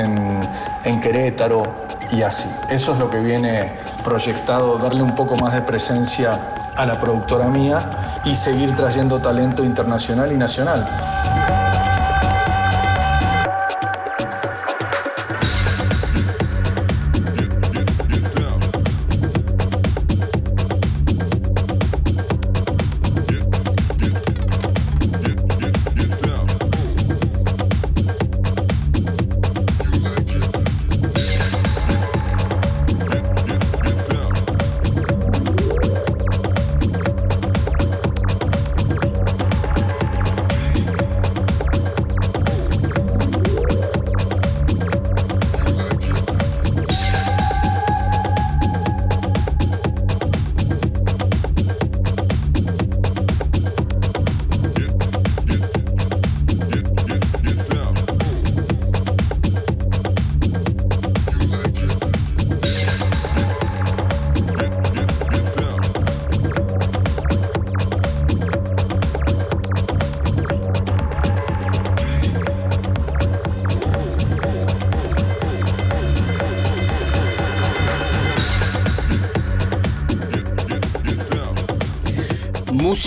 en 0.86 1.00
Querétaro 1.00 1.64
y 2.12 2.22
así. 2.22 2.50
Eso 2.70 2.94
es 2.94 3.00
lo 3.00 3.10
que 3.10 3.20
viene 3.20 3.72
proyectado, 4.04 4.78
darle 4.78 5.04
un 5.04 5.16
poco 5.16 5.36
más 5.36 5.54
de 5.54 5.62
presencia 5.62 6.59
a 6.80 6.86
la 6.86 6.98
productora 6.98 7.46
mía 7.50 7.82
y 8.24 8.34
seguir 8.36 8.74
trayendo 8.74 9.20
talento 9.20 9.66
internacional 9.66 10.32
y 10.32 10.38
nacional. 10.38 10.88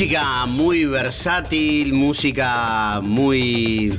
Música 0.03 0.47
muy 0.47 0.85
versátil, 0.85 1.93
música 1.93 2.99
muy 3.05 3.97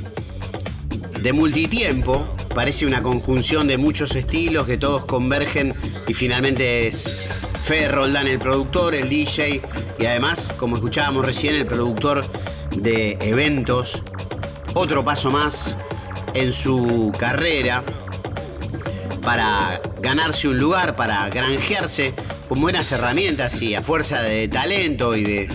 de 1.22 1.32
multitiempo. 1.32 2.28
Parece 2.54 2.84
una 2.84 3.02
conjunción 3.02 3.66
de 3.66 3.78
muchos 3.78 4.14
estilos 4.14 4.66
que 4.66 4.76
todos 4.76 5.06
convergen 5.06 5.72
y 6.06 6.12
finalmente 6.12 6.86
es 6.86 7.16
Fede 7.62 7.88
Roldán 7.88 8.26
el 8.26 8.38
productor, 8.38 8.94
el 8.94 9.08
DJ 9.08 9.62
y 9.98 10.04
además, 10.04 10.52
como 10.58 10.76
escuchábamos 10.76 11.24
recién, 11.24 11.54
el 11.54 11.64
productor 11.64 12.22
de 12.76 13.16
eventos. 13.22 14.02
Otro 14.74 15.06
paso 15.06 15.30
más 15.30 15.74
en 16.34 16.52
su 16.52 17.12
carrera 17.18 17.82
para 19.22 19.80
ganarse 20.02 20.48
un 20.48 20.58
lugar, 20.58 20.96
para 20.96 21.30
granjearse 21.30 22.12
con 22.46 22.60
buenas 22.60 22.92
herramientas 22.92 23.62
y 23.62 23.74
a 23.74 23.82
fuerza 23.82 24.20
de 24.20 24.48
talento 24.48 25.16
y 25.16 25.24
de 25.24 25.48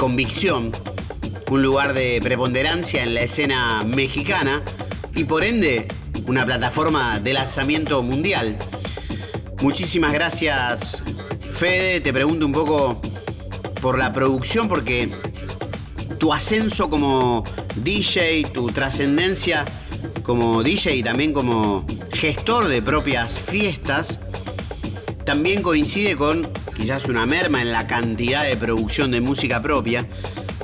convicción, 0.00 0.72
un 1.50 1.62
lugar 1.62 1.92
de 1.92 2.20
preponderancia 2.22 3.02
en 3.02 3.12
la 3.12 3.20
escena 3.20 3.84
mexicana 3.84 4.62
y 5.14 5.24
por 5.24 5.44
ende 5.44 5.88
una 6.24 6.46
plataforma 6.46 7.20
de 7.20 7.34
lanzamiento 7.34 8.02
mundial. 8.02 8.56
Muchísimas 9.60 10.14
gracias 10.14 11.02
Fede, 11.52 12.00
te 12.00 12.14
pregunto 12.14 12.46
un 12.46 12.52
poco 12.52 13.02
por 13.82 13.98
la 13.98 14.10
producción 14.10 14.68
porque 14.68 15.10
tu 16.18 16.32
ascenso 16.32 16.88
como 16.88 17.44
DJ, 17.76 18.44
tu 18.54 18.68
trascendencia 18.68 19.66
como 20.22 20.62
DJ 20.62 20.96
y 20.96 21.02
también 21.02 21.34
como 21.34 21.84
gestor 22.14 22.68
de 22.68 22.80
propias 22.80 23.38
fiestas, 23.38 24.20
también 25.26 25.60
coincide 25.60 26.16
con 26.16 26.48
quizás 26.80 27.04
una 27.10 27.26
merma 27.26 27.60
en 27.60 27.72
la 27.72 27.86
cantidad 27.86 28.42
de 28.44 28.56
producción 28.56 29.10
de 29.10 29.20
música 29.20 29.60
propia, 29.60 30.06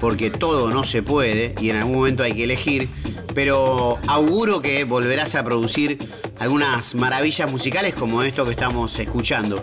porque 0.00 0.30
todo 0.30 0.70
no 0.70 0.82
se 0.82 1.02
puede 1.02 1.54
y 1.60 1.68
en 1.68 1.76
algún 1.76 1.96
momento 1.96 2.22
hay 2.22 2.32
que 2.32 2.44
elegir, 2.44 2.88
pero 3.34 3.98
auguro 4.06 4.62
que 4.62 4.84
volverás 4.84 5.34
a 5.34 5.44
producir 5.44 5.98
algunas 6.38 6.94
maravillas 6.94 7.50
musicales 7.50 7.92
como 7.92 8.22
esto 8.22 8.46
que 8.46 8.52
estamos 8.52 8.98
escuchando. 8.98 9.62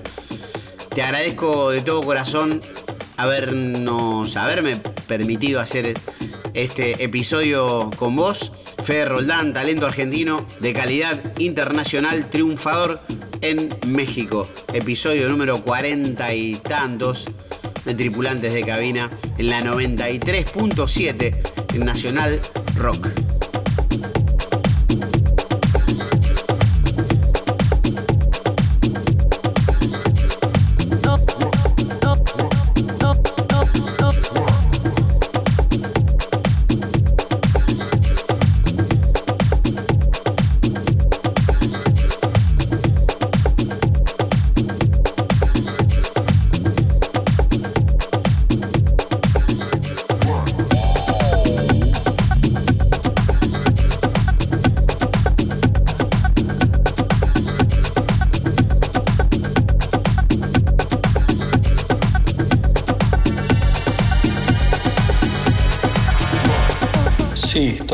Te 0.93 1.01
agradezco 1.01 1.71
de 1.71 1.81
todo 1.81 2.03
corazón 2.03 2.61
habernos, 3.17 4.37
haberme 4.37 4.77
permitido 5.07 5.59
hacer 5.59 5.97
este 6.53 7.03
episodio 7.03 7.89
con 7.97 8.15
vos. 8.15 8.51
Fede 8.83 9.05
Roldán, 9.05 9.53
talento 9.53 9.87
argentino 9.87 10.45
de 10.59 10.73
calidad 10.73 11.19
internacional, 11.39 12.29
triunfador 12.29 12.99
en 13.43 13.69
México. 13.87 14.47
Episodio 14.73 15.29
número 15.29 15.61
40 15.61 16.33
y 16.33 16.55
tantos 16.55 17.29
de 17.85 17.93
Tripulantes 17.93 18.53
de 18.53 18.63
Cabina 18.63 19.09
en 19.37 19.49
la 19.49 19.61
93.7 19.61 21.35
en 21.73 21.85
Nacional 21.85 22.39
Rock. 22.77 23.22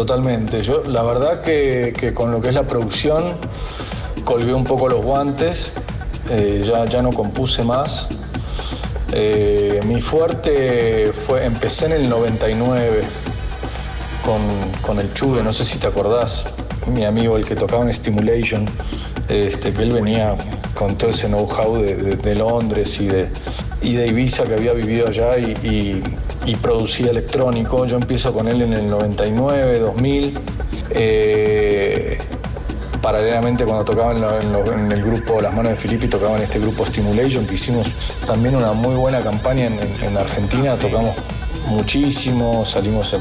Totalmente. 0.10 0.64
Yo 0.64 0.82
la 0.88 1.04
verdad 1.04 1.44
que, 1.44 2.14
con 2.16 2.32
lo 2.32 2.42
que 2.42 2.50
es 2.50 2.56
la 2.56 2.66
producción 2.66 3.36
colgué 4.24 4.56
un 4.56 4.64
poco 4.64 4.90
los 4.90 5.06
guantes, 5.06 5.72
eh, 6.32 6.64
ya, 6.66 6.86
ya 6.86 7.04
no 7.04 7.12
compuse 7.12 7.64
más. 7.64 8.08
Eh, 9.12 9.80
mi 9.86 10.02
fuerte 10.02 11.14
fue, 11.14 11.46
empecé 11.46 11.86
en 11.86 11.92
el 11.92 12.10
99 12.10 13.04
con, 14.82 15.00
el 15.00 15.14
Chuve, 15.14 15.44
no 15.44 15.54
sé 15.54 15.64
si 15.64 15.78
te 15.78 15.86
acordás, 15.86 16.44
mi 16.88 17.06
amigo 17.06 17.38
el 17.38 17.46
que 17.46 17.56
tocaba 17.56 17.84
en 17.84 17.94
Stimulation, 17.94 18.66
este, 19.28 19.72
que 19.74 19.84
él 19.84 19.92
venía 19.92 20.36
con 20.74 20.96
todo 20.96 21.12
ese 21.12 21.28
know-how 21.28 21.84
de, 21.84 22.36
Londres 22.36 23.00
y 23.00 23.06
de, 23.06 23.30
y 23.84 23.94
de 23.94 24.08
Ibiza 24.08 24.46
que 24.46 24.56
había 24.56 24.74
vivido 24.74 25.08
allá 25.08 25.38
y 25.38 26.02
producía 26.56 27.12
electrónico. 27.12 27.86
Yo 27.86 27.98
empiezo 27.98 28.34
con 28.34 28.48
él 28.48 28.62
en 28.62 28.74
el 28.74 28.90
99, 28.90 29.80
2000. 29.80 30.40
Eh, 30.92 32.18
paralelamente 33.02 33.66
cuando 33.66 33.86
tocaba 33.86 34.14
en, 34.14 34.92
el 34.92 35.02
grupo 35.02 35.42
Las 35.42 35.54
Manos 35.54 35.72
de 35.72 35.76
Filippi, 35.76 36.08
tocaba 36.08 36.38
en 36.38 36.44
este 36.44 36.60
grupo 36.60 36.86
Stimulation, 36.86 37.46
que 37.46 37.56
hicimos 37.56 37.92
también 38.26 38.56
una 38.56 38.74
muy 38.74 38.96
buena 38.96 39.22
campaña 39.22 39.68
en, 39.68 40.18
Argentina, 40.18 40.76
tocamos 40.76 41.16
muchísimo, 41.68 42.66
salimos 42.66 43.16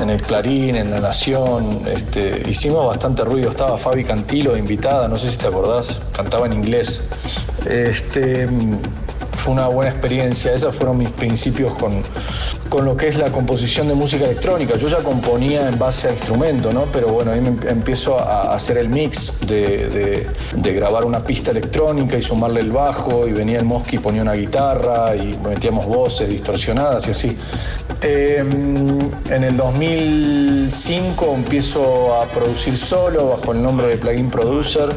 en 0.00 0.10
el 0.10 0.22
Clarín, 0.22 0.76
en 0.76 0.90
La 0.90 1.00
Nación, 1.00 1.80
este, 1.86 2.42
hicimos 2.48 2.86
bastante 2.86 3.24
ruido, 3.24 3.50
estaba 3.50 3.76
Fabi 3.76 4.04
Cantilo 4.04 4.56
invitada, 4.56 5.08
no 5.08 5.16
sé 5.16 5.30
si 5.30 5.38
te 5.38 5.46
acordás, 5.46 6.00
cantaba 6.12 6.46
en 6.46 6.54
inglés. 6.54 7.02
Este, 7.68 8.48
fue 9.44 9.52
una 9.52 9.66
buena 9.66 9.90
experiencia, 9.90 10.54
esos 10.54 10.74
fueron 10.74 10.96
mis 10.96 11.10
principios 11.10 11.74
con, 11.74 12.02
con 12.74 12.86
lo 12.86 12.96
que 12.96 13.06
es 13.06 13.16
la 13.16 13.30
composición 13.30 13.86
de 13.86 13.94
música 13.94 14.24
electrónica. 14.24 14.76
Yo 14.76 14.88
ya 14.88 14.98
componía 14.98 15.68
en 15.68 15.78
base 15.78 16.08
a 16.08 16.10
instrumento, 16.10 16.72
¿no? 16.72 16.86
Pero 16.92 17.06
bueno, 17.06 17.30
ahí 17.30 17.40
me 17.40 17.50
em- 17.50 17.68
empiezo 17.68 18.18
a, 18.18 18.52
hacer 18.52 18.78
el 18.78 18.88
mix 18.88 19.38
de, 19.46 20.26
grabar 20.56 21.04
una 21.04 21.20
pista 21.22 21.52
electrónica 21.52 22.18
y 22.18 22.22
sumarle 22.22 22.62
el 22.62 22.72
bajo, 22.72 23.28
y 23.28 23.32
venía 23.32 23.60
el 23.60 23.64
Mosqui 23.64 23.94
y 23.94 23.98
ponía 24.00 24.22
una 24.22 24.32
guitarra, 24.32 25.14
y 25.14 25.38
metíamos 25.46 25.86
voces 25.86 26.28
distorsionadas 26.28 27.06
y 27.06 27.10
así. 27.12 27.38
Eh, 28.02 28.38
en 28.40 29.44
el 29.44 29.56
2005 29.56 31.32
empiezo 31.32 32.20
a 32.20 32.26
producir 32.26 32.76
solo 32.76 33.28
bajo 33.28 33.52
el 33.52 33.62
nombre 33.62 33.86
de 33.86 33.98
Plugin 33.98 34.30
Producer 34.30 34.88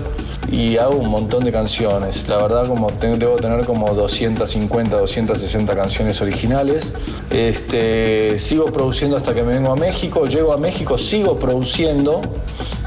y 0.52 0.78
hago 0.78 0.96
un 0.98 1.10
montón 1.10 1.44
de 1.44 1.52
canciones. 1.52 2.28
La 2.28 2.42
verdad, 2.42 2.68
como 2.68 2.88
te- 2.88 3.18
debo 3.18 3.36
tener 3.36 3.66
como 3.66 3.94
250, 3.94 4.98
260 4.98 5.76
canciones 5.76 6.22
originales. 6.22 6.94
Este, 7.32 7.67
sigo 8.38 8.66
produciendo 8.66 9.18
hasta 9.18 9.34
que 9.34 9.44
me 9.44 9.54
vengo 9.54 9.72
a 9.72 9.76
México. 9.76 10.26
Llego 10.26 10.54
a 10.54 10.58
México, 10.58 10.98
sigo 10.98 11.38
produciendo, 11.38 12.22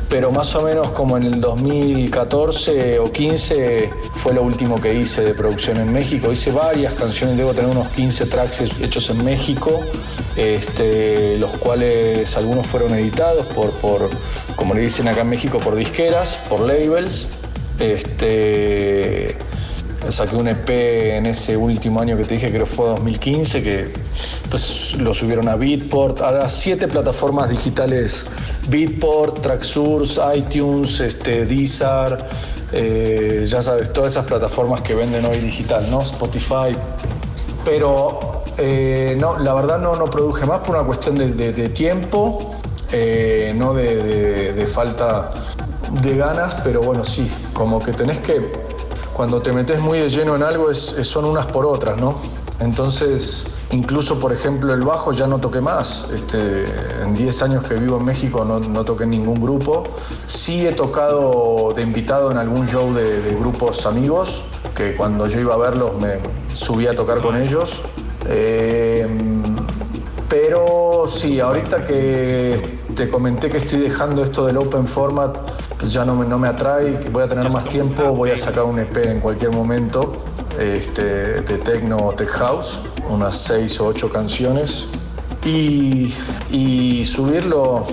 pero 0.09 0.31
más 0.31 0.55
o 0.55 0.63
menos 0.63 0.91
como 0.93 1.17
en 1.17 1.25
el 1.25 1.41
2014 1.41 2.99
o 2.99 3.13
15 3.13 3.91
fue 4.17 4.35
lo 4.35 4.43
último 4.43 4.81
que 4.81 4.95
hice 4.95 5.23
de 5.23 5.35
producción 5.35 5.79
en 5.79 5.93
México. 5.93 6.33
Hice 6.33 6.51
varias 6.53 6.95
canciones, 6.95 7.37
debo 7.37 7.55
tener 7.55 7.71
unos 7.71 7.89
15 7.91 8.27
tracks 8.27 8.63
hechos 8.81 9.11
en 9.11 9.25
México, 9.25 9.81
este, 10.37 11.37
los 11.39 11.57
cuales 11.59 12.37
algunos 12.37 12.67
fueron 12.67 12.95
editados 12.95 13.47
por, 13.47 13.73
por, 13.81 14.09
como 14.57 14.75
le 14.75 14.83
dicen 14.83 15.09
acá 15.09 15.23
en 15.23 15.29
México, 15.29 15.59
por 15.59 15.77
disqueras, 15.77 16.39
por 16.49 16.61
labels. 16.61 17.29
Este, 17.79 19.37
saqué 20.09 20.37
un 20.37 20.49
EP 20.49 20.69
en 21.17 21.27
ese 21.27 21.57
último 21.57 22.01
año 22.01 22.17
que 22.17 22.25
te 22.25 22.35
dije, 22.35 22.51
creo 22.51 22.65
que 22.65 22.71
fue 22.71 22.89
2015, 22.89 23.63
que 23.63 23.89
pues 24.51 24.97
lo 24.99 25.13
subieron 25.13 25.49
a 25.49 25.57
Beatport, 25.57 26.23
a 26.23 26.33
las 26.33 26.53
siete 26.55 26.89
plataformas 26.89 27.51
digitales, 27.51 28.25
Beatport, 28.69 29.41
Tracksource, 29.43 30.21
iTunes, 30.35 31.01
este, 31.01 31.45
Deezer, 31.45 32.19
eh, 32.73 33.45
ya 33.47 33.61
sabes, 33.61 33.93
todas 33.93 34.13
esas 34.13 34.27
plataformas 34.27 34.81
que 34.83 34.95
venden 34.95 35.25
hoy 35.27 35.39
digital, 35.39 35.89
¿no? 35.91 36.03
Spotify. 36.03 36.77
Pero 37.65 38.43
eh, 38.59 39.17
no, 39.19 39.39
la 39.39 39.53
verdad 39.55 39.79
no, 39.79 39.97
no 39.97 40.07
produje 40.07 40.47
más 40.47 40.61
por 40.61 40.77
una 40.77 40.85
cuestión 40.85 41.19
de, 41.19 41.69
tiempo, 41.69 42.57
eh, 42.91 43.53
no 43.55 43.75
de 43.75 44.67
falta 44.73 45.31
de 46.03 46.17
ganas, 46.17 46.57
pero 46.63 46.81
bueno, 46.83 47.05
sí, 47.05 47.31
como 47.53 47.81
que 47.81 47.93
tenés 47.93 48.21
que, 48.21 48.41
cuando 49.15 49.41
te 49.43 49.53
metes 49.53 49.81
muy 49.81 49.99
de 49.99 50.09
lleno 50.09 50.37
en 50.37 50.43
algo, 50.43 50.71
es, 50.71 50.93
es- 50.99 51.09
son 51.09 51.25
unas 51.25 51.47
por 51.47 51.67
otras, 51.67 51.99
¿no? 51.99 52.15
Entonces, 52.61 53.47
incluso 53.71 54.19
por 54.21 54.33
ejemplo 54.35 54.73
el 54.75 54.83
bajo 54.83 55.13
ya 55.13 55.27
no 55.27 55.39
toqué 55.39 55.61
más. 55.63 56.11
Este, 56.13 56.65
en 57.03 57.15
10 57.15 57.43
años 57.43 57.65
que 57.65 57.75
vivo 57.75 57.97
en 57.97 58.05
México 58.05 58.45
no, 58.45 58.61
no 58.61 58.85
toqué 58.85 59.05
en 59.05 59.11
ningún 59.11 59.41
grupo. 59.41 59.85
Sí 60.27 60.67
he 60.67 60.73
tocado 60.73 61.73
de 61.75 61.83
invitado 61.83 62.31
en 62.31 62.37
algún 62.37 62.67
show 62.69 62.93
de, 62.93 63.23
de 63.23 63.35
grupos 63.35 63.87
amigos, 63.87 64.45
que 64.77 64.95
cuando 64.95 65.27
yo 65.27 65.41
iba 65.41 65.55
a 65.55 65.59
verlos 65.59 65.97
me 66.01 66.19
subí 66.53 66.87
a 66.87 66.95
tocar 66.95 67.21
con 67.23 67.37
ellos. 67.37 67.81
Eh, 68.27 69.07
pero 70.29 71.07
sí, 71.09 71.41
ahorita 71.41 71.85
que 71.85 72.79
te 72.95 73.09
comenté 73.09 73.49
que 73.51 73.59
estoy 73.59 73.81
dejando 73.81 74.23
esto 74.23 74.47
del 74.47 74.59
open 74.59 74.87
format, 74.87 75.37
ya 75.85 76.05
no 76.05 76.15
me, 76.15 76.27
no 76.27 76.39
me 76.39 76.49
atrae, 76.49 76.99
que 76.99 77.09
voy 77.09 77.23
a 77.25 77.29
tener 77.29 77.51
más 77.51 77.65
tiempo, 77.69 78.03
voy 78.15 78.31
a 78.31 78.37
sacar 78.39 78.65
un 78.65 78.79
EP 78.79 78.97
en 78.99 79.21
cualquier 79.21 79.51
momento 79.53 80.13
este, 80.59 81.03
de 81.43 81.59
techno 81.59 82.07
o 82.09 82.13
tech 82.13 82.29
house, 82.29 82.81
unas 83.09 83.37
seis 83.37 83.81
o 83.81 83.87
ocho 83.87 84.11
canciones, 84.11 84.89
y, 85.45 86.13
y 86.51 87.05
subirlo 87.07 87.85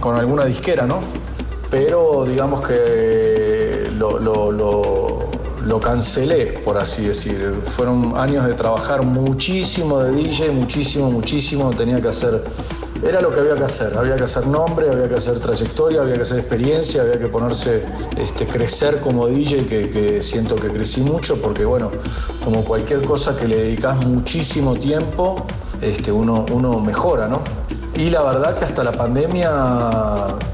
con 0.00 0.16
alguna 0.16 0.44
disquera, 0.44 0.86
¿no? 0.86 1.00
Pero 1.70 2.24
digamos 2.24 2.66
que 2.66 3.88
lo, 3.96 4.18
lo- 4.18 4.52
lo- 4.52 5.24
lo 5.66 5.80
cancelé, 5.80 6.60
por 6.62 6.76
así 6.76 7.06
decir. 7.06 7.54
Fueron 7.68 8.12
años 8.18 8.46
de 8.46 8.52
trabajar 8.52 9.02
muchísimo 9.02 9.98
de 10.00 10.12
DJ, 10.12 10.50
muchísimo, 10.50 11.10
muchísimo. 11.10 11.70
Tenía 11.70 12.02
que 12.02 12.08
hacer. 12.08 12.44
Era 13.06 13.20
lo 13.20 13.30
que 13.30 13.40
había 13.40 13.54
que 13.54 13.64
hacer. 13.64 13.96
Había 13.98 14.16
que 14.16 14.24
hacer 14.24 14.46
nombre, 14.46 14.90
había 14.90 15.08
que 15.08 15.16
hacer 15.16 15.38
trayectoria, 15.38 16.00
había 16.00 16.14
que 16.14 16.22
hacer 16.22 16.38
experiencia, 16.38 17.02
había 17.02 17.18
que 17.18 17.26
ponerse, 17.26 17.84
este, 18.16 18.46
crecer 18.46 19.00
como 19.00 19.26
DJ, 19.26 19.66
que, 19.66 20.22
siento 20.22 20.56
que 20.56 20.68
crecí 20.68 21.02
mucho, 21.02 21.40
porque 21.40 21.66
bueno, 21.66 21.90
como 22.42 22.64
cualquier 22.64 23.02
cosa 23.02 23.36
que 23.36 23.46
le 23.46 23.56
dedicas 23.56 23.98
muchísimo 24.06 24.74
tiempo, 24.74 25.44
este, 25.82 26.10
uno, 26.10 26.46
uno 26.50 26.80
mejora, 26.80 27.28
¿no? 27.28 27.42
Y 27.94 28.08
la 28.08 28.22
verdad 28.22 28.56
que 28.56 28.64
hasta 28.64 28.82
la 28.82 28.92
pandemia, 28.92 29.50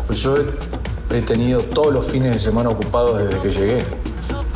pues 0.07 0.18
yo 0.18 0.36
he, 0.36 1.16
he 1.16 1.22
tenido 1.22 1.61
todos 1.61 1.94
los 1.94 2.05
fines 2.05 2.32
de 2.32 2.38
semana 2.40 2.68
ocupados 2.68 3.18
desde 3.18 3.40
que 3.40 3.51
llegué, 3.53 3.84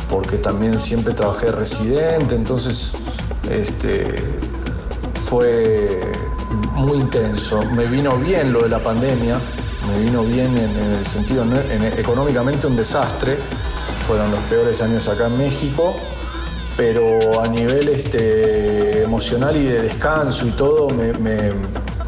porque 0.09 0.37
también 0.37 0.77
siempre 0.79 1.13
trabajé 1.13 1.45
de 1.45 1.53
residente, 1.53 2.35
entonces 2.35 2.91
este, 3.49 4.15
fue 5.29 6.01
muy 6.75 6.97
intenso. 6.99 7.63
Me 7.75 7.85
vino 7.85 8.17
bien 8.17 8.51
lo 8.53 8.63
de 8.63 8.69
la 8.69 8.81
pandemia, 8.81 9.39
me 9.87 9.99
vino 9.99 10.23
bien 10.23 10.57
en, 10.57 10.75
el 10.93 11.05
sentido, 11.05 11.43
en- 11.43 11.83
económicamente 11.99 12.67
un 12.67 12.75
desastre, 12.75 13.37
fueron 14.07 14.31
los 14.31 14.39
peores 14.41 14.81
años 14.81 15.07
acá 15.07 15.27
en 15.27 15.37
México, 15.37 15.95
pero 16.77 17.41
a 17.41 17.47
nivel 17.47 17.87
este, 17.89 19.03
emocional 19.03 19.55
y 19.55 19.63
de 19.65 19.81
descanso 19.83 20.45
y 20.45 20.51
todo 20.51 20.89
me, 20.89 21.13
me- 21.13 21.53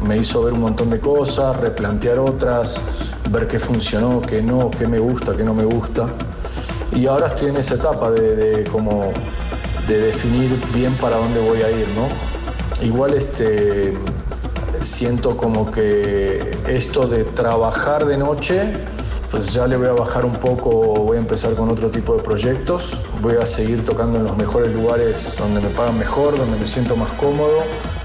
me 0.06 0.16
hizo 0.16 0.44
ver 0.44 0.52
un 0.54 0.60
montón 0.60 0.90
de 0.90 1.00
cosas, 1.00 1.56
replantear 1.56 2.18
otras, 2.20 2.80
ver 3.30 3.48
qué 3.48 3.58
funcionó, 3.58 4.20
qué 4.20 4.40
no, 4.42 4.70
qué 4.70 4.86
me 4.86 4.98
gusta, 5.00 5.36
qué 5.36 5.42
no 5.42 5.54
me 5.54 5.64
gusta. 5.64 6.06
Y 6.92 7.06
ahora 7.06 7.26
estoy 7.26 7.48
en 7.50 7.56
esa 7.56 7.74
etapa 7.74 8.10
de, 8.10 8.36
de 8.36 8.64
como 8.64 9.10
de 9.88 9.98
definir 10.00 10.56
bien 10.72 10.94
para 10.94 11.16
dónde 11.16 11.40
voy 11.40 11.62
a 11.62 11.70
ir, 11.70 11.86
¿no? 11.96 12.06
Igual 12.86 13.14
este 13.14 13.94
siento 14.80 15.36
como 15.36 15.70
que 15.70 16.50
esto 16.66 17.06
de 17.06 17.24
trabajar 17.24 18.04
de 18.06 18.16
noche, 18.16 18.72
pues 19.30 19.52
ya 19.52 19.66
le 19.66 19.76
voy 19.76 19.88
a 19.88 19.92
bajar 19.92 20.24
un 20.24 20.36
poco, 20.36 20.70
voy 20.70 21.16
a 21.18 21.20
empezar 21.20 21.54
con 21.54 21.68
otro 21.68 21.90
tipo 21.90 22.14
de 22.16 22.22
proyectos, 22.22 23.00
voy 23.20 23.36
a 23.36 23.44
seguir 23.46 23.84
tocando 23.84 24.18
en 24.18 24.24
los 24.24 24.36
mejores 24.36 24.72
lugares 24.74 25.34
donde 25.38 25.60
me 25.60 25.68
pagan 25.68 25.98
mejor, 25.98 26.36
donde 26.38 26.56
me 26.56 26.66
siento 26.66 26.96
más 26.96 27.10
cómodo, 27.12 27.58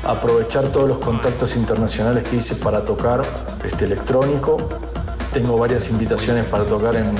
aprovechar 0.03 0.65
todos 0.65 0.87
los 0.87 0.99
contactos 0.99 1.55
internacionales 1.55 2.23
que 2.25 2.37
hice 2.37 2.55
para 2.55 2.83
tocar 2.83 3.21
este 3.63 3.85
electrónico. 3.85 4.57
Tengo 5.33 5.57
varias 5.57 5.89
invitaciones 5.89 6.45
para 6.45 6.65
tocar 6.65 6.95
en, 6.95 7.05
en- 7.07 7.13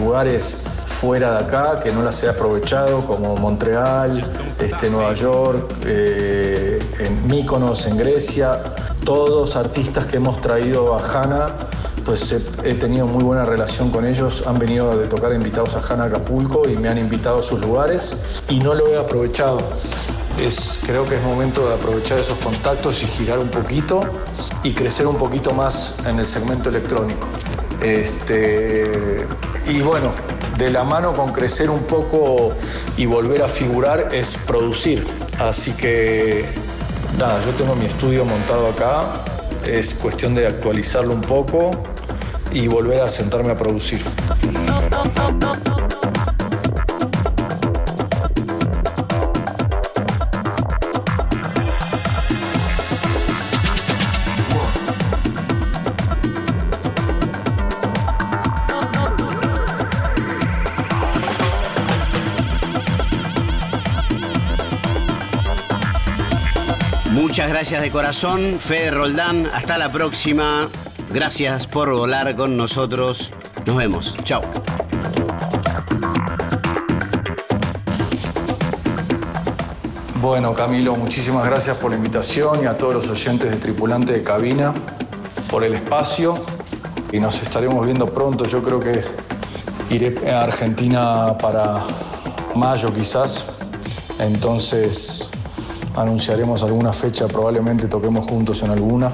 lugares 0.00 0.62
fuera 1.00 1.32
de 1.32 1.44
acá 1.46 1.80
que 1.80 1.90
no 1.92 2.02
las 2.02 2.22
he 2.22 2.28
aprovechado, 2.28 3.06
como 3.06 3.34
Montreal, 3.36 4.22
este, 4.60 4.90
Nueva 4.90 5.14
York, 5.14 5.72
eh, 5.86 6.78
en 6.98 7.26
Mykonos, 7.26 7.86
en 7.86 7.96
Grecia. 7.96 8.60
Todos 9.02 9.56
artistas 9.56 10.04
que 10.04 10.18
hemos 10.18 10.42
traído 10.42 10.94
a 10.94 11.00
Hanna, 11.00 11.46
pues 12.04 12.32
he, 12.32 12.68
he 12.68 12.74
tenido 12.74 13.06
muy 13.06 13.24
buena 13.24 13.46
relación 13.46 13.90
con 13.90 14.04
ellos. 14.04 14.44
Han 14.46 14.58
venido 14.58 14.94
de 14.94 15.06
tocar 15.06 15.32
invitados 15.32 15.74
a 15.74 15.80
Hanna 15.80 16.04
Acapulco 16.04 16.68
y 16.68 16.76
me 16.76 16.88
han 16.88 16.98
invitado 16.98 17.38
a 17.38 17.42
sus 17.42 17.60
lugares 17.60 18.14
y 18.50 18.58
no 18.58 18.74
lo 18.74 18.86
he 18.88 18.98
aprovechado. 18.98 19.58
Es, 20.38 20.80
creo 20.86 21.06
que 21.06 21.16
es 21.16 21.22
momento 21.22 21.66
de 21.66 21.74
aprovechar 21.76 22.18
esos 22.18 22.36
contactos 22.38 23.02
y 23.02 23.06
girar 23.06 23.38
un 23.38 23.48
poquito 23.48 24.02
y 24.62 24.74
crecer 24.74 25.06
un 25.06 25.16
poquito 25.16 25.52
más 25.52 25.98
en 26.06 26.18
el 26.18 26.26
segmento 26.26 26.68
electrónico. 26.68 27.26
Este, 27.80 29.26
y 29.66 29.80
bueno, 29.80 30.12
de 30.60 30.70
la 30.70 30.84
mano 30.84 31.14
con 31.14 31.32
crecer 31.32 31.70
un 31.70 31.84
poco 31.84 32.52
y 32.98 33.06
volver 33.06 33.42
a 33.42 33.48
figurar 33.48 34.14
es 34.14 34.36
producir. 34.46 35.02
Así 35.38 35.72
que 35.72 36.44
nada, 37.18 37.40
yo 37.42 37.52
tengo 37.52 37.74
mi 37.74 37.86
estudio 37.86 38.26
montado 38.26 38.68
acá, 38.68 39.04
es 39.66 39.94
cuestión 39.94 40.34
de 40.34 40.46
actualizarlo 40.46 41.14
un 41.14 41.22
poco 41.22 41.70
y 42.52 42.68
volver 42.68 43.00
a 43.00 43.08
sentarme 43.08 43.52
a 43.52 43.56
producir. 43.56 44.02
Gracias 67.60 67.82
de 67.82 67.90
corazón, 67.90 68.56
Fede 68.58 68.90
Roldán. 68.90 69.46
Hasta 69.52 69.76
la 69.76 69.92
próxima. 69.92 70.66
Gracias 71.12 71.66
por 71.66 71.92
volar 71.92 72.34
con 72.34 72.56
nosotros. 72.56 73.32
Nos 73.66 73.76
vemos. 73.76 74.16
Chao. 74.24 74.40
Bueno, 80.22 80.54
Camilo, 80.54 80.96
muchísimas 80.96 81.44
gracias 81.44 81.76
por 81.76 81.90
la 81.90 81.98
invitación 81.98 82.64
y 82.64 82.66
a 82.66 82.78
todos 82.78 82.94
los 82.94 83.10
oyentes 83.10 83.50
de 83.50 83.56
Tripulante 83.58 84.14
de 84.14 84.22
Cabina 84.22 84.72
por 85.50 85.62
el 85.62 85.74
espacio. 85.74 86.42
Y 87.12 87.20
nos 87.20 87.42
estaremos 87.42 87.84
viendo 87.84 88.06
pronto. 88.06 88.46
Yo 88.46 88.62
creo 88.62 88.80
que 88.80 89.04
iré 89.90 90.32
a 90.32 90.44
Argentina 90.44 91.36
para 91.36 91.82
mayo 92.54 92.90
quizás. 92.94 93.52
Entonces 94.18 95.30
anunciaremos 95.96 96.62
alguna 96.62 96.92
fecha, 96.92 97.26
probablemente 97.28 97.88
toquemos 97.88 98.26
juntos 98.26 98.62
en 98.62 98.70
alguna. 98.70 99.12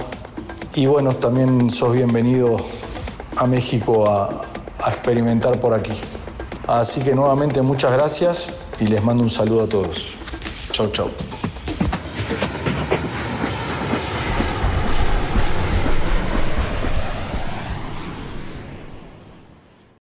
Y 0.74 0.86
bueno, 0.86 1.14
también 1.16 1.70
sos 1.70 1.92
bienvenido 1.92 2.56
a 3.36 3.46
México 3.46 4.08
a, 4.08 4.42
experimentar 4.86 5.58
por 5.58 5.74
aquí. 5.74 5.92
Así 6.68 7.00
que 7.02 7.14
nuevamente 7.14 7.60
muchas 7.60 7.90
gracias 7.92 8.50
y 8.78 8.86
les 8.86 9.02
mando 9.02 9.22
un 9.24 9.30
saludo 9.30 9.64
a 9.64 9.68
todos. 9.68 10.14
Chau, 10.72 10.88
chau. 10.92 11.25